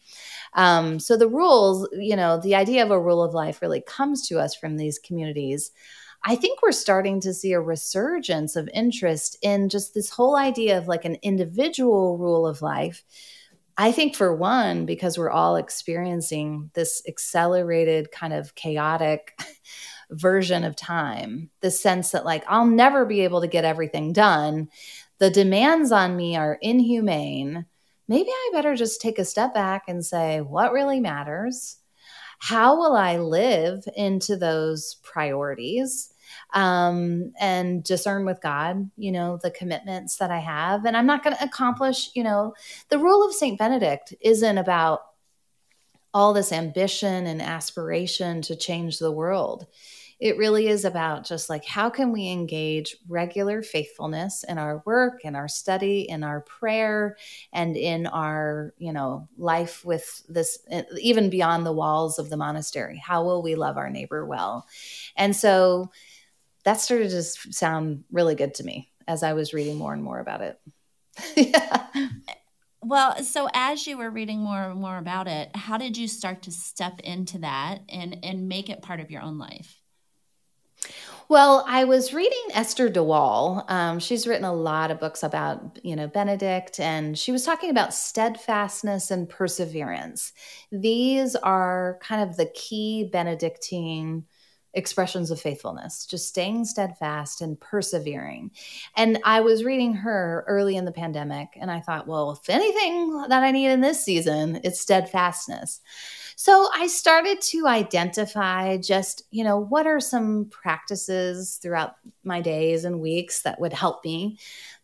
Um, 0.53 0.99
so 0.99 1.17
the 1.17 1.27
rules, 1.27 1.87
you 1.91 2.15
know, 2.15 2.39
the 2.39 2.55
idea 2.55 2.83
of 2.83 2.91
a 2.91 2.99
rule 2.99 3.21
of 3.21 3.33
life 3.33 3.61
really 3.61 3.81
comes 3.81 4.25
to 4.29 4.39
us 4.39 4.55
from 4.55 4.77
these 4.77 4.99
communities. 4.99 5.71
I 6.25 6.35
think 6.35 6.61
we're 6.61 6.71
starting 6.71 7.19
to 7.21 7.33
see 7.33 7.51
a 7.51 7.59
resurgence 7.59 8.55
of 8.55 8.69
interest 8.73 9.37
in 9.41 9.67
just 9.67 9.93
this 9.93 10.09
whole 10.09 10.37
idea 10.37 10.77
of 10.77 10.87
like 10.87 11.03
an 11.03 11.17
individual 11.21 12.17
rule 12.17 12.47
of 12.47 12.61
life. 12.61 13.03
I 13.75 13.91
think, 13.91 14.15
for 14.15 14.35
one, 14.35 14.85
because 14.85 15.17
we're 15.17 15.31
all 15.31 15.55
experiencing 15.55 16.69
this 16.75 17.01
accelerated, 17.07 18.11
kind 18.11 18.31
of 18.31 18.53
chaotic 18.53 19.37
version 20.11 20.63
of 20.63 20.75
time, 20.75 21.49
the 21.61 21.71
sense 21.71 22.11
that, 22.11 22.23
like, 22.23 22.43
I'll 22.47 22.67
never 22.67 23.03
be 23.03 23.21
able 23.21 23.41
to 23.41 23.47
get 23.47 23.65
everything 23.65 24.13
done. 24.13 24.69
The 25.17 25.31
demands 25.31 25.91
on 25.91 26.15
me 26.15 26.35
are 26.35 26.59
inhumane. 26.61 27.65
Maybe 28.07 28.29
I 28.29 28.49
better 28.53 28.75
just 28.75 29.01
take 29.01 29.17
a 29.17 29.25
step 29.25 29.55
back 29.55 29.85
and 29.87 30.05
say, 30.05 30.41
what 30.41 30.71
really 30.71 30.99
matters? 30.99 31.77
How 32.37 32.77
will 32.77 32.95
I 32.95 33.17
live 33.17 33.85
into 33.95 34.37
those 34.37 34.97
priorities? 35.01 36.12
Um, 36.53 37.33
and 37.39 37.83
discern 37.83 38.25
with 38.25 38.41
God, 38.41 38.89
you 38.95 39.11
know, 39.11 39.39
the 39.41 39.51
commitments 39.51 40.17
that 40.17 40.31
I 40.31 40.39
have. 40.39 40.85
And 40.85 40.95
I'm 40.95 41.07
not 41.07 41.23
going 41.23 41.35
to 41.35 41.43
accomplish, 41.43 42.11
you 42.13 42.23
know, 42.23 42.53
the 42.89 42.99
rule 42.99 43.25
of 43.25 43.33
St. 43.33 43.57
Benedict 43.57 44.13
isn't 44.21 44.57
about 44.57 45.01
all 46.13 46.31
this 46.31 46.51
ambition 46.51 47.25
and 47.25 47.41
aspiration 47.41 48.41
to 48.43 48.55
change 48.55 48.99
the 48.99 49.11
world. 49.11 49.65
It 50.19 50.37
really 50.37 50.67
is 50.67 50.85
about 50.85 51.25
just 51.25 51.49
like 51.49 51.65
how 51.65 51.89
can 51.89 52.11
we 52.11 52.29
engage 52.29 52.95
regular 53.09 53.63
faithfulness 53.63 54.45
in 54.47 54.59
our 54.59 54.83
work, 54.85 55.25
in 55.25 55.35
our 55.35 55.47
study, 55.47 56.07
in 56.07 56.23
our 56.23 56.41
prayer, 56.41 57.17
and 57.51 57.75
in 57.75 58.05
our, 58.07 58.73
you 58.77 58.93
know, 58.93 59.27
life 59.37 59.83
with 59.83 60.23
this, 60.29 60.59
even 61.01 61.31
beyond 61.31 61.65
the 61.65 61.73
walls 61.73 62.19
of 62.19 62.29
the 62.29 62.37
monastery. 62.37 62.97
How 62.97 63.25
will 63.25 63.41
we 63.41 63.55
love 63.55 63.75
our 63.75 63.89
neighbor 63.89 64.25
well? 64.25 64.67
And 65.17 65.35
so, 65.35 65.91
that 66.63 66.79
started 66.79 67.09
to 67.09 67.23
sound 67.23 68.03
really 68.11 68.35
good 68.35 68.55
to 68.55 68.63
me 68.63 68.91
as 69.07 69.23
I 69.23 69.33
was 69.33 69.53
reading 69.53 69.77
more 69.77 69.93
and 69.93 70.03
more 70.03 70.19
about 70.19 70.41
it. 70.41 70.59
yeah. 71.35 71.87
Well, 72.81 73.23
so 73.23 73.47
as 73.53 73.87
you 73.87 73.97
were 73.97 74.09
reading 74.09 74.39
more 74.39 74.63
and 74.63 74.79
more 74.79 74.97
about 74.97 75.27
it, 75.27 75.55
how 75.55 75.77
did 75.77 75.97
you 75.97 76.07
start 76.07 76.43
to 76.43 76.51
step 76.51 76.99
into 77.01 77.39
that 77.39 77.79
and 77.87 78.17
and 78.23 78.49
make 78.49 78.69
it 78.69 78.81
part 78.81 78.99
of 78.99 79.09
your 79.09 79.21
own 79.21 79.37
life? 79.37 79.79
Well, 81.29 81.63
I 81.65 81.85
was 81.85 82.13
reading 82.13 82.43
Esther 82.53 82.89
de 82.89 83.01
Waal. 83.01 83.63
Um, 83.69 83.99
she's 83.99 84.27
written 84.27 84.43
a 84.43 84.53
lot 84.53 84.91
of 84.91 84.99
books 84.99 85.23
about, 85.23 85.79
you 85.81 85.95
know, 85.95 86.07
Benedict, 86.07 86.79
and 86.79 87.17
she 87.17 87.31
was 87.31 87.45
talking 87.45 87.69
about 87.69 87.93
steadfastness 87.93 89.09
and 89.09 89.29
perseverance. 89.29 90.33
These 90.71 91.37
are 91.37 91.97
kind 92.01 92.29
of 92.29 92.35
the 92.35 92.47
key 92.47 93.09
Benedictine 93.11 94.25
expressions 94.73 95.29
of 95.29 95.39
faithfulness, 95.39 96.05
just 96.05 96.27
staying 96.27 96.65
steadfast 96.65 97.41
and 97.41 97.59
persevering. 97.59 98.51
And 98.95 99.19
I 99.23 99.41
was 99.41 99.63
reading 99.63 99.93
her 99.93 100.43
early 100.47 100.75
in 100.75 100.85
the 100.85 100.91
pandemic, 100.91 101.49
and 101.59 101.69
I 101.69 101.79
thought, 101.79 102.07
well, 102.07 102.31
if 102.31 102.49
anything 102.49 103.25
that 103.29 103.43
I 103.43 103.51
need 103.51 103.67
in 103.67 103.81
this 103.81 104.03
season, 104.03 104.59
it's 104.63 104.79
steadfastness. 104.79 105.81
So 106.35 106.67
I 106.73 106.87
started 106.87 107.39
to 107.41 107.67
identify 107.67 108.77
just, 108.77 109.23
you 109.29 109.43
know, 109.43 109.59
what 109.59 109.85
are 109.85 109.99
some 109.99 110.45
practices 110.45 111.59
throughout 111.61 111.95
my 112.23 112.41
days 112.41 112.85
and 112.85 112.99
weeks 112.99 113.43
that 113.43 113.61
would 113.61 113.73
help 113.73 114.03
me. 114.03 114.39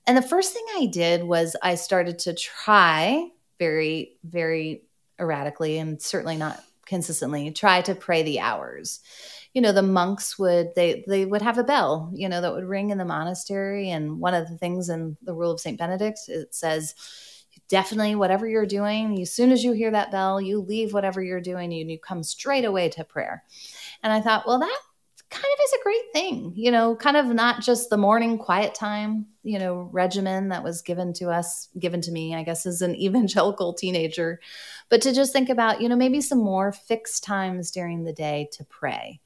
And 0.05 0.15
the 0.15 0.21
first 0.21 0.53
thing 0.53 0.65
I 0.75 0.85
did 0.85 1.23
was 1.23 1.55
I 1.63 1.75
started 1.75 2.19
to 2.19 2.33
try 2.33 3.29
very, 3.57 4.17
very 4.23 4.83
erratically 5.19 5.79
and 5.79 6.01
certainly 6.01 6.37
not 6.37 6.63
consistently, 6.85 7.51
try 7.51 7.81
to 7.81 7.93
pray 7.95 8.23
the 8.23 8.39
hours. 8.39 8.99
You 9.53 9.61
know, 9.61 9.71
the 9.71 9.81
monks 9.81 10.37
would 10.37 10.75
they 10.75 11.03
they 11.07 11.25
would 11.25 11.41
have 11.41 11.57
a 11.57 11.63
bell, 11.63 12.11
you 12.13 12.29
know, 12.29 12.41
that 12.41 12.53
would 12.53 12.65
ring 12.65 12.91
in 12.91 12.97
the 12.97 13.05
monastery. 13.05 13.89
And 13.89 14.19
one 14.19 14.33
of 14.33 14.47
the 14.47 14.57
things 14.57 14.89
in 14.89 15.17
the 15.23 15.33
rule 15.33 15.51
of 15.51 15.59
Saint 15.59 15.79
Benedict 15.79 16.19
it 16.27 16.53
says 16.53 16.93
definitely 17.67 18.15
whatever 18.15 18.47
you're 18.47 18.65
doing, 18.65 19.21
as 19.21 19.31
soon 19.31 19.51
as 19.51 19.63
you 19.63 19.71
hear 19.71 19.91
that 19.91 20.11
bell, 20.11 20.41
you 20.41 20.59
leave 20.59 20.93
whatever 20.93 21.21
you're 21.21 21.39
doing 21.39 21.71
and 21.73 21.89
you 21.89 21.99
come 21.99 22.23
straight 22.23 22.65
away 22.65 22.89
to 22.89 23.03
prayer. 23.03 23.43
And 24.03 24.11
I 24.11 24.21
thought, 24.21 24.45
well, 24.47 24.59
that 24.59 24.79
kind 25.29 25.45
of 25.45 25.59
is 25.63 25.73
a 25.73 25.83
great 25.83 26.11
thing, 26.11 26.53
you 26.55 26.71
know, 26.71 26.95
kind 26.95 27.15
of 27.15 27.27
not 27.27 27.61
just 27.61 27.89
the 27.89 27.97
morning 27.97 28.39
quiet 28.39 28.73
time, 28.73 29.27
you 29.43 29.59
know, 29.59 29.87
regimen 29.91 30.49
that 30.49 30.63
was 30.63 30.81
given 30.81 31.13
to 31.13 31.29
us, 31.29 31.69
given 31.77 32.01
to 32.01 32.11
me, 32.11 32.33
I 32.35 32.43
guess, 32.43 32.65
as 32.65 32.81
an 32.81 32.95
evangelical 32.99 33.73
teenager, 33.73 34.39
but 34.89 35.01
to 35.03 35.13
just 35.13 35.31
think 35.31 35.49
about, 35.49 35.81
you 35.81 35.89
know, 35.89 35.95
maybe 35.95 36.21
some 36.21 36.39
more 36.39 36.71
fixed 36.71 37.23
times 37.23 37.69
during 37.69 38.03
the 38.03 38.13
day 38.13 38.49
to 38.53 38.63
pray. 38.65 39.21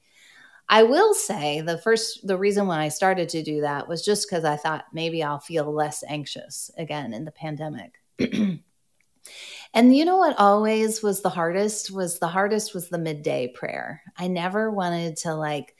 I 0.68 0.82
will 0.82 1.14
say 1.14 1.60
the 1.60 1.78
first, 1.78 2.26
the 2.26 2.38
reason 2.38 2.66
why 2.66 2.84
I 2.84 2.88
started 2.88 3.28
to 3.30 3.42
do 3.42 3.60
that 3.60 3.88
was 3.88 4.04
just 4.04 4.28
because 4.28 4.44
I 4.44 4.56
thought 4.56 4.86
maybe 4.92 5.22
I'll 5.22 5.40
feel 5.40 5.72
less 5.72 6.02
anxious 6.08 6.70
again 6.78 7.12
in 7.12 7.24
the 7.24 7.30
pandemic. 7.30 8.00
and 8.18 9.96
you 9.96 10.04
know 10.04 10.16
what 10.16 10.38
always 10.38 11.02
was 11.02 11.20
the 11.20 11.28
hardest 11.28 11.90
was 11.90 12.18
the 12.18 12.28
hardest 12.28 12.74
was 12.74 12.88
the 12.88 12.98
midday 12.98 13.48
prayer. 13.48 14.02
I 14.16 14.28
never 14.28 14.70
wanted 14.70 15.16
to 15.18 15.34
like 15.34 15.74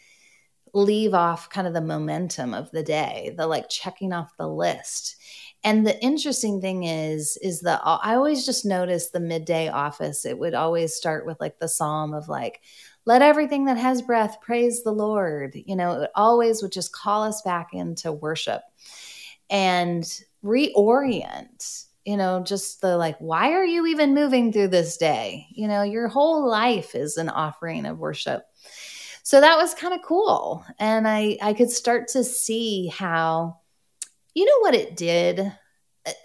leave 0.74 1.14
off 1.14 1.48
kind 1.48 1.66
of 1.66 1.72
the 1.72 1.80
momentum 1.80 2.52
of 2.52 2.70
the 2.72 2.82
day, 2.82 3.32
the 3.38 3.46
like 3.46 3.68
checking 3.68 4.12
off 4.12 4.36
the 4.36 4.48
list. 4.48 5.16
And 5.62 5.86
the 5.86 5.98
interesting 6.02 6.60
thing 6.60 6.84
is, 6.84 7.38
is 7.40 7.60
that 7.60 7.80
I 7.84 8.16
always 8.16 8.44
just 8.44 8.66
noticed 8.66 9.12
the 9.12 9.20
midday 9.20 9.68
office. 9.68 10.26
It 10.26 10.38
would 10.38 10.52
always 10.52 10.94
start 10.94 11.24
with 11.24 11.40
like 11.40 11.58
the 11.58 11.68
psalm 11.68 12.12
of 12.12 12.28
like, 12.28 12.60
let 13.04 13.22
everything 13.22 13.66
that 13.66 13.76
has 13.76 14.02
breath 14.02 14.38
praise 14.40 14.82
the 14.82 14.92
Lord. 14.92 15.54
You 15.54 15.76
know, 15.76 16.02
it 16.02 16.10
always 16.14 16.62
would 16.62 16.72
just 16.72 16.92
call 16.92 17.24
us 17.24 17.42
back 17.42 17.68
into 17.72 18.12
worship 18.12 18.62
and 19.50 20.04
reorient 20.44 21.86
you 22.06 22.18
know, 22.18 22.42
just 22.42 22.82
the 22.82 22.98
like, 22.98 23.16
why 23.16 23.52
are 23.52 23.64
you 23.64 23.86
even 23.86 24.12
moving 24.12 24.52
through 24.52 24.68
this 24.68 24.98
day? 24.98 25.46
You 25.52 25.68
know, 25.68 25.82
your 25.82 26.06
whole 26.06 26.46
life 26.46 26.94
is 26.94 27.16
an 27.16 27.30
offering 27.30 27.86
of 27.86 27.98
worship 27.98 28.44
so 29.24 29.40
that 29.40 29.56
was 29.56 29.74
kind 29.74 29.94
of 29.94 30.02
cool 30.02 30.64
and 30.78 31.08
i 31.08 31.36
i 31.42 31.52
could 31.52 31.70
start 31.70 32.06
to 32.06 32.22
see 32.22 32.86
how 32.88 33.58
you 34.34 34.44
know 34.44 34.58
what 34.60 34.74
it 34.74 34.96
did 34.96 35.52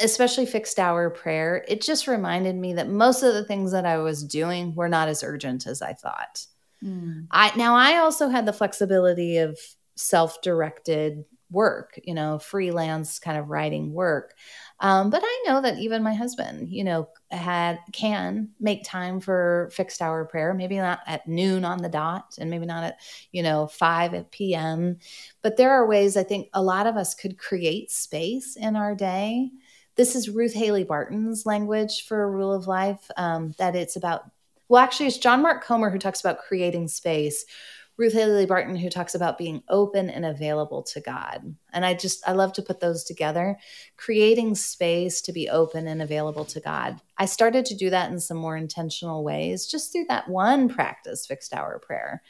especially 0.01 0.45
fixed 0.45 0.77
hour 0.77 1.09
prayer 1.09 1.65
it 1.67 1.81
just 1.81 2.07
reminded 2.07 2.55
me 2.55 2.73
that 2.73 2.89
most 2.89 3.23
of 3.23 3.33
the 3.33 3.45
things 3.45 3.71
that 3.71 3.85
i 3.85 3.97
was 3.97 4.23
doing 4.23 4.75
were 4.75 4.89
not 4.89 5.07
as 5.07 5.23
urgent 5.23 5.65
as 5.65 5.81
i 5.81 5.93
thought 5.93 6.45
mm. 6.83 7.25
i 7.31 7.51
now 7.55 7.75
i 7.75 7.97
also 7.97 8.29
had 8.29 8.45
the 8.45 8.53
flexibility 8.53 9.37
of 9.37 9.57
self-directed 9.95 11.25
work 11.51 11.99
you 12.03 12.13
know 12.13 12.39
freelance 12.39 13.19
kind 13.19 13.37
of 13.37 13.49
writing 13.49 13.93
work 13.93 14.35
um, 14.81 15.09
but 15.09 15.21
I 15.23 15.43
know 15.45 15.61
that 15.61 15.77
even 15.79 16.03
my 16.03 16.13
husband, 16.13 16.69
you 16.69 16.83
know, 16.85 17.09
had 17.31 17.79
can 17.91 18.49
make 18.59 18.83
time 18.85 19.19
for 19.19 19.69
fixed 19.73 20.01
hour 20.01 20.23
prayer. 20.25 20.53
Maybe 20.53 20.77
not 20.77 21.01
at 21.05 21.27
noon 21.27 21.65
on 21.65 21.81
the 21.81 21.89
dot, 21.89 22.37
and 22.39 22.49
maybe 22.49 22.65
not 22.65 22.83
at 22.83 22.99
you 23.31 23.43
know 23.43 23.67
five 23.67 24.13
at 24.13 24.31
p.m. 24.31 24.97
But 25.41 25.57
there 25.57 25.71
are 25.71 25.85
ways 25.85 26.15
I 26.15 26.23
think 26.23 26.49
a 26.53 26.63
lot 26.63 26.87
of 26.87 26.95
us 26.95 27.13
could 27.13 27.37
create 27.37 27.91
space 27.91 28.55
in 28.55 28.75
our 28.77 28.95
day. 28.95 29.51
This 29.95 30.15
is 30.15 30.29
Ruth 30.29 30.53
Haley 30.53 30.85
Barton's 30.85 31.45
language 31.45 32.05
for 32.07 32.23
a 32.23 32.31
rule 32.31 32.53
of 32.53 32.67
life. 32.67 33.09
Um, 33.17 33.53
that 33.57 33.75
it's 33.75 33.97
about. 33.97 34.31
Well, 34.69 34.81
actually, 34.81 35.07
it's 35.07 35.17
John 35.17 35.41
Mark 35.41 35.63
Comer 35.63 35.89
who 35.89 35.97
talks 35.97 36.21
about 36.21 36.39
creating 36.39 36.87
space. 36.87 37.45
Ruth 37.97 38.13
Haley 38.13 38.45
Barton, 38.45 38.77
who 38.77 38.89
talks 38.89 39.13
about 39.13 39.37
being 39.37 39.61
open 39.67 40.09
and 40.09 40.25
available 40.25 40.83
to 40.83 41.01
God. 41.01 41.53
And 41.73 41.85
I 41.85 41.95
just, 41.95 42.25
I 42.25 42.31
love 42.31 42.53
to 42.53 42.61
put 42.61 42.79
those 42.79 43.03
together, 43.03 43.57
creating 43.97 44.55
space 44.55 45.19
to 45.23 45.33
be 45.33 45.49
open 45.49 45.85
and 45.85 46.01
available 46.01 46.45
to 46.45 46.61
God. 46.61 47.01
I 47.17 47.25
started 47.25 47.65
to 47.65 47.75
do 47.75 47.89
that 47.89 48.09
in 48.09 48.17
some 48.21 48.37
more 48.37 48.55
intentional 48.55 49.25
ways, 49.25 49.67
just 49.67 49.91
through 49.91 50.05
that 50.07 50.29
one 50.29 50.69
practice, 50.69 51.25
fixed 51.25 51.53
hour 51.53 51.77
prayer. 51.79 52.21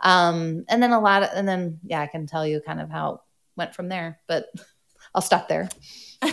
Um, 0.00 0.64
and 0.68 0.82
then 0.82 0.90
a 0.90 0.98
lot 0.98 1.22
of, 1.22 1.28
and 1.36 1.46
then, 1.46 1.78
yeah, 1.84 2.00
I 2.00 2.08
can 2.08 2.26
tell 2.26 2.44
you 2.44 2.60
kind 2.60 2.80
of 2.80 2.90
how 2.90 3.12
it 3.12 3.20
went 3.56 3.76
from 3.76 3.88
there, 3.88 4.18
but 4.26 4.46
I'll 5.14 5.22
stop 5.22 5.48
there. 5.48 5.68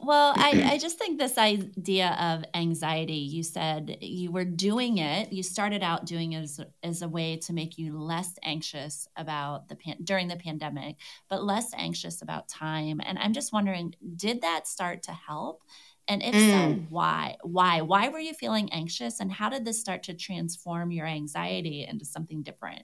well, 0.00 0.34
I, 0.36 0.72
I 0.72 0.78
just 0.78 0.98
think 0.98 1.18
this 1.18 1.38
idea 1.38 2.16
of 2.20 2.44
anxiety, 2.54 3.14
you 3.14 3.42
said 3.42 3.98
you 4.00 4.32
were 4.32 4.44
doing 4.44 4.98
it, 4.98 5.32
you 5.32 5.42
started 5.42 5.82
out 5.82 6.06
doing 6.06 6.32
it 6.32 6.42
as, 6.42 6.60
as 6.82 7.02
a 7.02 7.08
way 7.08 7.36
to 7.38 7.52
make 7.52 7.78
you 7.78 7.98
less 7.98 8.32
anxious 8.42 9.08
about 9.16 9.68
the 9.68 9.76
pan, 9.76 9.96
during 10.02 10.28
the 10.28 10.36
pandemic, 10.36 10.96
but 11.28 11.44
less 11.44 11.72
anxious 11.76 12.22
about 12.22 12.48
time. 12.48 13.00
And 13.04 13.18
I'm 13.18 13.32
just 13.32 13.52
wondering, 13.52 13.94
did 14.16 14.42
that 14.42 14.66
start 14.66 15.04
to 15.04 15.12
help? 15.12 15.62
And 16.08 16.22
if 16.22 16.34
mm. 16.34 16.50
so, 16.50 16.86
why? 16.88 17.36
Why? 17.42 17.82
Why 17.82 18.08
were 18.08 18.18
you 18.18 18.34
feeling 18.34 18.72
anxious? 18.72 19.20
And 19.20 19.30
how 19.30 19.48
did 19.48 19.64
this 19.64 19.80
start 19.80 20.02
to 20.04 20.14
transform 20.14 20.90
your 20.90 21.06
anxiety 21.06 21.86
into 21.88 22.04
something 22.04 22.42
different? 22.42 22.82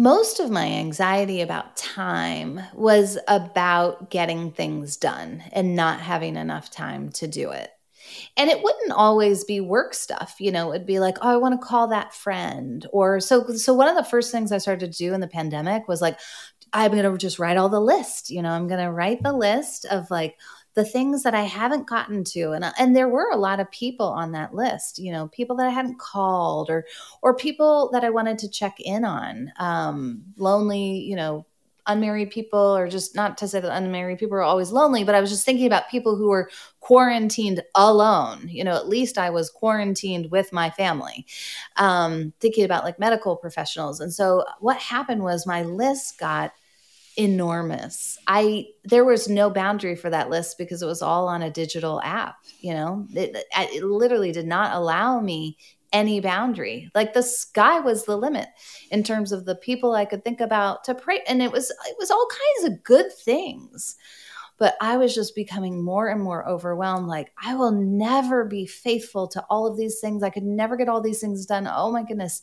Most 0.00 0.40
of 0.40 0.50
my 0.50 0.64
anxiety 0.64 1.42
about 1.42 1.76
time 1.76 2.58
was 2.72 3.18
about 3.28 4.08
getting 4.08 4.50
things 4.50 4.96
done 4.96 5.42
and 5.52 5.76
not 5.76 6.00
having 6.00 6.36
enough 6.36 6.70
time 6.70 7.10
to 7.10 7.28
do 7.28 7.50
it. 7.50 7.68
And 8.34 8.48
it 8.48 8.62
wouldn't 8.62 8.92
always 8.92 9.44
be 9.44 9.60
work 9.60 9.92
stuff, 9.92 10.36
you 10.38 10.52
know, 10.52 10.72
it'd 10.72 10.86
be 10.86 11.00
like, 11.00 11.18
oh, 11.20 11.28
I 11.28 11.36
want 11.36 11.60
to 11.60 11.66
call 11.66 11.88
that 11.88 12.14
friend. 12.14 12.86
Or 12.94 13.20
so 13.20 13.46
so 13.48 13.74
one 13.74 13.88
of 13.88 13.94
the 13.94 14.10
first 14.10 14.32
things 14.32 14.52
I 14.52 14.56
started 14.56 14.90
to 14.90 14.98
do 14.98 15.12
in 15.12 15.20
the 15.20 15.28
pandemic 15.28 15.86
was 15.86 16.00
like, 16.00 16.18
I'm 16.72 16.92
gonna 16.92 17.18
just 17.18 17.38
write 17.38 17.58
all 17.58 17.68
the 17.68 17.78
list, 17.78 18.30
you 18.30 18.40
know, 18.40 18.52
I'm 18.52 18.68
gonna 18.68 18.90
write 18.90 19.22
the 19.22 19.34
list 19.34 19.84
of 19.84 20.10
like 20.10 20.38
the 20.74 20.84
things 20.84 21.22
that 21.24 21.34
I 21.34 21.42
haven't 21.42 21.88
gotten 21.88 22.22
to. 22.24 22.52
And, 22.52 22.64
and 22.78 22.94
there 22.94 23.08
were 23.08 23.30
a 23.30 23.36
lot 23.36 23.60
of 23.60 23.70
people 23.70 24.06
on 24.06 24.32
that 24.32 24.54
list, 24.54 24.98
you 24.98 25.12
know, 25.12 25.28
people 25.28 25.56
that 25.56 25.66
I 25.66 25.70
hadn't 25.70 25.98
called 25.98 26.70
or, 26.70 26.86
or 27.22 27.34
people 27.34 27.90
that 27.92 28.04
I 28.04 28.10
wanted 28.10 28.38
to 28.38 28.48
check 28.48 28.78
in 28.78 29.04
on, 29.04 29.52
um, 29.58 30.22
lonely, 30.36 30.98
you 31.00 31.16
know, 31.16 31.44
unmarried 31.86 32.30
people 32.30 32.76
or 32.76 32.88
just 32.88 33.16
not 33.16 33.36
to 33.38 33.48
say 33.48 33.58
that 33.58 33.76
unmarried 33.76 34.18
people 34.18 34.36
are 34.36 34.42
always 34.42 34.70
lonely 34.70 35.02
but 35.02 35.14
i 35.14 35.20
was 35.20 35.30
just 35.30 35.44
thinking 35.44 35.66
about 35.66 35.88
people 35.88 36.14
who 36.14 36.28
were 36.28 36.50
quarantined 36.80 37.62
alone 37.74 38.48
you 38.48 38.62
know 38.62 38.76
at 38.76 38.88
least 38.88 39.18
i 39.18 39.30
was 39.30 39.50
quarantined 39.50 40.30
with 40.30 40.52
my 40.52 40.70
family 40.70 41.26
um, 41.76 42.32
thinking 42.38 42.64
about 42.64 42.84
like 42.84 42.98
medical 42.98 43.34
professionals 43.34 43.98
and 43.98 44.12
so 44.12 44.44
what 44.60 44.76
happened 44.76 45.22
was 45.22 45.46
my 45.46 45.62
list 45.62 46.18
got 46.18 46.52
enormous. 47.16 48.18
I 48.26 48.66
there 48.84 49.04
was 49.04 49.28
no 49.28 49.50
boundary 49.50 49.96
for 49.96 50.10
that 50.10 50.30
list 50.30 50.58
because 50.58 50.82
it 50.82 50.86
was 50.86 51.02
all 51.02 51.28
on 51.28 51.42
a 51.42 51.50
digital 51.50 52.00
app, 52.02 52.36
you 52.60 52.72
know. 52.72 53.06
It, 53.14 53.44
it 53.52 53.84
literally 53.84 54.32
did 54.32 54.46
not 54.46 54.74
allow 54.74 55.20
me 55.20 55.56
any 55.92 56.20
boundary. 56.20 56.90
Like 56.94 57.14
the 57.14 57.22
sky 57.22 57.80
was 57.80 58.04
the 58.04 58.16
limit 58.16 58.48
in 58.90 59.02
terms 59.02 59.32
of 59.32 59.44
the 59.44 59.56
people 59.56 59.94
I 59.94 60.04
could 60.04 60.24
think 60.24 60.40
about 60.40 60.84
to 60.84 60.94
pray 60.94 61.20
and 61.26 61.42
it 61.42 61.50
was 61.50 61.70
it 61.70 61.96
was 61.98 62.10
all 62.10 62.28
kinds 62.30 62.72
of 62.72 62.84
good 62.84 63.12
things. 63.12 63.96
But 64.58 64.76
I 64.82 64.98
was 64.98 65.14
just 65.14 65.34
becoming 65.34 65.82
more 65.82 66.08
and 66.08 66.20
more 66.20 66.46
overwhelmed. 66.46 67.08
Like, 67.08 67.32
I 67.42 67.54
will 67.54 67.70
never 67.70 68.44
be 68.44 68.66
faithful 68.66 69.26
to 69.28 69.42
all 69.48 69.66
of 69.66 69.78
these 69.78 70.00
things. 70.00 70.22
I 70.22 70.28
could 70.28 70.42
never 70.42 70.76
get 70.76 70.86
all 70.86 71.00
these 71.00 71.20
things 71.20 71.46
done. 71.46 71.66
Oh 71.66 71.90
my 71.90 72.02
goodness. 72.02 72.42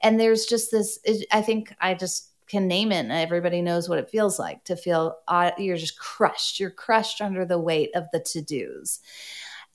And 0.00 0.18
there's 0.18 0.46
just 0.46 0.70
this, 0.70 0.98
I 1.30 1.42
think 1.42 1.74
I 1.78 1.92
just 1.92 2.30
can 2.48 2.66
name 2.66 2.92
it 2.92 3.00
and 3.00 3.12
everybody 3.12 3.62
knows 3.62 3.88
what 3.88 3.98
it 3.98 4.10
feels 4.10 4.38
like 4.38 4.64
to 4.64 4.76
feel 4.76 5.16
uh, 5.28 5.50
you're 5.58 5.76
just 5.76 5.98
crushed. 5.98 6.58
You're 6.58 6.70
crushed 6.70 7.20
under 7.20 7.44
the 7.44 7.58
weight 7.58 7.90
of 7.94 8.06
the 8.12 8.20
to-dos. 8.20 9.00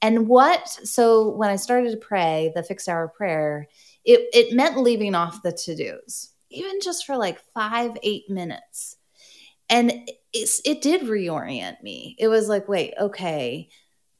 And 0.01 0.27
what 0.27 0.67
so 0.67 1.29
when 1.29 1.49
i 1.49 1.55
started 1.55 1.91
to 1.91 1.97
pray 1.97 2.51
the 2.55 2.63
fixed 2.63 2.89
hour 2.89 3.07
prayer 3.07 3.67
it, 4.03 4.27
it 4.33 4.53
meant 4.53 4.77
leaving 4.77 5.15
off 5.15 5.41
the 5.43 5.53
to-dos 5.53 6.31
even 6.49 6.79
just 6.81 7.05
for 7.05 7.17
like 7.17 7.39
five 7.53 7.97
eight 8.03 8.29
minutes. 8.29 8.97
And 9.69 10.09
it's, 10.33 10.61
it 10.65 10.81
did 10.81 11.01
reorient 11.01 11.81
me. 11.81 12.15
It 12.19 12.27
was 12.27 12.47
like 12.47 12.67
wait 12.67 12.93
okay 12.99 13.69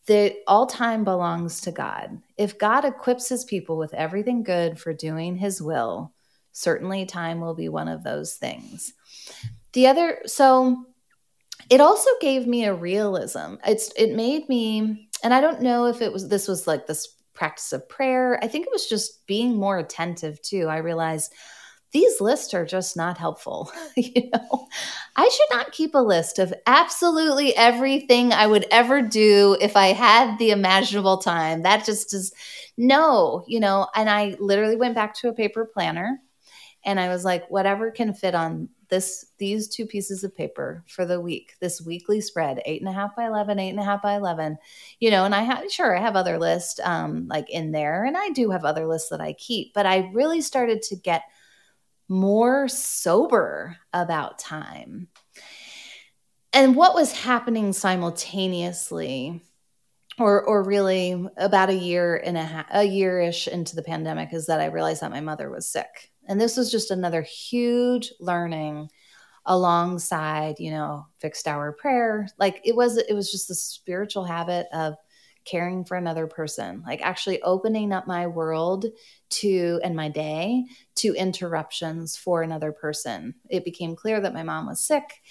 that 0.06 0.36
all 0.47 0.66
time 0.68 1.04
belongs 1.04 1.62
to 1.62 1.72
god. 1.72 2.22
If 2.38 2.58
god 2.58 2.86
equips 2.86 3.30
his 3.30 3.43
people 3.43 3.78
with 3.78 3.93
everything 3.93 4.43
good 4.43 4.80
for 4.80 4.93
doing 4.93 5.36
his 5.36 5.62
will 5.62 6.14
certainly 6.54 7.06
time 7.06 7.41
will 7.41 7.56
be 7.56 7.68
one 7.68 7.89
of 7.89 8.04
those 8.04 8.36
things. 8.36 8.93
The 9.74 9.88
other, 9.88 10.20
so 10.26 10.86
it 11.70 11.82
also 11.82 12.10
gave 12.22 12.47
me 12.47 12.66
a 12.66 12.74
realism. 12.74 13.56
It's 13.66 13.91
it 13.97 14.16
made 14.16 14.47
me, 14.47 15.10
and 15.24 15.34
I 15.34 15.41
don't 15.41 15.62
know 15.62 15.88
if 15.88 16.01
it 16.01 16.14
was 16.14 16.30
this 16.30 16.47
was 16.47 16.68
like 16.68 16.88
this 16.88 17.08
practice 17.34 17.74
of 17.74 17.89
prayer. 17.89 18.39
I 18.41 18.47
think 18.47 18.68
it 18.68 18.72
was 18.72 18.88
just 18.88 19.26
being 19.28 19.56
more 19.56 19.78
attentive 19.78 20.41
too. 20.41 20.68
I 20.68 20.78
realized 20.78 21.34
these 21.91 22.20
lists 22.20 22.54
are 22.54 22.66
just 22.66 22.97
not 22.97 23.18
helpful. 23.18 23.72
you 23.95 24.30
know, 24.34 24.68
I 25.16 25.30
should 25.30 25.58
not 25.58 25.72
keep 25.72 25.95
a 25.95 25.99
list 25.99 26.39
of 26.39 26.54
absolutely 26.66 27.56
everything 27.56 28.34
I 28.34 28.47
would 28.47 28.66
ever 28.72 29.01
do 29.01 29.58
if 29.62 29.78
I 29.78 29.88
had 29.88 30.38
the 30.38 30.51
imaginable 30.51 31.18
time. 31.18 31.64
That 31.64 31.86
just 31.86 32.14
is 32.14 32.34
no, 32.78 33.43
you 33.47 33.60
know, 33.60 33.88
and 33.95 34.10
I 34.10 34.36
literally 34.39 34.76
went 34.76 34.95
back 34.95 35.14
to 35.16 35.30
a 35.30 35.34
paper 35.34 35.70
planner 35.72 36.20
and 36.86 37.00
I 37.00 37.10
was 37.10 37.24
like, 37.24 37.50
whatever 37.50 37.92
can 37.92 38.14
fit 38.14 38.36
on 38.36 38.70
this 38.90 39.26
these 39.40 39.68
two 39.68 39.86
pieces 39.86 40.24
of 40.24 40.36
paper 40.36 40.84
for 40.88 41.06
the 41.06 41.20
week, 41.20 41.54
this 41.60 41.82
weekly 41.82 42.22
spread, 42.22 42.62
eight 42.66 42.82
and 42.82 42.90
a 42.90 42.94
half 42.94 43.16
by 43.16 43.26
11, 43.26 43.58
eight 43.58 43.70
and 43.70 43.80
a 43.80 43.84
half 43.84 44.02
by 44.02 44.16
11, 44.16 44.58
you 45.00 45.10
know, 45.10 45.26
and 45.26 45.34
I 45.34 45.42
have, 45.42 45.72
sure, 45.72 45.98
I 45.98 46.02
have 46.02 46.16
other 46.16 46.38
lists 46.38 46.80
um, 46.84 47.28
like 47.28 47.50
in 47.50 47.72
there 47.72 48.06
and 48.06 48.16
I 48.16 48.30
do 48.30 48.52
have 48.52 48.66
other 48.66 48.86
lists 48.86 49.10
that 49.10 49.22
I 49.22 49.34
keep, 49.34 49.74
but 49.74 49.86
I 49.86 50.12
really 50.14 50.42
started 50.42 50.82
to 50.84 50.96
get 50.96 51.24
more 52.08 52.68
sober 52.68 53.78
about 53.94 54.38
time. 54.38 55.08
And 56.52 56.76
what 56.76 56.94
was 56.94 57.12
happening 57.12 57.74
simultaneously 57.74 59.42
or 60.20 60.44
or 60.44 60.64
really 60.64 61.28
about 61.38 61.70
a 61.70 61.76
year 61.76 62.16
and 62.16 62.38
a 62.38 62.44
half 62.44 62.68
a 62.72 62.88
yearish 62.88 63.48
into 63.48 63.76
the 63.76 63.82
pandemic 63.82 64.32
is 64.34 64.46
that 64.46 64.62
I 64.62 64.66
realized 64.66 65.02
that 65.02 65.10
my 65.10 65.22
mother 65.22 65.50
was 65.50 65.68
sick. 65.68 66.12
And 66.28 66.39
this 66.39 66.57
was 66.57 66.71
just 66.71 66.91
another 66.91 67.21
huge 67.21 68.13
learning 68.19 68.89
alongside, 69.45 70.59
you 70.59 70.71
know, 70.71 71.07
fixed 71.19 71.47
hour 71.47 71.71
prayer. 71.71 72.28
Like 72.38 72.61
it 72.63 72.76
was 72.76 72.97
it 72.97 73.13
was 73.13 73.32
just 73.32 73.47
the 73.47 73.55
spiritual 73.55 74.24
habit 74.24 74.67
of 74.74 74.95
caring 75.45 75.84
for 75.84 75.97
another 75.97 76.26
person, 76.26 76.84
like 76.86 77.01
actually 77.01 77.41
opening 77.41 77.91
up 77.91 78.07
my 78.07 78.28
world 78.28 78.86
to 79.30 79.80
and 79.84 79.95
my 79.95 80.07
day 80.07 80.63
to 80.95 81.13
interruptions 81.13 82.15
for 82.15 82.41
another 82.41 82.71
person. 82.71 83.36
It 83.49 83.65
became 83.65 83.95
clear 83.95 84.21
that 84.21 84.34
my 84.34 84.43
mom 84.43 84.67
was 84.67 84.80
sick 84.80 85.21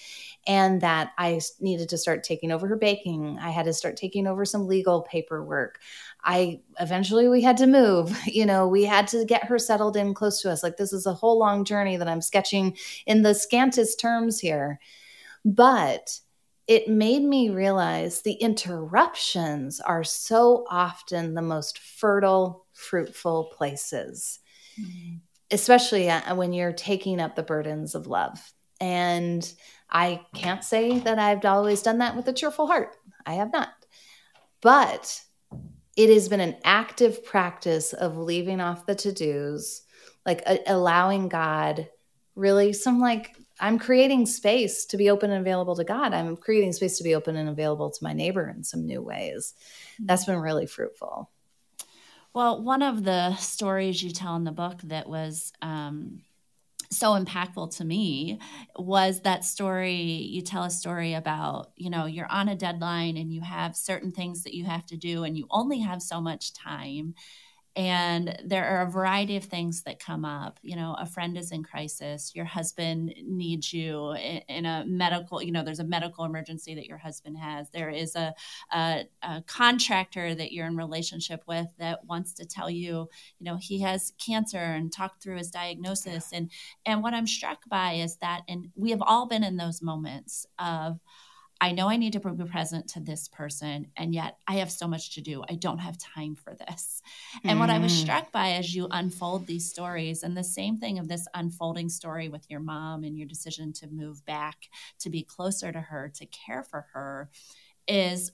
and 0.46 0.80
that 0.80 1.12
I 1.18 1.40
needed 1.60 1.88
to 1.90 1.98
start 1.98 2.24
taking 2.24 2.50
over 2.50 2.66
her 2.66 2.76
baking. 2.76 3.38
I 3.40 3.50
had 3.50 3.66
to 3.66 3.72
start 3.72 3.96
taking 3.96 4.26
over 4.26 4.44
some 4.44 4.66
legal 4.66 5.02
paperwork. 5.02 5.78
I 6.24 6.60
eventually 6.80 7.28
we 7.28 7.42
had 7.42 7.56
to 7.58 7.66
move. 7.66 8.18
You 8.32 8.46
know, 8.46 8.66
we 8.66 8.84
had 8.84 9.08
to 9.08 9.24
get 9.26 9.44
her 9.44 9.58
settled 9.58 9.96
in 9.96 10.14
close 10.14 10.40
to 10.40 10.50
us. 10.50 10.62
Like 10.62 10.78
this 10.78 10.92
is 10.92 11.06
a 11.06 11.12
whole 11.12 11.38
long 11.38 11.64
journey 11.64 11.96
that 11.98 12.08
I'm 12.08 12.22
sketching 12.22 12.76
in 13.06 13.22
the 13.22 13.34
scantest 13.34 14.00
terms 14.00 14.40
here. 14.40 14.80
But 15.44 16.18
it 16.66 16.88
made 16.88 17.22
me 17.22 17.50
realize 17.50 18.22
the 18.22 18.32
interruptions 18.34 19.80
are 19.80 20.04
so 20.04 20.64
often 20.70 21.34
the 21.34 21.42
most 21.42 21.78
fertile, 21.78 22.66
fruitful 22.72 23.52
places, 23.56 24.38
mm-hmm. 24.80 25.16
especially 25.50 26.08
uh, 26.08 26.34
when 26.34 26.52
you're 26.52 26.72
taking 26.72 27.20
up 27.20 27.36
the 27.36 27.42
burdens 27.42 27.94
of 27.94 28.06
love. 28.06 28.52
And 28.80 29.52
I 29.92 30.22
can't 30.34 30.64
say 30.64 30.98
that 31.00 31.18
I've 31.18 31.44
always 31.44 31.82
done 31.82 31.98
that 31.98 32.16
with 32.16 32.26
a 32.26 32.32
cheerful 32.32 32.66
heart. 32.66 32.96
I 33.26 33.34
have 33.34 33.52
not. 33.52 33.68
But 34.62 35.20
it 35.96 36.08
has 36.08 36.28
been 36.28 36.40
an 36.40 36.56
active 36.64 37.24
practice 37.24 37.92
of 37.92 38.16
leaving 38.16 38.60
off 38.60 38.86
the 38.86 38.94
to 38.94 39.12
dos, 39.12 39.82
like 40.24 40.42
uh, 40.46 40.56
allowing 40.66 41.28
God 41.28 41.88
really 42.34 42.72
some 42.72 43.00
like 43.00 43.36
I'm 43.60 43.78
creating 43.78 44.24
space 44.26 44.86
to 44.86 44.96
be 44.96 45.10
open 45.10 45.30
and 45.30 45.40
available 45.40 45.76
to 45.76 45.84
God. 45.84 46.14
I'm 46.14 46.36
creating 46.36 46.72
space 46.72 46.96
to 46.98 47.04
be 47.04 47.14
open 47.14 47.36
and 47.36 47.50
available 47.50 47.90
to 47.90 48.04
my 48.04 48.14
neighbor 48.14 48.48
in 48.48 48.64
some 48.64 48.86
new 48.86 49.02
ways. 49.02 49.54
That's 50.00 50.24
been 50.24 50.38
really 50.38 50.66
fruitful. 50.66 51.30
Well, 52.34 52.62
one 52.62 52.82
of 52.82 53.04
the 53.04 53.36
stories 53.36 54.02
you 54.02 54.10
tell 54.10 54.36
in 54.36 54.44
the 54.44 54.52
book 54.52 54.80
that 54.84 55.06
was 55.06 55.52
um, 55.60 56.22
so 56.92 57.12
impactful 57.18 57.76
to 57.76 57.84
me 57.84 58.38
was 58.76 59.22
that 59.22 59.44
story 59.44 59.94
you 59.94 60.42
tell 60.42 60.64
a 60.64 60.70
story 60.70 61.14
about 61.14 61.72
you 61.76 61.90
know 61.90 62.06
you're 62.06 62.30
on 62.30 62.48
a 62.48 62.54
deadline 62.56 63.16
and 63.16 63.32
you 63.32 63.40
have 63.40 63.76
certain 63.76 64.12
things 64.12 64.44
that 64.44 64.54
you 64.54 64.64
have 64.64 64.86
to 64.86 64.96
do 64.96 65.24
and 65.24 65.36
you 65.36 65.46
only 65.50 65.80
have 65.80 66.02
so 66.02 66.20
much 66.20 66.52
time 66.52 67.14
and 67.74 68.38
there 68.44 68.66
are 68.66 68.82
a 68.82 68.90
variety 68.90 69.36
of 69.36 69.44
things 69.44 69.82
that 69.84 69.98
come 69.98 70.24
up. 70.24 70.58
You 70.62 70.76
know 70.76 70.94
a 70.98 71.06
friend 71.06 71.38
is 71.38 71.52
in 71.52 71.62
crisis. 71.62 72.32
Your 72.34 72.44
husband 72.44 73.14
needs 73.24 73.72
you 73.72 74.14
in, 74.48 74.66
a 74.66 74.84
medical 74.86 75.42
you 75.42 75.52
know 75.52 75.64
there's 75.64 75.80
a 75.80 75.84
medical 75.84 76.24
emergency 76.24 76.74
that 76.74 76.86
your 76.86 76.98
husband 76.98 77.38
has. 77.38 77.70
There 77.70 77.90
is 77.90 78.14
a, 78.14 78.34
a, 78.72 79.04
a, 79.22 79.42
contractor 79.46 80.34
that 80.34 80.52
you're 80.52 80.66
in 80.66 80.76
relationship 80.76 81.42
with 81.46 81.66
that 81.78 82.04
wants 82.04 82.34
to 82.34 82.44
tell 82.44 82.68
you 82.68 83.08
you 83.38 83.44
know 83.44 83.56
he 83.60 83.80
has 83.80 84.12
cancer 84.24 84.58
and 84.58 84.92
talk 84.92 85.20
through 85.22 85.38
his 85.38 85.50
diagnosis. 85.50 86.32
And 86.32 86.50
and 86.84 87.02
what 87.02 87.14
i'm 87.14 87.26
struck 87.26 87.68
by 87.68 87.92
is 87.94 88.16
that 88.16 88.42
and 88.48 88.68
we 88.76 88.90
have 88.90 89.02
all 89.02 89.26
been 89.26 89.44
in 89.44 89.56
those 89.56 89.82
moments 89.82 90.46
of 90.58 90.98
I 91.62 91.70
know 91.70 91.88
I 91.88 91.96
need 91.96 92.14
to 92.14 92.20
be 92.20 92.44
present 92.44 92.88
to 92.88 93.00
this 93.00 93.28
person, 93.28 93.86
and 93.96 94.12
yet 94.12 94.36
I 94.48 94.54
have 94.54 94.70
so 94.70 94.88
much 94.88 95.14
to 95.14 95.20
do. 95.20 95.44
I 95.48 95.54
don't 95.54 95.78
have 95.78 95.96
time 95.96 96.34
for 96.34 96.56
this. 96.56 97.00
And 97.44 97.56
mm. 97.56 97.60
what 97.60 97.70
I 97.70 97.78
was 97.78 97.92
mm. 97.92 98.00
struck 98.00 98.32
by 98.32 98.54
as 98.54 98.74
you 98.74 98.88
unfold 98.90 99.46
these 99.46 99.70
stories, 99.70 100.24
and 100.24 100.36
the 100.36 100.42
same 100.42 100.78
thing 100.78 100.98
of 100.98 101.06
this 101.06 101.28
unfolding 101.34 101.88
story 101.88 102.28
with 102.28 102.50
your 102.50 102.58
mom 102.58 103.04
and 103.04 103.16
your 103.16 103.28
decision 103.28 103.72
to 103.74 103.86
move 103.86 104.26
back 104.26 104.56
to 104.98 105.08
be 105.08 105.22
closer 105.22 105.70
to 105.70 105.80
her, 105.80 106.10
to 106.16 106.26
care 106.26 106.64
for 106.64 106.88
her, 106.94 107.30
is 107.86 108.32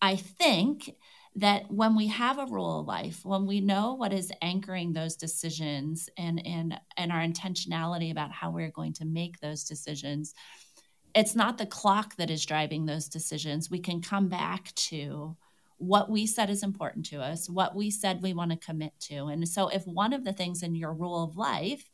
I 0.00 0.14
think 0.14 0.94
that 1.34 1.72
when 1.72 1.96
we 1.96 2.06
have 2.06 2.38
a 2.38 2.46
rule 2.46 2.80
of 2.80 2.86
life 2.86 3.24
when 3.24 3.46
we 3.46 3.60
know 3.60 3.94
what 3.94 4.12
is 4.12 4.32
anchoring 4.42 4.92
those 4.92 5.14
decisions 5.14 6.08
and 6.16 6.44
and 6.46 6.80
and 6.96 7.12
our 7.12 7.20
intentionality 7.20 8.10
about 8.10 8.32
how 8.32 8.50
we're 8.50 8.70
going 8.70 8.92
to 8.92 9.04
make 9.04 9.38
those 9.38 9.64
decisions 9.64 10.34
it's 11.14 11.34
not 11.34 11.58
the 11.58 11.66
clock 11.66 12.16
that 12.16 12.30
is 12.30 12.44
driving 12.44 12.86
those 12.86 13.08
decisions. 13.08 13.70
We 13.70 13.80
can 13.80 14.00
come 14.00 14.28
back 14.28 14.74
to 14.74 15.36
what 15.78 16.10
we 16.10 16.26
said 16.26 16.50
is 16.50 16.62
important 16.62 17.06
to 17.06 17.20
us, 17.20 17.48
what 17.48 17.74
we 17.74 17.90
said 17.90 18.20
we 18.20 18.34
want 18.34 18.50
to 18.50 18.56
commit 18.56 18.92
to. 18.98 19.26
And 19.26 19.48
so, 19.48 19.68
if 19.68 19.86
one 19.86 20.12
of 20.12 20.24
the 20.24 20.32
things 20.32 20.62
in 20.62 20.74
your 20.74 20.92
rule 20.92 21.22
of 21.22 21.36
life 21.36 21.88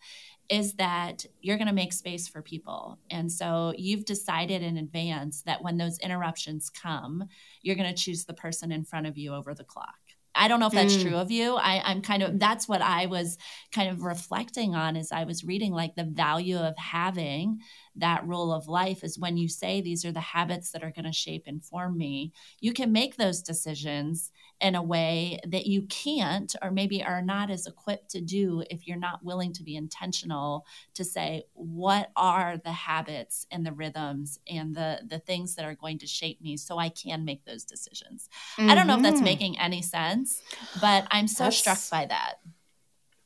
is 0.49 0.75
that 0.75 1.25
you're 1.41 1.57
going 1.57 1.69
to 1.69 1.75
make 1.75 1.93
space 1.93 2.29
for 2.29 2.43
people. 2.43 2.99
And 3.11 3.31
so 3.31 3.73
you've 3.79 4.05
decided 4.05 4.63
in 4.63 4.77
advance 4.77 5.43
that 5.43 5.63
when 5.63 5.79
those 5.79 5.99
interruptions 5.99 6.71
come, 6.71 7.25
you're 7.63 7.77
going 7.77 7.93
to 7.93 8.03
choose 8.03 8.25
the 8.25 8.35
person 8.35 8.71
in 8.71 8.85
front 8.85 9.07
of 9.07 9.17
you 9.17 9.35
over 9.35 9.55
the 9.55 9.65
clock. 9.65 9.95
I 10.35 10.49
don't 10.49 10.59
know 10.59 10.67
if 10.67 10.73
that's 10.73 10.97
mm. 10.97 11.03
true 11.03 11.17
of 11.17 11.31
you. 11.31 11.55
I, 11.55 11.93
am 11.93 12.03
kind 12.03 12.23
of 12.23 12.41
that's 12.41 12.69
what 12.69 12.83
I 12.83 13.07
was 13.07 13.39
kind 13.73 13.89
of 13.89 14.03
reflecting 14.03 14.75
on 14.75 14.97
as 14.97 15.13
I 15.13 15.25
was 15.25 15.45
reading, 15.45 15.73
like 15.73 15.95
the 15.95 16.05
value 16.05 16.59
of 16.59 16.77
having 16.77 17.61
that 17.97 18.27
rule 18.27 18.53
of 18.53 18.69
life 18.69 19.05
is 19.05 19.19
when 19.19 19.37
you 19.37 19.49
say 19.49 19.81
these 19.81 20.05
are 20.05 20.13
the 20.13 20.21
habits 20.21 20.71
that 20.73 20.83
are 20.83 20.91
going 20.91 21.05
to 21.05 21.13
shape 21.13 21.45
and 21.47 21.65
form 21.65 21.97
me, 21.97 22.33
you 22.61 22.73
can 22.73 22.93
make 22.93 23.17
those 23.17 23.43
decisions 23.43 24.31
in 24.61 24.75
a 24.75 24.83
way 24.83 25.39
that 25.47 25.67
you 25.67 25.83
can't 25.83 26.55
or 26.63 26.71
maybe 26.71 27.03
are 27.03 27.23
not 27.23 27.51
as 27.51 27.67
equipped 27.67 28.11
to 28.11 28.21
do 28.21 28.63
if 28.71 28.87
you're 28.87 28.97
not 28.97 29.25
willing 29.25 29.53
to 29.53 29.63
be 29.63 29.77
intentional 29.77 30.65
to 30.95 31.05
say 31.05 31.45
what 31.53 32.11
are 32.17 32.57
the 32.59 32.73
habits 32.73 33.47
and 33.51 33.67
the 33.67 33.73
rhythms 33.73 34.39
and 34.49 34.75
the 34.75 35.01
the 35.07 35.19
things 35.19 35.55
that 35.55 35.65
are 35.65 35.75
going 35.75 35.99
to 35.99 36.07
shape 36.07 36.41
me 36.41 36.57
so 36.57 36.79
I 36.79 36.89
can 36.89 37.25
make 37.25 37.45
those 37.45 37.65
decisions. 37.65 38.29
Mm-hmm. 38.57 38.71
I 38.71 38.75
don't 38.75 38.87
know 38.87 38.97
if 38.97 39.03
that's 39.03 39.17
mm-hmm. 39.17 39.25
making 39.25 39.59
any 39.59 39.83
sense, 39.83 40.43
but 40.81 41.07
I'm 41.11 41.29
so 41.29 41.45
that's, 41.45 41.59
struck 41.59 41.79
by 41.91 42.07
that. 42.07 42.41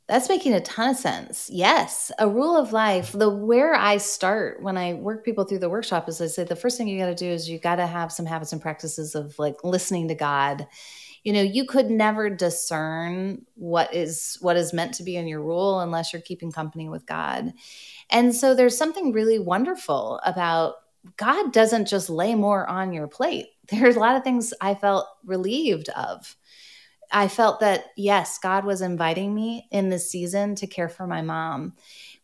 That's 0.09 0.31
making 0.31 0.55
a 0.55 0.61
ton 0.63 0.91
of 0.91 0.97
sense. 0.97 1.51
Yes, 1.53 2.11
a 2.19 2.27
rule 2.27 2.57
of 2.57 2.73
life. 2.73 3.13
The 3.13 3.29
where 3.29 3.75
I 3.75 3.99
start 3.99 4.63
when 4.63 4.79
I 4.79 4.95
work 4.95 5.23
people 5.23 5.45
through 5.45 5.59
the 5.59 5.69
workshop 5.69 6.09
is 6.09 6.21
I 6.21 6.29
say 6.29 6.45
the 6.45 6.57
first 6.57 6.79
thing 6.79 6.89
you 6.89 6.99
got 6.99 7.07
to 7.07 7.15
do 7.15 7.29
is 7.29 7.49
you 7.49 7.59
got 7.59 7.77
to 7.77 7.87
have 7.87 8.11
some 8.11 8.25
habits 8.25 8.53
and 8.53 8.63
practices 8.63 9.15
of 9.15 9.39
like 9.39 9.57
listening 9.63 10.09
to 10.09 10.15
God. 10.15 10.67
You 11.25 11.35
know, 11.35 11.43
you 11.43 11.67
could 11.67 11.91
never 11.91 12.31
discern 12.31 13.45
what 13.55 13.95
is 13.95 14.39
what 14.41 14.57
is 14.57 14.73
meant 14.73 14.95
to 14.95 15.03
be 15.03 15.17
in 15.17 15.29
your 15.29 15.43
rule 15.43 15.81
unless 15.81 16.15
you're 16.15 16.23
keeping 16.23 16.53
company 16.53 16.89
with 16.89 17.05
God. 17.05 17.53
And 18.09 18.35
so 18.35 18.55
there's 18.55 18.79
something 18.79 19.13
really 19.13 19.39
wonderful 19.39 20.21
about 20.25 20.77
God 21.19 21.53
doesn't 21.53 21.87
just 21.87 22.09
lay 22.09 22.35
more 22.35 22.67
on 22.67 22.95
your 22.95 23.09
plate. 23.09 23.49
There's 23.69 23.97
a 23.97 24.01
lot 24.01 24.17
of 24.17 24.25
things 24.25 24.55
I 24.63 24.75
felt 24.75 25.07
relieved 25.27 25.91
of 25.91 26.35
I 27.11 27.29
felt 27.29 27.61
that, 27.61 27.87
yes, 27.97 28.39
God 28.39 28.65
was 28.65 28.83
inviting 28.83 29.35
me 29.35 29.67
in 29.71 29.89
this 29.89 30.11
season 30.11 30.55
to 30.57 30.67
care 30.67 30.89
for 30.89 31.07
my 31.07 31.23
mom. 31.23 31.75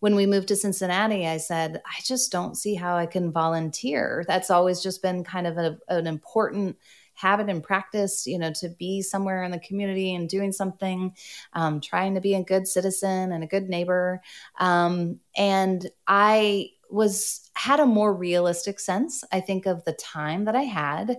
When 0.00 0.14
we 0.14 0.26
moved 0.26 0.48
to 0.48 0.56
Cincinnati, 0.56 1.26
I 1.26 1.38
said, 1.38 1.80
I 1.86 2.00
just 2.02 2.30
don't 2.30 2.56
see 2.56 2.74
how 2.74 2.96
I 2.96 3.06
can 3.06 3.32
volunteer. 3.32 4.24
That's 4.28 4.50
always 4.50 4.82
just 4.82 5.00
been 5.00 5.24
kind 5.24 5.46
of 5.46 5.56
a, 5.56 5.78
an 5.88 6.06
important 6.06 6.76
habit 7.14 7.48
and 7.48 7.62
practice, 7.62 8.26
you 8.26 8.38
know, 8.38 8.52
to 8.52 8.68
be 8.68 9.00
somewhere 9.00 9.42
in 9.44 9.52
the 9.52 9.58
community 9.60 10.14
and 10.14 10.28
doing 10.28 10.52
something, 10.52 11.14
um, 11.54 11.80
trying 11.80 12.14
to 12.14 12.20
be 12.20 12.34
a 12.34 12.42
good 12.42 12.66
citizen 12.66 13.32
and 13.32 13.42
a 13.42 13.46
good 13.48 13.68
neighbor. 13.68 14.20
Um, 14.58 15.20
and 15.36 15.88
I 16.06 16.70
was 16.90 17.50
had 17.54 17.80
a 17.80 17.86
more 17.86 18.12
realistic 18.12 18.78
sense, 18.80 19.24
I 19.32 19.40
think, 19.40 19.66
of 19.66 19.84
the 19.84 19.92
time 19.92 20.44
that 20.44 20.56
I 20.56 20.62
had. 20.62 21.18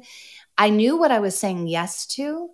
I 0.58 0.70
knew 0.70 0.98
what 0.98 1.12
I 1.12 1.20
was 1.20 1.38
saying 1.38 1.68
yes 1.68 2.06
to 2.08 2.50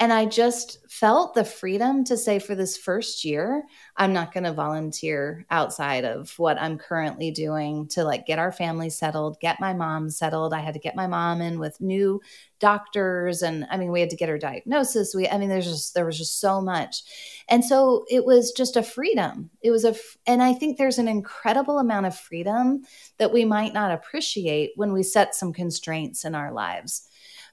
And 0.00 0.12
I 0.12 0.26
just 0.26 0.78
felt 0.88 1.34
the 1.34 1.44
freedom 1.44 2.04
to 2.04 2.16
say 2.16 2.38
for 2.38 2.54
this 2.54 2.76
first 2.76 3.24
year, 3.24 3.64
I'm 3.96 4.12
not 4.12 4.32
going 4.32 4.44
to 4.44 4.52
volunteer 4.52 5.44
outside 5.50 6.04
of 6.04 6.38
what 6.38 6.60
I'm 6.60 6.78
currently 6.78 7.32
doing 7.32 7.88
to 7.88 8.04
like 8.04 8.24
get 8.24 8.38
our 8.38 8.52
family 8.52 8.90
settled, 8.90 9.40
get 9.40 9.58
my 9.58 9.72
mom 9.72 10.08
settled. 10.08 10.54
I 10.54 10.60
had 10.60 10.74
to 10.74 10.80
get 10.80 10.94
my 10.94 11.08
mom 11.08 11.40
in 11.40 11.58
with 11.58 11.80
new 11.80 12.20
doctors 12.60 13.42
and 13.42 13.66
I 13.70 13.76
mean 13.76 13.90
we 13.90 14.00
had 14.00 14.10
to 14.10 14.16
get 14.16 14.28
her 14.28 14.38
diagnosis. 14.38 15.14
We 15.14 15.28
I 15.28 15.38
mean 15.38 15.48
there's 15.48 15.66
just 15.66 15.94
there 15.94 16.06
was 16.06 16.18
just 16.18 16.40
so 16.40 16.60
much. 16.60 17.02
And 17.48 17.64
so 17.64 18.04
it 18.08 18.24
was 18.24 18.52
just 18.52 18.76
a 18.76 18.82
freedom. 18.84 19.50
It 19.62 19.72
was 19.72 19.84
a 19.84 19.96
and 20.26 20.42
I 20.44 20.54
think 20.54 20.78
there's 20.78 20.98
an 20.98 21.08
incredible 21.08 21.78
amount 21.78 22.06
of 22.06 22.16
freedom 22.16 22.82
that 23.18 23.32
we 23.32 23.44
might 23.44 23.74
not 23.74 23.90
appreciate 23.90 24.70
when 24.76 24.92
we 24.92 25.02
set 25.02 25.34
some 25.34 25.52
constraints 25.52 26.24
in 26.24 26.36
our 26.36 26.52
lives 26.52 27.07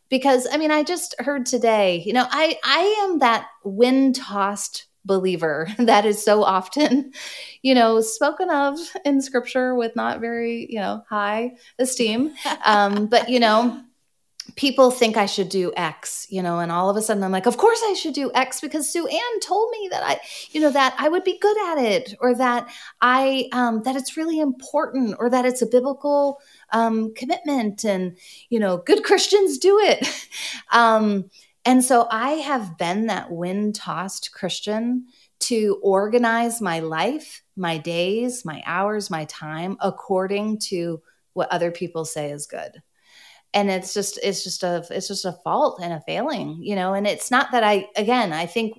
because 0.09 0.47
i 0.51 0.57
mean 0.57 0.71
i 0.71 0.83
just 0.83 1.15
heard 1.19 1.45
today 1.45 2.01
you 2.05 2.13
know 2.13 2.25
i 2.29 2.57
i 2.63 3.05
am 3.05 3.19
that 3.19 3.47
wind 3.63 4.15
tossed 4.15 4.87
believer 5.05 5.67
that 5.77 6.05
is 6.05 6.23
so 6.23 6.43
often 6.43 7.11
you 7.61 7.75
know 7.75 8.01
spoken 8.01 8.49
of 8.49 8.77
in 9.05 9.21
scripture 9.21 9.75
with 9.75 9.95
not 9.95 10.19
very 10.19 10.67
you 10.69 10.79
know 10.79 11.03
high 11.09 11.51
esteem. 11.79 12.33
Um, 12.65 13.07
but 13.07 13.29
you 13.29 13.39
know 13.39 13.81
people 14.55 14.91
think 14.91 15.17
I 15.17 15.25
should 15.25 15.49
do 15.49 15.73
X, 15.75 16.27
you 16.29 16.41
know, 16.41 16.59
and 16.59 16.71
all 16.71 16.89
of 16.89 16.95
a 16.95 17.01
sudden 17.01 17.23
I'm 17.23 17.31
like, 17.31 17.47
of 17.47 17.57
course 17.57 17.81
I 17.83 17.93
should 17.93 18.13
do 18.13 18.31
X 18.33 18.61
because 18.61 18.91
Suanne 18.91 19.39
told 19.41 19.71
me 19.71 19.89
that 19.91 20.03
I, 20.03 20.19
you 20.51 20.61
know, 20.61 20.69
that 20.69 20.95
I 20.97 21.09
would 21.09 21.23
be 21.23 21.39
good 21.39 21.57
at 21.67 21.79
it 21.79 22.15
or 22.21 22.35
that 22.35 22.69
I, 23.01 23.49
um, 23.51 23.81
that 23.83 23.95
it's 23.95 24.15
really 24.15 24.39
important 24.39 25.15
or 25.19 25.29
that 25.29 25.45
it's 25.45 25.61
a 25.61 25.67
biblical 25.67 26.39
um, 26.71 27.13
commitment 27.13 27.83
and, 27.83 28.17
you 28.49 28.59
know, 28.59 28.77
good 28.77 29.03
Christians 29.03 29.57
do 29.57 29.79
it. 29.79 30.27
um, 30.71 31.29
and 31.65 31.83
so 31.83 32.07
I 32.11 32.31
have 32.31 32.77
been 32.77 33.07
that 33.07 33.31
wind 33.31 33.75
tossed 33.75 34.31
Christian 34.31 35.07
to 35.41 35.79
organize 35.81 36.61
my 36.61 36.79
life, 36.79 37.43
my 37.55 37.77
days, 37.77 38.45
my 38.45 38.63
hours, 38.65 39.09
my 39.09 39.25
time 39.25 39.77
according 39.81 40.59
to 40.59 41.01
what 41.33 41.51
other 41.51 41.71
people 41.71 42.05
say 42.05 42.31
is 42.31 42.47
good 42.47 42.81
and 43.55 43.71
it's 43.71 43.93
just 43.93 44.19
it's 44.21 44.43
just 44.43 44.61
a 44.61 44.85
it's 44.91 45.07
just 45.07 45.25
a 45.25 45.31
fault 45.31 45.79
and 45.81 45.93
a 45.93 46.01
failing 46.01 46.59
you 46.61 46.75
know 46.75 46.93
and 46.93 47.07
it's 47.07 47.31
not 47.31 47.51
that 47.51 47.63
i 47.63 47.87
again 47.95 48.33
i 48.33 48.45
think 48.45 48.77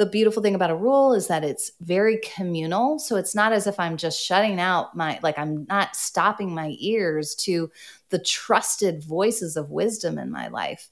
the 0.00 0.06
beautiful 0.06 0.42
thing 0.42 0.54
about 0.54 0.70
a 0.70 0.74
rule 0.74 1.12
is 1.12 1.26
that 1.26 1.44
it's 1.44 1.72
very 1.82 2.18
communal 2.34 2.98
so 2.98 3.16
it's 3.16 3.34
not 3.34 3.52
as 3.52 3.66
if 3.66 3.78
i'm 3.78 3.98
just 3.98 4.18
shutting 4.18 4.58
out 4.58 4.96
my 4.96 5.20
like 5.22 5.38
i'm 5.38 5.66
not 5.68 5.94
stopping 5.94 6.54
my 6.54 6.74
ears 6.78 7.34
to 7.34 7.70
the 8.08 8.18
trusted 8.18 9.04
voices 9.04 9.58
of 9.58 9.70
wisdom 9.70 10.18
in 10.18 10.30
my 10.30 10.48
life 10.48 10.88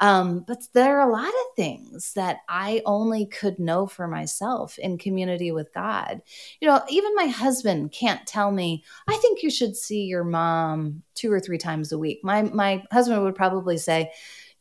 um, 0.00 0.40
but 0.48 0.58
there 0.72 0.98
are 0.98 1.08
a 1.08 1.12
lot 1.12 1.28
of 1.28 1.54
things 1.54 2.12
that 2.14 2.38
I 2.48 2.82
only 2.84 3.26
could 3.26 3.60
know 3.60 3.86
for 3.86 4.08
myself 4.08 4.76
in 4.80 4.98
community 4.98 5.52
with 5.52 5.72
God. 5.72 6.20
You 6.60 6.66
know, 6.66 6.82
even 6.88 7.14
my 7.14 7.26
husband 7.26 7.92
can't 7.92 8.26
tell 8.26 8.50
me, 8.50 8.82
I 9.06 9.16
think 9.18 9.44
you 9.44 9.50
should 9.50 9.76
see 9.76 10.02
your 10.02 10.24
mom 10.24 11.04
two 11.14 11.32
or 11.32 11.38
three 11.38 11.58
times 11.58 11.92
a 11.92 11.98
week. 11.98 12.18
My 12.24 12.42
my 12.42 12.82
husband 12.90 13.22
would 13.22 13.36
probably 13.36 13.78
say, 13.78 14.10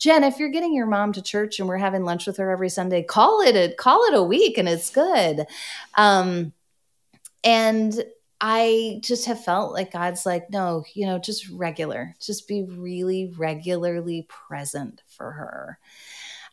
Jen, 0.01 0.23
if 0.23 0.39
you're 0.39 0.49
getting 0.49 0.73
your 0.73 0.87
mom 0.87 1.13
to 1.13 1.21
church 1.21 1.59
and 1.59 1.69
we're 1.69 1.77
having 1.77 2.03
lunch 2.03 2.25
with 2.25 2.37
her 2.37 2.49
every 2.49 2.69
Sunday, 2.69 3.03
call 3.03 3.41
it 3.41 3.55
a 3.55 3.73
call 3.75 4.03
it 4.05 4.15
a 4.15 4.23
week 4.23 4.57
and 4.57 4.67
it's 4.67 4.89
good. 4.89 5.45
Um, 5.95 6.53
and 7.43 8.03
I 8.41 8.99
just 9.03 9.27
have 9.27 9.43
felt 9.43 9.73
like 9.73 9.93
God's 9.93 10.25
like, 10.25 10.49
no, 10.49 10.83
you 10.95 11.05
know, 11.05 11.19
just 11.19 11.47
regular, 11.49 12.15
just 12.19 12.47
be 12.47 12.63
really 12.63 13.31
regularly 13.37 14.27
present 14.27 15.03
for 15.07 15.31
her, 15.31 15.77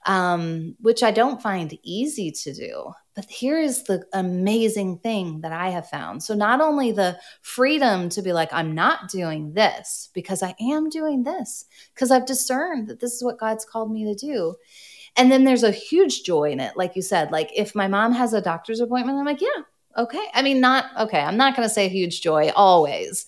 um, 0.09 0.75
which 0.81 1.03
I 1.03 1.11
don't 1.11 1.41
find 1.41 1.79
easy 1.85 2.33
to 2.33 2.53
do. 2.53 2.93
But 3.15 3.27
here 3.27 3.59
is 3.59 3.83
the 3.83 4.05
amazing 4.13 4.99
thing 4.99 5.43
that 5.43 5.53
I 5.53 5.69
have 5.69 5.89
found. 5.89 6.23
So, 6.23 6.35
not 6.35 6.61
only 6.61 6.93
the 6.93 7.19
freedom 7.43 8.09
to 8.11 8.23
be 8.23 8.33
like, 8.33 8.53
I'm 8.53 8.75
not 8.75 9.11
doing 9.11 9.53
this 9.53 10.09
because 10.15 10.43
I 10.43 10.55
am 10.61 10.89
doing 10.89 11.25
this, 11.25 11.67
because 11.95 12.11
I've 12.11 12.27
discerned 12.27 12.89
that 12.89 13.01
this 13.01 13.13
is 13.13 13.23
what 13.23 13.39
God's 13.39 13.65
called 13.65 13.93
me 13.93 14.05
to 14.05 14.15
do. 14.15 14.55
And 15.17 15.31
then 15.31 15.45
there's 15.45 15.65
a 15.65 15.73
huge 15.73 16.23
joy 16.23 16.53
in 16.53 16.61
it. 16.61 16.77
Like 16.77 16.95
you 16.97 17.03
said, 17.03 17.33
like 17.33 17.51
if 17.55 17.75
my 17.75 17.89
mom 17.89 18.13
has 18.13 18.33
a 18.33 18.41
doctor's 18.41 18.81
appointment, 18.81 19.19
I'm 19.19 19.27
like, 19.27 19.41
yeah, 19.41 19.63
okay. 19.97 20.25
I 20.33 20.43
mean, 20.43 20.61
not 20.61 20.87
okay. 21.01 21.21
I'm 21.21 21.37
not 21.37 21.57
going 21.57 21.69
to 21.69 21.75
say 21.75 21.89
huge 21.89 22.23
joy 22.23 22.53
always, 22.55 23.27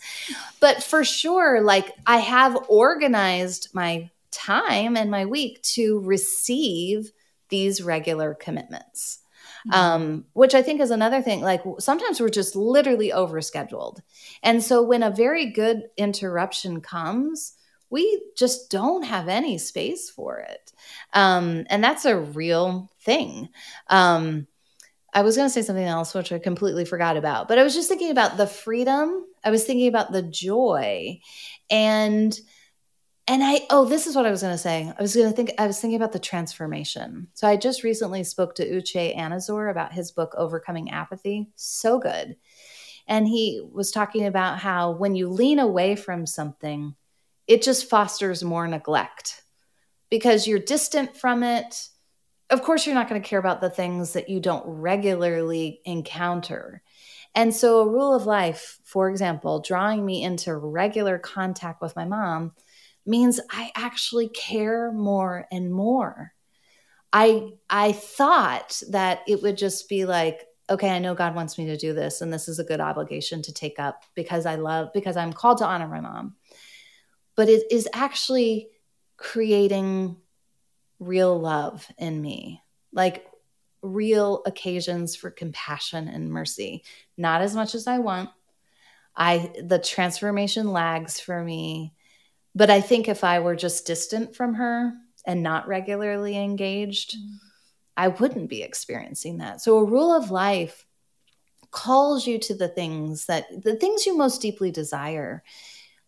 but 0.60 0.82
for 0.84 1.04
sure, 1.04 1.62
like 1.62 1.92
I 2.06 2.18
have 2.18 2.56
organized 2.68 3.70
my 3.74 4.08
time 4.30 4.96
and 4.96 5.10
my 5.10 5.26
week 5.26 5.62
to 5.62 6.00
receive 6.00 7.10
these 7.48 7.82
regular 7.82 8.34
commitments. 8.34 9.18
Mm-hmm. 9.68 9.72
Um, 9.72 10.24
which 10.32 10.54
I 10.54 10.62
think 10.62 10.80
is 10.80 10.90
another 10.90 11.20
thing. 11.20 11.42
Like 11.42 11.62
sometimes 11.80 12.18
we're 12.18 12.30
just 12.30 12.56
literally 12.56 13.10
overscheduled. 13.10 14.00
And 14.42 14.62
so 14.62 14.82
when 14.82 15.02
a 15.02 15.10
very 15.10 15.50
good 15.50 15.82
interruption 15.98 16.80
comes, 16.80 17.54
we 17.90 18.22
just 18.36 18.70
don't 18.70 19.02
have 19.02 19.28
any 19.28 19.58
space 19.58 20.08
for 20.08 20.38
it. 20.38 20.72
Um, 21.12 21.66
and 21.68 21.84
that's 21.84 22.06
a 22.06 22.16
real 22.16 22.90
thing. 23.00 23.50
Um, 23.88 24.46
I 25.12 25.22
was 25.22 25.36
going 25.36 25.46
to 25.46 25.52
say 25.52 25.62
something 25.62 25.84
else, 25.84 26.14
which 26.14 26.32
I 26.32 26.38
completely 26.38 26.84
forgot 26.84 27.16
about, 27.16 27.48
but 27.48 27.58
I 27.58 27.62
was 27.62 27.74
just 27.74 27.88
thinking 27.88 28.10
about 28.10 28.36
the 28.36 28.46
freedom. 28.46 29.26
I 29.44 29.50
was 29.50 29.64
thinking 29.64 29.88
about 29.88 30.12
the 30.12 30.22
joy 30.22 31.20
and, 31.68 32.38
and 33.30 33.44
I, 33.44 33.60
oh, 33.70 33.84
this 33.84 34.08
is 34.08 34.16
what 34.16 34.26
I 34.26 34.30
was 34.32 34.42
going 34.42 34.54
to 34.54 34.58
say. 34.58 34.92
I 34.98 35.00
was 35.00 35.14
going 35.14 35.30
to 35.30 35.36
think, 35.36 35.52
I 35.56 35.68
was 35.68 35.80
thinking 35.80 35.94
about 35.94 36.10
the 36.10 36.18
transformation. 36.18 37.28
So 37.34 37.46
I 37.46 37.56
just 37.56 37.84
recently 37.84 38.24
spoke 38.24 38.56
to 38.56 38.68
Uche 38.68 39.16
Anizor 39.16 39.70
about 39.70 39.92
his 39.92 40.10
book, 40.10 40.34
Overcoming 40.36 40.90
Apathy. 40.90 41.48
So 41.54 42.00
good. 42.00 42.34
And 43.06 43.28
he 43.28 43.64
was 43.72 43.92
talking 43.92 44.26
about 44.26 44.58
how 44.58 44.90
when 44.90 45.14
you 45.14 45.28
lean 45.28 45.60
away 45.60 45.94
from 45.94 46.26
something, 46.26 46.96
it 47.46 47.62
just 47.62 47.88
fosters 47.88 48.42
more 48.42 48.66
neglect 48.66 49.44
because 50.10 50.48
you're 50.48 50.58
distant 50.58 51.16
from 51.16 51.44
it 51.44 51.88
of 52.50 52.62
course, 52.62 52.84
you're 52.84 52.96
not 52.96 53.08
going 53.08 53.22
to 53.22 53.28
care 53.28 53.38
about 53.38 53.60
the 53.60 53.70
things 53.70 54.14
that 54.14 54.28
you 54.28 54.40
don't 54.40 54.64
regularly 54.66 55.80
encounter. 55.84 56.82
And 57.32 57.54
so, 57.54 57.78
a 57.78 57.88
rule 57.88 58.12
of 58.12 58.26
life, 58.26 58.80
for 58.82 59.08
example, 59.08 59.60
drawing 59.60 60.04
me 60.04 60.24
into 60.24 60.56
regular 60.56 61.16
contact 61.16 61.80
with 61.80 61.94
my 61.94 62.04
mom 62.04 62.52
means 63.10 63.40
I 63.50 63.72
actually 63.74 64.28
care 64.28 64.92
more 64.92 65.46
and 65.50 65.72
more. 65.72 66.32
I 67.12 67.50
I 67.68 67.92
thought 67.92 68.80
that 68.90 69.20
it 69.26 69.42
would 69.42 69.58
just 69.58 69.88
be 69.88 70.04
like, 70.04 70.46
okay, 70.70 70.90
I 70.90 71.00
know 71.00 71.14
God 71.14 71.34
wants 71.34 71.58
me 71.58 71.66
to 71.66 71.76
do 71.76 71.92
this 71.92 72.20
and 72.20 72.32
this 72.32 72.48
is 72.48 72.60
a 72.60 72.64
good 72.64 72.80
obligation 72.80 73.42
to 73.42 73.52
take 73.52 73.80
up 73.80 74.04
because 74.14 74.46
I 74.46 74.54
love 74.54 74.90
because 74.94 75.16
I'm 75.16 75.32
called 75.32 75.58
to 75.58 75.66
honor 75.66 75.88
my 75.88 76.00
mom. 76.00 76.36
But 77.34 77.48
it 77.48 77.64
is 77.70 77.88
actually 77.92 78.68
creating 79.16 80.16
real 81.00 81.38
love 81.38 81.86
in 81.98 82.22
me, 82.22 82.62
like 82.92 83.26
real 83.82 84.42
occasions 84.46 85.16
for 85.16 85.30
compassion 85.30 86.06
and 86.06 86.30
mercy. 86.30 86.84
Not 87.16 87.42
as 87.42 87.56
much 87.56 87.74
as 87.74 87.86
I 87.86 87.98
want. 87.98 88.30
I 89.16 89.52
the 89.62 89.78
transformation 89.80 90.72
lags 90.72 91.18
for 91.18 91.42
me, 91.42 91.94
but 92.54 92.70
I 92.70 92.80
think 92.80 93.08
if 93.08 93.24
I 93.24 93.40
were 93.40 93.56
just 93.56 93.86
distant 93.86 94.34
from 94.34 94.54
her 94.54 94.92
and 95.26 95.42
not 95.42 95.68
regularly 95.68 96.36
engaged, 96.36 97.16
mm. 97.16 97.36
I 97.96 98.08
wouldn't 98.08 98.48
be 98.48 98.62
experiencing 98.62 99.38
that. 99.38 99.60
So 99.60 99.78
a 99.78 99.84
rule 99.84 100.12
of 100.12 100.30
life 100.30 100.86
calls 101.70 102.26
you 102.26 102.38
to 102.38 102.54
the 102.54 102.68
things 102.68 103.26
that 103.26 103.46
the 103.62 103.76
things 103.76 104.06
you 104.06 104.16
most 104.16 104.40
deeply 104.42 104.70
desire 104.70 105.42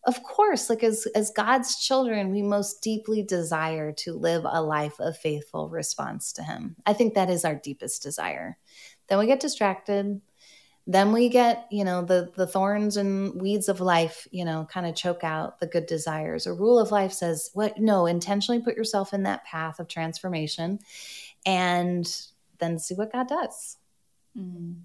of 0.05 0.21
course 0.23 0.69
like 0.69 0.83
as 0.83 1.07
as 1.15 1.31
god's 1.31 1.79
children 1.79 2.31
we 2.31 2.41
most 2.41 2.81
deeply 2.81 3.23
desire 3.23 3.93
to 3.93 4.13
live 4.13 4.43
a 4.45 4.61
life 4.61 4.99
of 4.99 5.17
faithful 5.17 5.69
response 5.69 6.33
to 6.33 6.43
him 6.43 6.75
i 6.85 6.91
think 6.91 7.13
that 7.13 7.29
is 7.29 7.45
our 7.45 7.55
deepest 7.55 8.03
desire 8.03 8.57
then 9.07 9.17
we 9.17 9.25
get 9.25 9.39
distracted 9.39 10.19
then 10.85 11.13
we 11.13 11.29
get 11.29 11.67
you 11.71 11.83
know 11.83 12.01
the 12.01 12.31
the 12.35 12.47
thorns 12.47 12.97
and 12.97 13.41
weeds 13.41 13.69
of 13.69 13.79
life 13.79 14.27
you 14.31 14.43
know 14.43 14.67
kind 14.69 14.85
of 14.85 14.95
choke 14.95 15.23
out 15.23 15.59
the 15.59 15.67
good 15.67 15.85
desires 15.85 16.45
a 16.45 16.53
rule 16.53 16.77
of 16.77 16.91
life 16.91 17.13
says 17.13 17.49
what 17.53 17.79
no 17.79 18.05
intentionally 18.05 18.61
put 18.61 18.75
yourself 18.75 19.13
in 19.13 19.23
that 19.23 19.45
path 19.45 19.79
of 19.79 19.87
transformation 19.87 20.79
and 21.45 22.27
then 22.59 22.77
see 22.77 22.95
what 22.95 23.11
god 23.11 23.27
does 23.27 23.77
mm. 24.37 24.75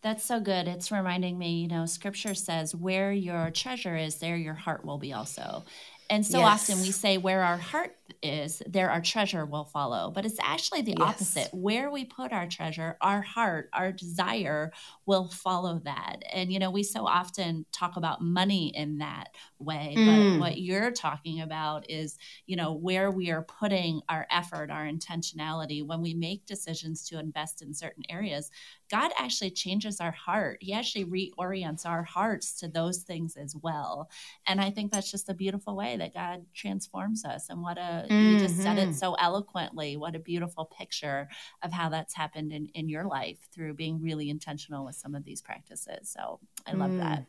That's 0.00 0.24
so 0.24 0.38
good. 0.38 0.68
It's 0.68 0.92
reminding 0.92 1.36
me, 1.36 1.60
you 1.62 1.68
know, 1.68 1.84
scripture 1.84 2.34
says, 2.34 2.74
where 2.74 3.12
your 3.12 3.50
treasure 3.50 3.96
is, 3.96 4.16
there 4.16 4.36
your 4.36 4.54
heart 4.54 4.84
will 4.84 4.98
be 4.98 5.12
also. 5.12 5.64
And 6.08 6.24
so 6.24 6.38
yes. 6.38 6.70
often 6.70 6.80
we 6.82 6.92
say 6.92 7.18
where 7.18 7.42
our 7.42 7.56
heart 7.56 7.96
is, 8.22 8.62
there 8.66 8.90
our 8.90 9.00
treasure 9.00 9.44
will 9.46 9.64
follow. 9.64 10.10
But 10.14 10.24
it's 10.24 10.38
actually 10.40 10.82
the 10.82 10.94
yes. 10.98 11.08
opposite. 11.08 11.48
Where 11.52 11.90
we 11.90 12.04
put 12.04 12.32
our 12.32 12.46
treasure, 12.46 12.96
our 13.00 13.22
heart, 13.22 13.68
our 13.72 13.92
desire 13.92 14.72
will 15.06 15.28
follow 15.28 15.80
that. 15.84 16.22
And, 16.32 16.52
you 16.52 16.58
know, 16.58 16.70
we 16.70 16.82
so 16.82 17.06
often 17.06 17.66
talk 17.72 17.96
about 17.96 18.22
money 18.22 18.72
in 18.74 18.98
that 18.98 19.28
way. 19.58 19.94
Mm. 19.96 20.06
But 20.06 20.40
what 20.40 20.58
you're 20.58 20.90
talking 20.90 21.40
about 21.40 21.90
is, 21.90 22.18
you 22.46 22.56
know, 22.56 22.72
where 22.72 23.10
we 23.10 23.30
are 23.30 23.42
putting 23.42 24.00
our 24.08 24.26
effort, 24.30 24.70
our 24.70 24.86
intentionality 24.86 25.86
when 25.86 26.00
we 26.00 26.14
make 26.14 26.46
decisions 26.46 27.06
to 27.08 27.18
invest 27.18 27.62
in 27.62 27.74
certain 27.74 28.04
areas. 28.08 28.50
God 28.90 29.12
actually 29.18 29.50
changes 29.50 30.00
our 30.00 30.12
heart. 30.12 30.58
He 30.60 30.72
actually 30.72 31.04
reorients 31.04 31.84
our 31.84 32.02
hearts 32.02 32.58
to 32.60 32.68
those 32.68 32.98
things 32.98 33.36
as 33.36 33.54
well. 33.54 34.10
And 34.46 34.60
I 34.60 34.70
think 34.70 34.92
that's 34.92 35.10
just 35.10 35.28
a 35.28 35.34
beautiful 35.34 35.76
way 35.76 35.96
that 35.98 36.14
God 36.14 36.46
transforms 36.54 37.24
us. 37.24 37.50
And 37.50 37.60
what 37.60 37.76
a, 37.76 37.97
mm-hmm. 38.06 38.32
you 38.32 38.38
just 38.38 38.56
said 38.56 38.78
it 38.78 38.82
mm-hmm. 38.82 38.92
so 38.92 39.14
eloquently. 39.14 39.96
What 39.96 40.14
a 40.14 40.18
beautiful 40.20 40.66
picture 40.66 41.28
of 41.62 41.72
how 41.72 41.88
that's 41.88 42.14
happened 42.14 42.52
in, 42.52 42.66
in 42.74 42.88
your 42.88 43.04
life 43.04 43.38
through 43.54 43.74
being 43.74 44.02
really 44.02 44.30
intentional 44.30 44.84
with 44.84 44.96
some 44.96 45.14
of 45.14 45.24
these 45.24 45.40
practices. 45.40 46.10
So 46.10 46.40
I 46.66 46.72
love 46.72 46.90
mm. 46.90 46.98
that 46.98 47.26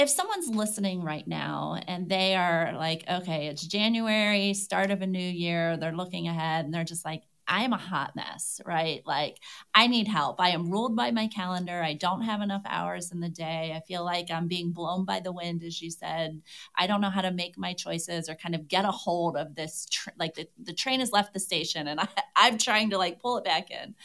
if 0.00 0.08
someone's 0.08 0.48
listening 0.48 1.02
right 1.02 1.28
now 1.28 1.78
and 1.86 2.08
they 2.08 2.34
are 2.34 2.72
like, 2.72 3.04
okay, 3.08 3.48
it's 3.48 3.66
January, 3.66 4.54
start 4.54 4.90
of 4.90 5.02
a 5.02 5.06
new 5.06 5.18
year, 5.18 5.76
they're 5.76 5.92
looking 5.92 6.26
ahead 6.26 6.64
and 6.64 6.72
they're 6.72 6.84
just 6.84 7.04
like, 7.04 7.22
I 7.50 7.64
am 7.64 7.72
a 7.72 7.78
hot 7.78 8.14
mess, 8.14 8.60
right? 8.64 9.02
Like, 9.04 9.40
I 9.74 9.88
need 9.88 10.06
help. 10.06 10.40
I 10.40 10.50
am 10.50 10.70
ruled 10.70 10.94
by 10.94 11.10
my 11.10 11.26
calendar. 11.26 11.82
I 11.82 11.94
don't 11.94 12.22
have 12.22 12.42
enough 12.42 12.62
hours 12.64 13.10
in 13.10 13.18
the 13.18 13.28
day. 13.28 13.74
I 13.76 13.80
feel 13.80 14.04
like 14.04 14.30
I'm 14.30 14.46
being 14.46 14.70
blown 14.70 15.04
by 15.04 15.18
the 15.18 15.32
wind, 15.32 15.64
as 15.64 15.82
you 15.82 15.90
said. 15.90 16.42
I 16.76 16.86
don't 16.86 17.00
know 17.00 17.10
how 17.10 17.22
to 17.22 17.32
make 17.32 17.58
my 17.58 17.74
choices 17.74 18.28
or 18.28 18.36
kind 18.36 18.54
of 18.54 18.68
get 18.68 18.84
a 18.84 18.92
hold 18.92 19.36
of 19.36 19.56
this. 19.56 19.86
Tr- 19.90 20.10
like, 20.16 20.34
the, 20.36 20.48
the 20.62 20.72
train 20.72 21.00
has 21.00 21.10
left 21.10 21.34
the 21.34 21.40
station 21.40 21.88
and 21.88 21.98
I, 22.00 22.08
I'm 22.36 22.56
trying 22.56 22.90
to 22.90 22.98
like 22.98 23.20
pull 23.20 23.38
it 23.38 23.44
back 23.44 23.72
in. 23.72 23.96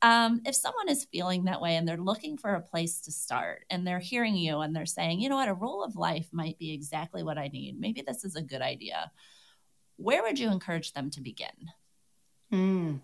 Um, 0.00 0.40
if 0.46 0.54
someone 0.54 0.88
is 0.88 1.06
feeling 1.10 1.44
that 1.44 1.60
way 1.60 1.74
and 1.74 1.86
they're 1.86 1.96
looking 1.96 2.38
for 2.38 2.54
a 2.54 2.60
place 2.60 3.00
to 3.02 3.12
start 3.12 3.64
and 3.68 3.84
they're 3.84 3.98
hearing 3.98 4.36
you 4.36 4.60
and 4.60 4.74
they're 4.74 4.86
saying, 4.86 5.20
you 5.20 5.28
know 5.28 5.36
what, 5.36 5.48
a 5.48 5.54
rule 5.54 5.82
of 5.82 5.96
life 5.96 6.28
might 6.32 6.58
be 6.58 6.72
exactly 6.72 7.24
what 7.24 7.38
I 7.38 7.48
need. 7.48 7.80
Maybe 7.80 8.02
this 8.02 8.24
is 8.24 8.36
a 8.36 8.42
good 8.42 8.62
idea. 8.62 9.10
Where 9.96 10.22
would 10.22 10.38
you 10.38 10.50
encourage 10.50 10.92
them 10.92 11.10
to 11.10 11.20
begin? 11.20 11.70
Mm. 12.52 13.00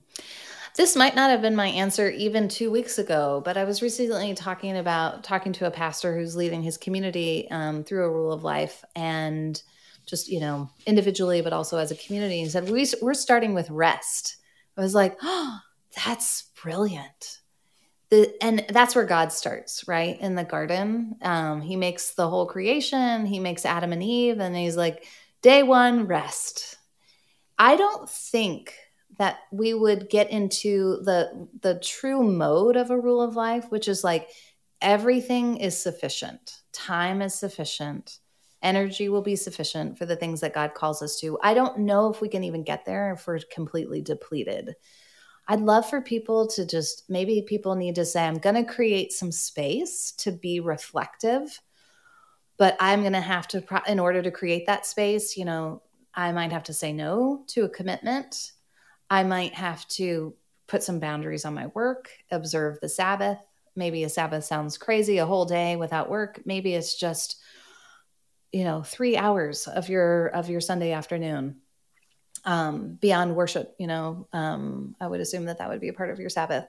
This 0.76 0.94
might 0.94 1.16
not 1.16 1.30
have 1.30 1.42
been 1.42 1.56
my 1.56 1.66
answer 1.66 2.08
even 2.08 2.48
two 2.48 2.70
weeks 2.70 2.98
ago, 2.98 3.42
but 3.44 3.56
I 3.56 3.64
was 3.64 3.82
recently 3.82 4.32
talking 4.34 4.76
about 4.76 5.24
talking 5.24 5.52
to 5.54 5.66
a 5.66 5.72
pastor 5.72 6.16
who's 6.16 6.36
leading 6.36 6.62
his 6.62 6.76
community 6.76 7.50
um, 7.50 7.82
through 7.82 8.04
a 8.04 8.10
rule 8.10 8.32
of 8.32 8.44
life 8.44 8.84
and 8.94 9.60
just, 10.06 10.28
you 10.28 10.38
know, 10.38 10.70
individually, 10.86 11.42
but 11.42 11.52
also 11.52 11.78
as 11.78 11.90
a 11.90 11.96
community. 11.96 12.38
He 12.38 12.48
said, 12.48 12.70
we, 12.70 12.86
We're 13.02 13.14
starting 13.14 13.54
with 13.54 13.68
rest. 13.70 14.36
I 14.76 14.80
was 14.80 14.94
like, 14.94 15.16
oh, 15.22 15.58
that's 16.04 16.44
brilliant. 16.62 17.40
The, 18.10 18.32
and 18.40 18.64
that's 18.68 18.94
where 18.94 19.04
God 19.04 19.32
starts, 19.32 19.86
right? 19.88 20.18
In 20.20 20.36
the 20.36 20.44
garden. 20.44 21.16
Um, 21.22 21.60
he 21.60 21.74
makes 21.74 22.12
the 22.12 22.28
whole 22.28 22.46
creation, 22.46 23.26
he 23.26 23.40
makes 23.40 23.66
Adam 23.66 23.92
and 23.92 24.02
Eve, 24.02 24.38
and 24.38 24.56
he's 24.56 24.76
like, 24.76 25.06
day 25.42 25.64
one, 25.64 26.06
rest. 26.06 26.76
I 27.58 27.74
don't 27.74 28.08
think 28.08 28.74
that 29.18 29.40
we 29.52 29.74
would 29.74 30.08
get 30.08 30.30
into 30.30 31.00
the 31.02 31.48
the 31.60 31.78
true 31.80 32.22
mode 32.22 32.76
of 32.76 32.90
a 32.90 32.98
rule 32.98 33.20
of 33.20 33.36
life 33.36 33.70
which 33.70 33.88
is 33.88 34.02
like 34.02 34.28
everything 34.80 35.56
is 35.56 35.80
sufficient. 35.80 36.60
Time 36.72 37.20
is 37.20 37.34
sufficient. 37.34 38.18
Energy 38.62 39.08
will 39.08 39.22
be 39.22 39.36
sufficient 39.36 39.98
for 39.98 40.06
the 40.06 40.16
things 40.16 40.40
that 40.40 40.54
god 40.54 40.74
calls 40.74 41.02
us 41.02 41.18
to. 41.20 41.38
I 41.42 41.54
don't 41.54 41.80
know 41.80 42.10
if 42.10 42.20
we 42.20 42.28
can 42.28 42.44
even 42.44 42.64
get 42.64 42.84
there 42.84 43.12
if 43.12 43.26
we're 43.26 43.40
completely 43.52 44.00
depleted. 44.00 44.74
I'd 45.48 45.60
love 45.60 45.88
for 45.88 46.02
people 46.02 46.46
to 46.48 46.66
just 46.66 47.04
maybe 47.08 47.42
people 47.42 47.74
need 47.74 47.94
to 47.94 48.04
say 48.04 48.24
i'm 48.24 48.36
going 48.36 48.54
to 48.54 48.70
create 48.70 49.12
some 49.12 49.32
space 49.32 50.12
to 50.18 50.30
be 50.30 50.60
reflective 50.60 51.60
but 52.58 52.76
i'm 52.80 53.00
going 53.00 53.14
to 53.14 53.20
have 53.20 53.48
to 53.48 53.64
in 53.88 53.98
order 53.98 54.20
to 54.20 54.30
create 54.30 54.66
that 54.66 54.84
space 54.84 55.38
you 55.38 55.46
know 55.46 55.82
i 56.14 56.30
might 56.32 56.52
have 56.52 56.64
to 56.64 56.74
say 56.74 56.92
no 56.92 57.44
to 57.46 57.64
a 57.64 57.68
commitment 57.68 58.52
I 59.10 59.22
might 59.24 59.54
have 59.54 59.86
to 59.88 60.34
put 60.66 60.82
some 60.82 61.00
boundaries 61.00 61.44
on 61.44 61.54
my 61.54 61.66
work, 61.68 62.10
observe 62.30 62.78
the 62.80 62.88
Sabbath. 62.88 63.38
Maybe 63.74 64.04
a 64.04 64.08
Sabbath 64.08 64.44
sounds 64.44 64.76
crazy, 64.76 65.18
a 65.18 65.26
whole 65.26 65.46
day 65.46 65.76
without 65.76 66.10
work. 66.10 66.40
Maybe 66.44 66.74
it's 66.74 66.94
just 66.94 67.36
you 68.52 68.64
know 68.64 68.82
3 68.82 69.16
hours 69.16 69.66
of 69.68 69.88
your 69.88 70.28
of 70.28 70.48
your 70.48 70.60
Sunday 70.60 70.92
afternoon 70.92 71.56
um 72.44 72.94
beyond 73.00 73.34
worship, 73.36 73.74
you 73.78 73.86
know. 73.86 74.28
Um 74.32 74.94
I 75.00 75.06
would 75.06 75.20
assume 75.20 75.46
that 75.46 75.58
that 75.58 75.68
would 75.68 75.80
be 75.80 75.88
a 75.88 75.94
part 75.94 76.10
of 76.10 76.20
your 76.20 76.30
Sabbath. 76.30 76.66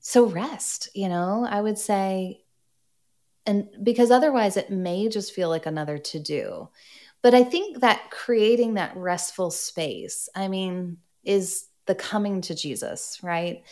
So 0.00 0.26
rest, 0.26 0.88
you 0.94 1.08
know, 1.08 1.46
I 1.48 1.60
would 1.60 1.78
say 1.78 2.42
and 3.46 3.68
because 3.82 4.10
otherwise 4.10 4.56
it 4.56 4.70
may 4.70 5.08
just 5.08 5.32
feel 5.32 5.48
like 5.48 5.66
another 5.66 5.98
to 5.98 6.20
do. 6.20 6.68
But 7.22 7.34
I 7.34 7.44
think 7.44 7.80
that 7.80 8.10
creating 8.10 8.74
that 8.74 8.96
restful 8.96 9.50
space, 9.50 10.28
I 10.34 10.48
mean, 10.48 10.98
is 11.24 11.66
the 11.86 11.94
coming 11.94 12.40
to 12.42 12.54
Jesus, 12.54 13.18
right? 13.22 13.62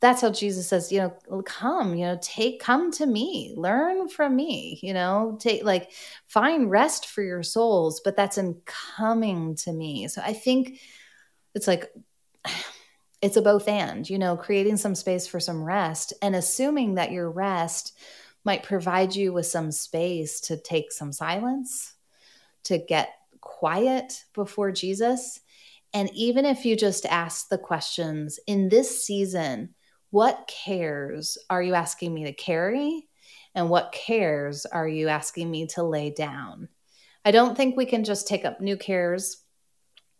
That's 0.00 0.20
how 0.20 0.30
Jesus 0.30 0.68
says, 0.68 0.92
you 0.92 1.00
know, 1.00 1.42
come, 1.42 1.94
you 1.94 2.04
know, 2.04 2.18
take, 2.20 2.60
come 2.60 2.90
to 2.92 3.06
me, 3.06 3.54
learn 3.56 4.08
from 4.08 4.36
me, 4.36 4.78
you 4.82 4.92
know, 4.92 5.38
take, 5.40 5.64
like, 5.64 5.90
find 6.26 6.70
rest 6.70 7.06
for 7.06 7.22
your 7.22 7.42
souls, 7.42 8.00
but 8.04 8.16
that's 8.16 8.36
in 8.36 8.60
coming 8.66 9.54
to 9.56 9.72
me. 9.72 10.08
So 10.08 10.20
I 10.22 10.34
think 10.34 10.80
it's 11.54 11.66
like, 11.66 11.90
it's 13.22 13.38
a 13.38 13.42
both 13.42 13.66
and, 13.68 14.08
you 14.08 14.18
know, 14.18 14.36
creating 14.36 14.76
some 14.76 14.94
space 14.94 15.26
for 15.26 15.40
some 15.40 15.64
rest 15.64 16.12
and 16.20 16.36
assuming 16.36 16.96
that 16.96 17.12
your 17.12 17.30
rest 17.30 17.96
might 18.44 18.62
provide 18.62 19.16
you 19.16 19.32
with 19.32 19.46
some 19.46 19.72
space 19.72 20.40
to 20.40 20.58
take 20.58 20.92
some 20.92 21.12
silence, 21.12 21.94
to 22.64 22.76
get 22.76 23.14
quiet 23.40 24.24
before 24.34 24.70
Jesus 24.70 25.40
and 25.94 26.10
even 26.12 26.44
if 26.44 26.66
you 26.66 26.76
just 26.76 27.06
ask 27.06 27.48
the 27.48 27.56
questions 27.56 28.40
in 28.48 28.68
this 28.68 29.04
season, 29.04 29.74
what 30.10 30.50
cares 30.66 31.38
are 31.48 31.62
you 31.62 31.74
asking 31.74 32.12
me 32.12 32.24
to 32.24 32.32
carry? 32.32 33.08
And 33.54 33.70
what 33.70 33.92
cares 33.92 34.66
are 34.66 34.88
you 34.88 35.08
asking 35.08 35.48
me 35.48 35.68
to 35.68 35.84
lay 35.84 36.10
down? 36.10 36.68
I 37.24 37.30
don't 37.30 37.56
think 37.56 37.76
we 37.76 37.86
can 37.86 38.02
just 38.02 38.26
take 38.26 38.44
up 38.44 38.60
new 38.60 38.76
cares. 38.76 39.44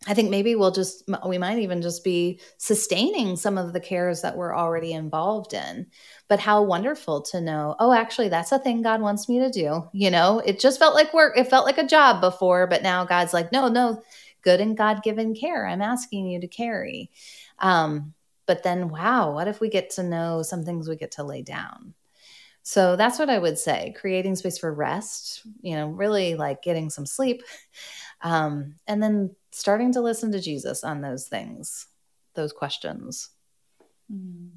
I 0.07 0.13
think 0.13 0.29
maybe 0.29 0.55
we'll 0.55 0.71
just, 0.71 1.03
we 1.25 1.37
might 1.37 1.59
even 1.59 1.81
just 1.81 2.03
be 2.03 2.39
sustaining 2.57 3.35
some 3.35 3.57
of 3.57 3.73
the 3.73 3.79
cares 3.79 4.21
that 4.21 4.37
we're 4.37 4.55
already 4.55 4.93
involved 4.93 5.53
in. 5.53 5.87
But 6.27 6.39
how 6.39 6.63
wonderful 6.63 7.21
to 7.23 7.41
know, 7.41 7.75
oh, 7.79 7.91
actually, 7.91 8.29
that's 8.29 8.51
a 8.51 8.59
thing 8.59 8.81
God 8.81 9.01
wants 9.01 9.27
me 9.27 9.39
to 9.39 9.49
do. 9.49 9.89
You 9.93 10.11
know, 10.11 10.41
it 10.45 10.59
just 10.59 10.79
felt 10.79 10.95
like 10.95 11.13
work, 11.13 11.37
it 11.37 11.49
felt 11.49 11.65
like 11.65 11.77
a 11.77 11.87
job 11.87 12.21
before, 12.21 12.67
but 12.67 12.83
now 12.83 13.03
God's 13.03 13.33
like, 13.33 13.51
no, 13.51 13.67
no, 13.67 14.01
good 14.45 14.61
and 14.61 14.77
God 14.77 15.03
given 15.03 15.35
care 15.35 15.67
I'm 15.67 15.81
asking 15.81 16.27
you 16.27 16.39
to 16.39 16.47
carry. 16.47 17.11
Um, 17.59 18.13
but 18.45 18.63
then, 18.63 18.89
wow, 18.89 19.33
what 19.33 19.49
if 19.49 19.59
we 19.59 19.69
get 19.69 19.89
to 19.91 20.03
know 20.03 20.43
some 20.43 20.63
things 20.63 20.87
we 20.87 20.95
get 20.95 21.11
to 21.13 21.23
lay 21.23 21.41
down? 21.41 21.95
So 22.63 22.95
that's 22.95 23.19
what 23.19 23.29
I 23.29 23.37
would 23.37 23.59
say 23.59 23.93
creating 23.99 24.35
space 24.37 24.57
for 24.57 24.73
rest, 24.73 25.41
you 25.61 25.75
know, 25.75 25.87
really 25.87 26.35
like 26.35 26.63
getting 26.63 26.89
some 26.89 27.05
sleep. 27.05 27.43
Um, 28.21 28.75
and 28.87 29.03
then 29.03 29.35
starting 29.51 29.91
to 29.93 30.01
listen 30.01 30.31
to 30.31 30.41
Jesus 30.41 30.83
on 30.83 31.01
those 31.01 31.27
things, 31.27 31.87
those 32.33 32.53
questions. 32.53 33.29
Mm 34.11 34.49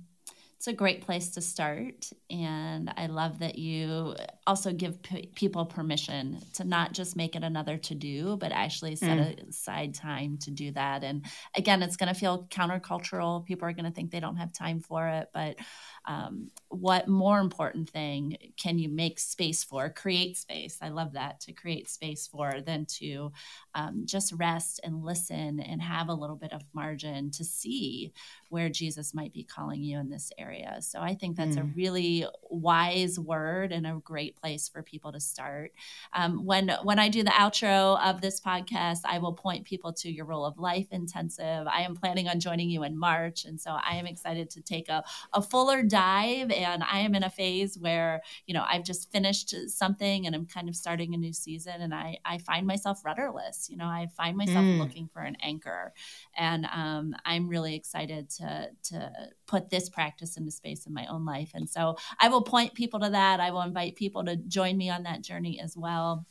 it's 0.59 0.67
a 0.67 0.73
great 0.73 1.03
place 1.03 1.29
to 1.31 1.41
start. 1.41 2.11
And 2.31 2.93
I 2.97 3.07
love 3.07 3.39
that 3.39 3.59
you 3.59 4.17
also 4.45 4.73
give 4.73 5.01
p- 5.03 5.31
people 5.37 5.65
permission 5.65 6.41
to 6.55 6.65
not 6.65 6.93
just 6.93 7.15
make 7.15 7.37
it 7.37 7.45
another 7.45 7.77
to 7.77 7.95
do, 7.95 8.37
but 8.37 8.51
actually 8.51 8.97
set 8.97 9.19
mm. 9.19 9.49
aside 9.49 9.95
time 9.95 10.37
to 10.39 10.51
do 10.51 10.73
that. 10.73 11.05
And 11.05 11.25
again, 11.55 11.81
it's 11.81 11.97
going 11.97 12.13
to 12.13 12.19
feel 12.19 12.49
countercultural. 12.51 13.47
People 13.47 13.69
are 13.69 13.73
going 13.73 13.85
to 13.85 13.93
think 13.93 14.11
they 14.11 14.19
don't 14.19 14.39
have 14.39 14.53
time 14.53 14.81
for 14.81 15.07
it. 15.07 15.29
But 15.33 15.59
um, 16.09 16.51
what 16.69 17.07
more 17.07 17.39
important 17.39 17.91
thing 17.91 18.39
can 18.57 18.79
you 18.79 18.89
make 18.89 19.19
space 19.19 19.63
for? 19.63 19.91
Create 19.91 20.39
space. 20.39 20.79
I 20.81 20.89
love 20.89 21.13
that 21.13 21.39
to 21.41 21.53
create 21.53 21.89
space 21.89 22.27
for 22.27 22.63
than 22.65 22.87
to 22.87 23.31
um, 23.75 24.03
just 24.07 24.33
rest 24.33 24.81
and 24.83 25.05
listen 25.05 25.61
and 25.61 25.83
have 25.83 26.09
a 26.09 26.15
little 26.15 26.35
bit 26.35 26.53
of 26.55 26.63
margin 26.73 27.31
to 27.33 27.45
see 27.45 28.13
where 28.49 28.71
Jesus 28.71 29.13
might 29.13 29.35
be 29.35 29.45
calling 29.45 29.83
you 29.83 29.99
in 29.99 30.09
this 30.09 30.33
area. 30.39 30.79
So 30.81 31.01
I 31.01 31.15
think 31.15 31.37
that's 31.37 31.57
mm. 31.57 31.61
a 31.61 31.73
really 31.77 32.27
wise 32.49 33.19
word 33.19 33.71
and 33.71 33.87
a 33.87 34.01
great 34.03 34.35
place 34.37 34.67
for 34.67 34.83
people 34.83 35.13
to 35.13 35.21
start. 35.21 35.73
Um, 36.15 36.47
when 36.47 36.71
when 36.85 36.99
I 36.99 37.11
do 37.11 37.23
the 37.23 37.31
outro 37.31 38.03
of 38.03 38.23
this 38.23 38.41
podcast, 38.41 39.01
I 39.05 39.19
will 39.19 39.35
point 39.35 39.67
people 39.67 39.93
to 39.95 40.11
your 40.11 40.25
rule 40.25 40.47
of 40.47 40.59
life 40.59 40.87
intensive. 40.91 41.67
I 41.67 41.83
am 41.83 41.95
planning 41.95 42.29
on 42.29 42.41
joining 42.41 42.71
you 42.71 42.85
in 42.85 42.97
March, 42.97 43.45
and 43.45 43.61
so 43.61 43.73
I 43.73 43.97
am 43.97 44.07
excited 44.07 44.49
to 44.51 44.63
take 44.63 44.89
a, 44.89 45.05
a 45.35 45.43
fuller 45.43 45.83
dive. 45.83 45.98
And 45.99 46.83
I 46.83 47.01
am 47.01 47.15
in 47.15 47.23
a 47.23 47.31
phase 47.31 47.79
where 47.79 48.23
you 48.47 48.55
know 48.55 48.65
I've 48.69 48.85
just 48.85 49.11
finished 49.11 49.55
something 49.69 50.27
and 50.27 50.35
I'm 50.35 50.47
kind 50.47 50.69
of 50.69 50.77
starting 50.77 51.15
a 51.15 51.19
new 51.19 51.33
season, 51.33 51.81
and 51.81 51.95
I 51.95 52.19
I 52.25 52.39
find 52.39 52.67
myself 52.67 53.05
rudderless. 53.05 53.69
You 53.71 53.77
know, 53.77 53.87
I 53.87 54.09
find 54.17 54.37
myself 54.37 54.65
mm. 54.65 54.79
looking 54.79 55.09
for 55.13 55.23
an 55.23 55.37
anchor, 55.43 55.93
and 56.37 56.67
um, 56.67 57.15
I'm 57.25 57.49
really 57.49 57.75
excited 57.75 58.31
to 58.31 58.71
to 58.85 59.13
put 59.47 59.71
this 59.71 59.89
practice 59.89 60.37
into 60.37 60.51
space 60.51 60.87
in 60.87 60.95
my 60.95 61.07
own 61.07 61.25
life. 61.25 61.51
And 61.55 61.69
so 61.69 61.97
I 62.21 62.29
will 62.29 62.43
point 62.43 62.75
people 62.75 63.01
to 63.01 63.11
that. 63.11 63.41
I 63.41 63.51
will 63.51 63.63
invite 63.63 63.97
people 63.97 64.25
to 64.25 64.37
join 64.37 64.77
me 64.77 64.91
on 64.91 65.05
that 65.05 65.23
journey 65.23 65.61
as 65.61 65.77
well. 65.77 66.27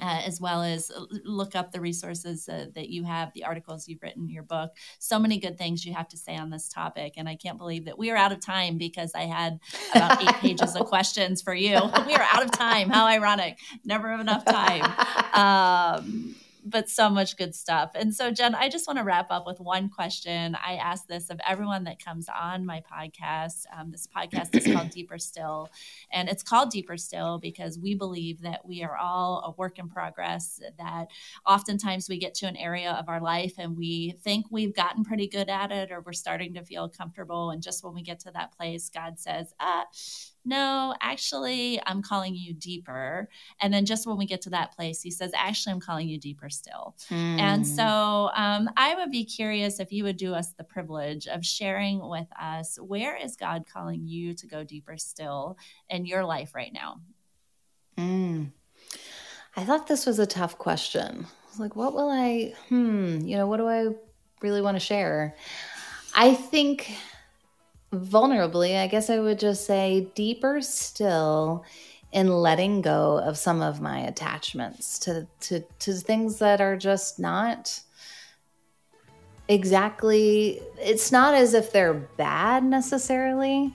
Uh, 0.00 0.22
as 0.24 0.40
well 0.40 0.62
as 0.62 0.90
uh, 0.90 1.04
look 1.22 1.54
up 1.54 1.70
the 1.70 1.80
resources 1.80 2.48
uh, 2.48 2.64
that 2.74 2.88
you 2.88 3.04
have, 3.04 3.30
the 3.34 3.44
articles 3.44 3.86
you've 3.86 4.02
written, 4.02 4.26
your 4.26 4.42
book. 4.42 4.70
So 4.98 5.18
many 5.18 5.38
good 5.38 5.58
things 5.58 5.84
you 5.84 5.92
have 5.92 6.08
to 6.08 6.16
say 6.16 6.34
on 6.34 6.48
this 6.48 6.66
topic. 6.66 7.14
And 7.18 7.28
I 7.28 7.36
can't 7.36 7.58
believe 7.58 7.84
that 7.84 7.98
we 7.98 8.10
are 8.10 8.16
out 8.16 8.32
of 8.32 8.40
time 8.40 8.78
because 8.78 9.12
I 9.14 9.24
had 9.24 9.60
about 9.94 10.22
eight 10.22 10.34
pages 10.40 10.74
of 10.76 10.86
questions 10.86 11.42
for 11.42 11.54
you. 11.54 11.74
We 12.06 12.14
are 12.14 12.26
out 12.32 12.42
of 12.42 12.50
time. 12.50 12.88
How 12.88 13.06
ironic. 13.06 13.58
Never 13.84 14.10
have 14.10 14.20
enough 14.20 14.44
time. 14.44 14.82
Um, 15.32 16.34
but 16.64 16.88
so 16.88 17.10
much 17.10 17.36
good 17.36 17.54
stuff. 17.54 17.92
And 17.94 18.14
so, 18.14 18.30
Jen, 18.30 18.54
I 18.54 18.68
just 18.68 18.86
want 18.86 18.98
to 18.98 19.04
wrap 19.04 19.30
up 19.30 19.46
with 19.46 19.60
one 19.60 19.88
question. 19.88 20.56
I 20.64 20.74
ask 20.74 21.06
this 21.06 21.30
of 21.30 21.40
everyone 21.46 21.84
that 21.84 22.02
comes 22.02 22.28
on 22.28 22.64
my 22.64 22.82
podcast. 22.92 23.64
Um, 23.76 23.90
this 23.90 24.06
podcast 24.06 24.54
is 24.54 24.72
called 24.72 24.90
Deeper 24.90 25.18
Still, 25.18 25.68
and 26.12 26.28
it's 26.28 26.42
called 26.42 26.70
Deeper 26.70 26.96
Still 26.96 27.38
because 27.38 27.78
we 27.78 27.94
believe 27.94 28.42
that 28.42 28.66
we 28.66 28.82
are 28.82 28.96
all 28.96 29.42
a 29.44 29.60
work 29.60 29.78
in 29.78 29.88
progress, 29.88 30.60
that 30.78 31.08
oftentimes 31.46 32.08
we 32.08 32.18
get 32.18 32.34
to 32.34 32.46
an 32.46 32.56
area 32.56 32.92
of 32.92 33.08
our 33.08 33.20
life 33.20 33.54
and 33.58 33.76
we 33.76 34.12
think 34.22 34.46
we've 34.50 34.74
gotten 34.74 35.04
pretty 35.04 35.26
good 35.26 35.48
at 35.48 35.72
it 35.72 35.90
or 35.90 36.00
we're 36.00 36.12
starting 36.12 36.54
to 36.54 36.64
feel 36.64 36.88
comfortable. 36.88 37.50
And 37.50 37.62
just 37.62 37.82
when 37.84 37.94
we 37.94 38.02
get 38.02 38.20
to 38.20 38.30
that 38.32 38.56
place, 38.56 38.88
God 38.88 39.18
says, 39.18 39.52
ah, 39.60 39.86
no, 40.44 40.94
actually, 41.00 41.80
I'm 41.86 42.02
calling 42.02 42.34
you 42.34 42.52
deeper. 42.52 43.28
And 43.60 43.72
then 43.72 43.86
just 43.86 44.06
when 44.06 44.16
we 44.16 44.26
get 44.26 44.42
to 44.42 44.50
that 44.50 44.74
place, 44.74 45.00
he 45.00 45.10
says, 45.10 45.30
actually, 45.34 45.72
I'm 45.72 45.80
calling 45.80 46.08
you 46.08 46.18
deeper 46.18 46.50
still. 46.50 46.96
Mm. 47.10 47.38
And 47.38 47.66
hmm. 47.66 47.72
so 47.72 48.30
um, 48.34 48.68
I 48.76 48.94
would 48.96 49.10
be 49.10 49.24
curious 49.24 49.78
if 49.78 49.92
you 49.92 50.04
would 50.04 50.16
do 50.16 50.34
us 50.34 50.52
the 50.52 50.64
privilege 50.64 51.26
of 51.28 51.44
sharing 51.44 52.06
with 52.06 52.26
us 52.40 52.78
where 52.80 53.16
is 53.16 53.36
God 53.36 53.64
calling 53.72 54.06
you 54.06 54.34
to 54.34 54.46
go 54.46 54.64
deeper 54.64 54.96
still 54.98 55.56
in 55.88 56.06
your 56.06 56.24
life 56.24 56.54
right 56.54 56.72
now? 56.72 57.00
Mm. 57.96 58.50
I 59.56 59.64
thought 59.64 59.86
this 59.86 60.06
was 60.06 60.18
a 60.18 60.26
tough 60.26 60.58
question. 60.58 61.26
I 61.26 61.48
was 61.50 61.60
like, 61.60 61.76
what 61.76 61.92
will 61.92 62.10
I, 62.10 62.54
hmm, 62.68 63.20
you 63.20 63.36
know, 63.36 63.46
what 63.46 63.58
do 63.58 63.68
I 63.68 63.88
really 64.40 64.62
want 64.62 64.76
to 64.76 64.80
share? 64.80 65.36
I 66.14 66.34
think 66.34 66.96
vulnerably, 67.92 68.78
I 68.78 68.86
guess 68.86 69.10
I 69.10 69.18
would 69.18 69.38
just 69.38 69.66
say 69.66 70.08
deeper 70.14 70.60
still 70.60 71.64
in 72.12 72.28
letting 72.28 72.82
go 72.82 73.18
of 73.18 73.38
some 73.38 73.62
of 73.62 73.80
my 73.80 74.00
attachments 74.00 74.98
to 75.00 75.26
to 75.40 75.60
to 75.78 75.94
things 75.94 76.38
that 76.38 76.60
are 76.60 76.76
just 76.76 77.18
not 77.18 77.80
exactly 79.48 80.60
it's 80.78 81.10
not 81.10 81.34
as 81.34 81.54
if 81.54 81.72
they're 81.72 81.94
bad 81.94 82.62
necessarily 82.62 83.74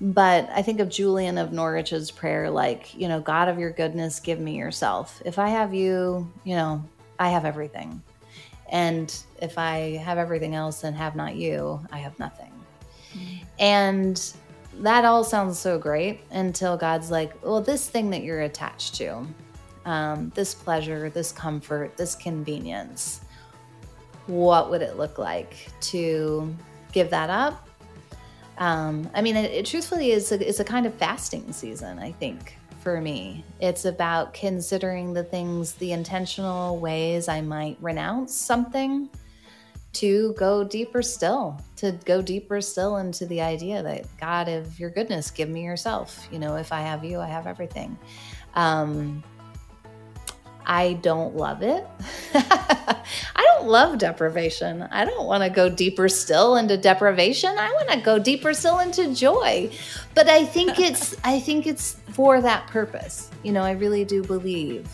but 0.00 0.48
i 0.50 0.62
think 0.62 0.78
of 0.78 0.88
julian 0.88 1.36
of 1.38 1.52
norwich's 1.52 2.10
prayer 2.10 2.48
like 2.50 2.94
you 2.94 3.08
know 3.08 3.18
god 3.18 3.48
of 3.48 3.58
your 3.58 3.70
goodness 3.70 4.20
give 4.20 4.38
me 4.38 4.56
yourself. 4.56 5.20
If 5.24 5.38
i 5.38 5.48
have 5.48 5.74
you 5.74 6.30
you 6.44 6.54
know 6.54 6.84
i 7.18 7.30
have 7.30 7.44
everything. 7.44 8.02
And 8.68 9.12
if 9.42 9.58
i 9.58 10.00
have 10.04 10.18
everything 10.18 10.54
else 10.54 10.84
and 10.84 10.94
have 10.96 11.16
not 11.16 11.34
you 11.34 11.80
i 11.90 11.98
have 11.98 12.18
nothing 12.18 12.59
and 13.58 14.32
that 14.80 15.04
all 15.04 15.24
sounds 15.24 15.58
so 15.58 15.78
great 15.78 16.20
until 16.30 16.76
God's 16.76 17.10
like, 17.10 17.32
well, 17.44 17.60
this 17.60 17.88
thing 17.88 18.10
that 18.10 18.22
you're 18.22 18.42
attached 18.42 18.94
to, 18.96 19.26
um, 19.84 20.32
this 20.34 20.54
pleasure, 20.54 21.10
this 21.10 21.32
comfort, 21.32 21.96
this 21.96 22.14
convenience, 22.14 23.20
what 24.26 24.70
would 24.70 24.82
it 24.82 24.96
look 24.96 25.18
like 25.18 25.68
to 25.80 26.54
give 26.92 27.10
that 27.10 27.30
up? 27.30 27.68
Um, 28.58 29.08
I 29.14 29.22
mean, 29.22 29.36
it, 29.36 29.50
it 29.50 29.66
truthfully 29.66 30.12
is 30.12 30.32
a, 30.32 30.48
it's 30.48 30.60
a 30.60 30.64
kind 30.64 30.86
of 30.86 30.94
fasting 30.94 31.52
season, 31.52 31.98
I 31.98 32.12
think, 32.12 32.56
for 32.80 33.00
me. 33.00 33.44
It's 33.60 33.84
about 33.84 34.34
considering 34.34 35.12
the 35.12 35.24
things, 35.24 35.74
the 35.74 35.92
intentional 35.92 36.78
ways 36.78 37.28
I 37.28 37.40
might 37.40 37.76
renounce 37.80 38.34
something 38.34 39.08
to 39.92 40.32
go 40.34 40.62
deeper 40.62 41.02
still, 41.02 41.60
to 41.76 41.92
go 42.04 42.22
deeper 42.22 42.60
still 42.60 42.98
into 42.98 43.26
the 43.26 43.40
idea 43.40 43.82
that 43.82 44.04
God, 44.18 44.48
of 44.48 44.78
your 44.78 44.90
goodness, 44.90 45.30
give 45.30 45.48
me 45.48 45.64
yourself. 45.64 46.28
You 46.30 46.38
know, 46.38 46.56
if 46.56 46.72
I 46.72 46.82
have 46.82 47.04
you, 47.04 47.20
I 47.20 47.26
have 47.26 47.46
everything. 47.46 47.98
Um, 48.54 49.22
I 50.64 50.92
don't 50.94 51.34
love 51.34 51.62
it. 51.62 51.84
I 52.34 53.04
don't 53.36 53.66
love 53.66 53.98
deprivation. 53.98 54.82
I 54.90 55.04
don't 55.04 55.26
want 55.26 55.42
to 55.42 55.50
go 55.50 55.68
deeper 55.68 56.08
still 56.08 56.56
into 56.56 56.76
deprivation. 56.76 57.58
I 57.58 57.72
want 57.72 57.88
to 57.90 58.00
go 58.00 58.18
deeper 58.18 58.54
still 58.54 58.78
into 58.78 59.12
joy. 59.14 59.70
But 60.14 60.28
I 60.28 60.44
think 60.44 60.78
it's 60.78 61.16
I 61.24 61.40
think 61.40 61.66
it's 61.66 61.94
for 62.12 62.40
that 62.40 62.68
purpose. 62.68 63.30
You 63.42 63.50
know, 63.50 63.62
I 63.62 63.72
really 63.72 64.04
do 64.04 64.22
believe 64.22 64.88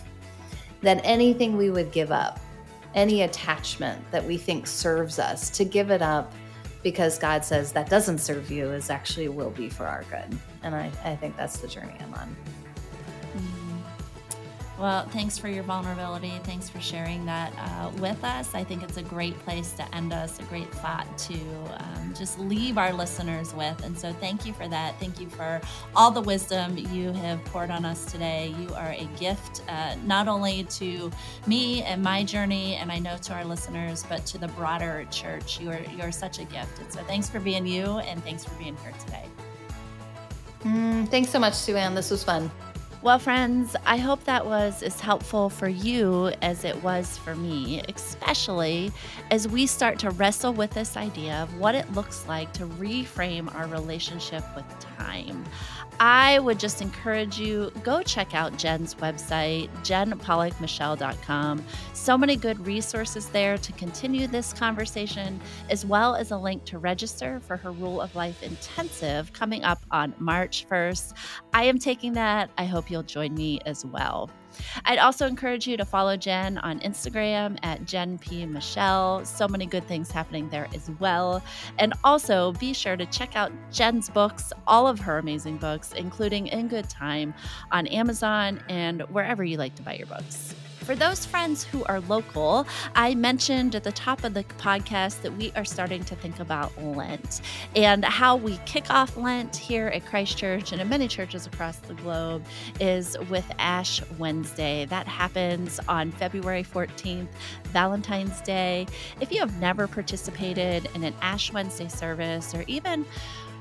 that 0.80 1.00
anything 1.04 1.56
we 1.56 1.68
would 1.68 1.92
give 1.92 2.10
up 2.10 2.40
any 2.96 3.22
attachment 3.22 4.02
that 4.10 4.24
we 4.24 4.36
think 4.36 4.66
serves 4.66 5.18
us, 5.18 5.50
to 5.50 5.64
give 5.64 5.90
it 5.90 6.02
up 6.02 6.32
because 6.82 7.18
God 7.18 7.44
says 7.44 7.72
that 7.72 7.90
doesn't 7.90 8.18
serve 8.18 8.50
you 8.50 8.70
is 8.70 8.90
actually 8.90 9.28
will 9.28 9.50
be 9.50 9.68
for 9.68 9.86
our 9.86 10.04
good. 10.04 10.38
And 10.62 10.74
I, 10.74 10.90
I 11.04 11.16
think 11.16 11.36
that's 11.36 11.58
the 11.58 11.68
journey 11.68 11.94
I'm 12.00 12.14
on. 12.14 12.34
Well, 14.78 15.06
thanks 15.08 15.38
for 15.38 15.48
your 15.48 15.62
vulnerability. 15.62 16.38
Thanks 16.44 16.68
for 16.68 16.80
sharing 16.80 17.24
that 17.24 17.50
uh, 17.58 17.90
with 17.98 18.22
us. 18.22 18.54
I 18.54 18.62
think 18.62 18.82
it's 18.82 18.98
a 18.98 19.02
great 19.02 19.38
place 19.38 19.72
to 19.72 19.94
end 19.94 20.12
us, 20.12 20.38
a 20.38 20.42
great 20.44 20.70
thought 20.70 21.06
to 21.16 21.34
um, 21.78 22.12
just 22.14 22.38
leave 22.38 22.76
our 22.76 22.92
listeners 22.92 23.54
with. 23.54 23.82
And 23.84 23.98
so, 23.98 24.12
thank 24.12 24.44
you 24.44 24.52
for 24.52 24.68
that. 24.68 25.00
Thank 25.00 25.18
you 25.18 25.30
for 25.30 25.62
all 25.94 26.10
the 26.10 26.20
wisdom 26.20 26.76
you 26.76 27.12
have 27.12 27.42
poured 27.46 27.70
on 27.70 27.86
us 27.86 28.04
today. 28.04 28.54
You 28.60 28.74
are 28.74 28.90
a 28.90 29.08
gift, 29.18 29.62
uh, 29.66 29.96
not 30.04 30.28
only 30.28 30.64
to 30.64 31.10
me 31.46 31.82
and 31.82 32.02
my 32.02 32.22
journey, 32.22 32.74
and 32.74 32.92
I 32.92 32.98
know 32.98 33.16
to 33.16 33.32
our 33.32 33.46
listeners, 33.46 34.04
but 34.06 34.26
to 34.26 34.38
the 34.38 34.48
broader 34.48 35.06
church. 35.10 35.58
You 35.58 35.70
are, 35.70 35.80
you 35.96 36.02
are 36.02 36.12
such 36.12 36.38
a 36.38 36.44
gift. 36.44 36.80
And 36.80 36.92
so, 36.92 37.00
thanks 37.04 37.30
for 37.30 37.40
being 37.40 37.66
you, 37.66 37.98
and 38.00 38.22
thanks 38.22 38.44
for 38.44 38.54
being 38.56 38.76
here 38.82 38.92
today. 39.06 39.24
Mm, 40.64 41.08
thanks 41.08 41.30
so 41.30 41.38
much, 41.38 41.54
Suanne. 41.54 41.94
This 41.94 42.10
was 42.10 42.22
fun. 42.22 42.50
Well, 43.02 43.18
friends, 43.18 43.76
I 43.84 43.98
hope 43.98 44.24
that 44.24 44.46
was 44.46 44.82
as 44.82 45.00
helpful 45.00 45.48
for 45.50 45.68
you 45.68 46.32
as 46.42 46.64
it 46.64 46.82
was 46.82 47.16
for 47.18 47.36
me, 47.36 47.82
especially 47.94 48.90
as 49.30 49.46
we 49.46 49.66
start 49.66 49.98
to 50.00 50.10
wrestle 50.10 50.52
with 50.52 50.70
this 50.70 50.96
idea 50.96 51.42
of 51.42 51.56
what 51.58 51.74
it 51.74 51.92
looks 51.92 52.26
like 52.26 52.52
to 52.54 52.66
reframe 52.66 53.54
our 53.54 53.68
relationship 53.68 54.42
with 54.56 54.64
time. 54.80 55.44
I 55.98 56.38
would 56.38 56.60
just 56.60 56.82
encourage 56.82 57.38
you 57.38 57.70
go 57.82 58.02
check 58.02 58.34
out 58.34 58.56
Jen's 58.58 58.94
website, 58.96 59.68
jenpollockmichel.com. 59.82 61.64
So 61.94 62.18
many 62.18 62.36
good 62.36 62.66
resources 62.66 63.28
there 63.30 63.56
to 63.58 63.72
continue 63.72 64.26
this 64.26 64.52
conversation, 64.52 65.40
as 65.70 65.86
well 65.86 66.14
as 66.14 66.30
a 66.30 66.36
link 66.36 66.64
to 66.66 66.78
register 66.78 67.40
for 67.40 67.56
her 67.56 67.72
Rule 67.72 68.00
of 68.00 68.14
Life 68.14 68.42
intensive 68.42 69.32
coming 69.32 69.64
up 69.64 69.84
on 69.90 70.14
March 70.18 70.66
1st. 70.68 71.14
I 71.54 71.64
am 71.64 71.78
taking 71.78 72.12
that. 72.14 72.50
I 72.58 72.64
hope 72.64 72.90
you'll 72.90 73.02
join 73.02 73.34
me 73.34 73.60
as 73.64 73.84
well. 73.84 74.30
I'd 74.84 74.98
also 74.98 75.26
encourage 75.26 75.66
you 75.66 75.76
to 75.76 75.84
follow 75.84 76.16
Jen 76.16 76.58
on 76.58 76.80
Instagram 76.80 77.58
at 77.62 77.84
Jen 77.84 78.18
P. 78.18 78.44
Michel. 78.46 79.24
So 79.24 79.48
many 79.48 79.66
good 79.66 79.86
things 79.86 80.10
happening 80.10 80.48
there 80.50 80.68
as 80.74 80.90
well. 80.98 81.42
And 81.78 81.94
also 82.04 82.52
be 82.52 82.72
sure 82.72 82.96
to 82.96 83.06
check 83.06 83.36
out 83.36 83.52
Jen's 83.70 84.08
books, 84.08 84.52
all 84.66 84.86
of 84.86 84.98
her 85.00 85.18
amazing 85.18 85.58
books, 85.58 85.92
including 85.92 86.48
In 86.48 86.68
Good 86.68 86.88
Time, 86.88 87.34
on 87.72 87.86
Amazon 87.86 88.62
and 88.68 89.02
wherever 89.02 89.44
you 89.44 89.56
like 89.56 89.74
to 89.76 89.82
buy 89.82 89.94
your 89.94 90.06
books. 90.06 90.54
For 90.86 90.94
those 90.94 91.26
friends 91.26 91.64
who 91.64 91.82
are 91.86 91.98
local, 91.98 92.64
I 92.94 93.16
mentioned 93.16 93.74
at 93.74 93.82
the 93.82 93.90
top 93.90 94.22
of 94.22 94.34
the 94.34 94.44
podcast 94.44 95.22
that 95.22 95.36
we 95.36 95.50
are 95.56 95.64
starting 95.64 96.04
to 96.04 96.14
think 96.14 96.38
about 96.38 96.80
Lent 96.80 97.40
and 97.74 98.04
how 98.04 98.36
we 98.36 98.58
kick 98.66 98.88
off 98.88 99.16
Lent 99.16 99.56
here 99.56 99.88
at 99.88 100.06
Christchurch 100.06 100.70
and 100.70 100.80
in 100.80 100.88
many 100.88 101.08
churches 101.08 101.44
across 101.44 101.78
the 101.78 101.94
globe 101.94 102.44
is 102.78 103.16
with 103.28 103.44
Ash 103.58 104.00
Wednesday. 104.16 104.84
That 104.84 105.08
happens 105.08 105.80
on 105.88 106.12
February 106.12 106.62
14th, 106.62 107.26
Valentine's 107.64 108.40
Day. 108.42 108.86
If 109.20 109.32
you 109.32 109.40
have 109.40 109.60
never 109.60 109.88
participated 109.88 110.88
in 110.94 111.02
an 111.02 111.14
Ash 111.20 111.52
Wednesday 111.52 111.88
service 111.88 112.54
or 112.54 112.62
even 112.68 113.04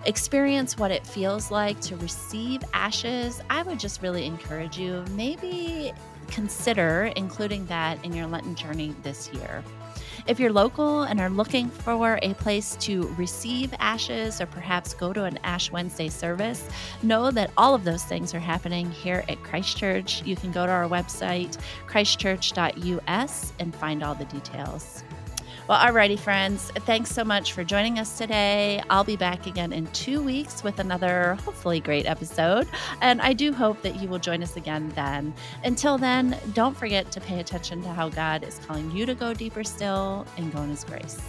experience 0.05 0.77
what 0.77 0.91
it 0.91 1.07
feels 1.07 1.49
like 1.49 1.79
to 1.81 1.95
receive 1.95 2.61
ashes, 2.75 3.41
I 3.49 3.63
would 3.63 3.79
just 3.79 4.03
really 4.03 4.27
encourage 4.27 4.77
you 4.77 5.03
maybe 5.15 5.91
consider 6.25 7.11
including 7.15 7.65
that 7.67 8.03
in 8.03 8.13
your 8.13 8.27
Lenten 8.27 8.55
journey 8.55 8.95
this 9.03 9.31
year. 9.33 9.63
If 10.27 10.39
you're 10.39 10.51
local 10.51 11.03
and 11.03 11.19
are 11.19 11.29
looking 11.29 11.69
for 11.69 12.17
a 12.23 12.33
place 12.35 12.75
to 12.77 13.07
receive 13.15 13.73
ashes 13.77 14.41
or 14.41 14.47
perhaps 14.47 14.93
go 14.93 15.13
to 15.13 15.23
an 15.23 15.37
Ash 15.43 15.71
Wednesday 15.71 16.09
service, 16.09 16.67
know 17.03 17.29
that 17.29 17.51
all 17.57 17.75
of 17.75 17.83
those 17.83 18.03
things 18.03 18.33
are 18.33 18.39
happening 18.39 18.89
here 18.89 19.23
at 19.29 19.43
Christ 19.43 19.77
Church. 19.77 20.23
You 20.23 20.35
can 20.35 20.51
go 20.51 20.65
to 20.65 20.71
our 20.71 20.89
website, 20.89 21.57
christchurch.us, 21.87 23.53
and 23.59 23.75
find 23.75 24.03
all 24.03 24.15
the 24.15 24.25
details. 24.25 25.03
Well, 25.67 25.79
alrighty, 25.79 26.19
friends. 26.19 26.69
Thanks 26.85 27.09
so 27.09 27.23
much 27.23 27.53
for 27.53 27.63
joining 27.63 27.97
us 27.97 28.19
today. 28.19 28.83
I'll 28.91 29.03
be 29.03 29.15
back 29.15 29.47
again 29.47 29.73
in 29.73 29.87
two 29.87 30.21
weeks 30.21 30.63
with 30.63 30.77
another 30.77 31.39
hopefully 31.43 31.79
great 31.79 32.05
episode. 32.05 32.67
And 33.01 33.19
I 33.19 33.33
do 33.33 33.51
hope 33.51 33.81
that 33.81 33.99
you 33.99 34.07
will 34.07 34.19
join 34.19 34.43
us 34.43 34.57
again 34.57 34.89
then. 34.89 35.33
Until 35.63 35.97
then, 35.97 36.37
don't 36.53 36.77
forget 36.77 37.11
to 37.13 37.19
pay 37.19 37.39
attention 37.39 37.81
to 37.81 37.89
how 37.89 38.09
God 38.09 38.43
is 38.43 38.59
calling 38.67 38.91
you 38.91 39.07
to 39.07 39.15
go 39.15 39.33
deeper 39.33 39.63
still 39.63 40.27
and 40.37 40.53
go 40.53 40.61
in 40.61 40.69
His 40.69 40.83
grace. 40.83 41.19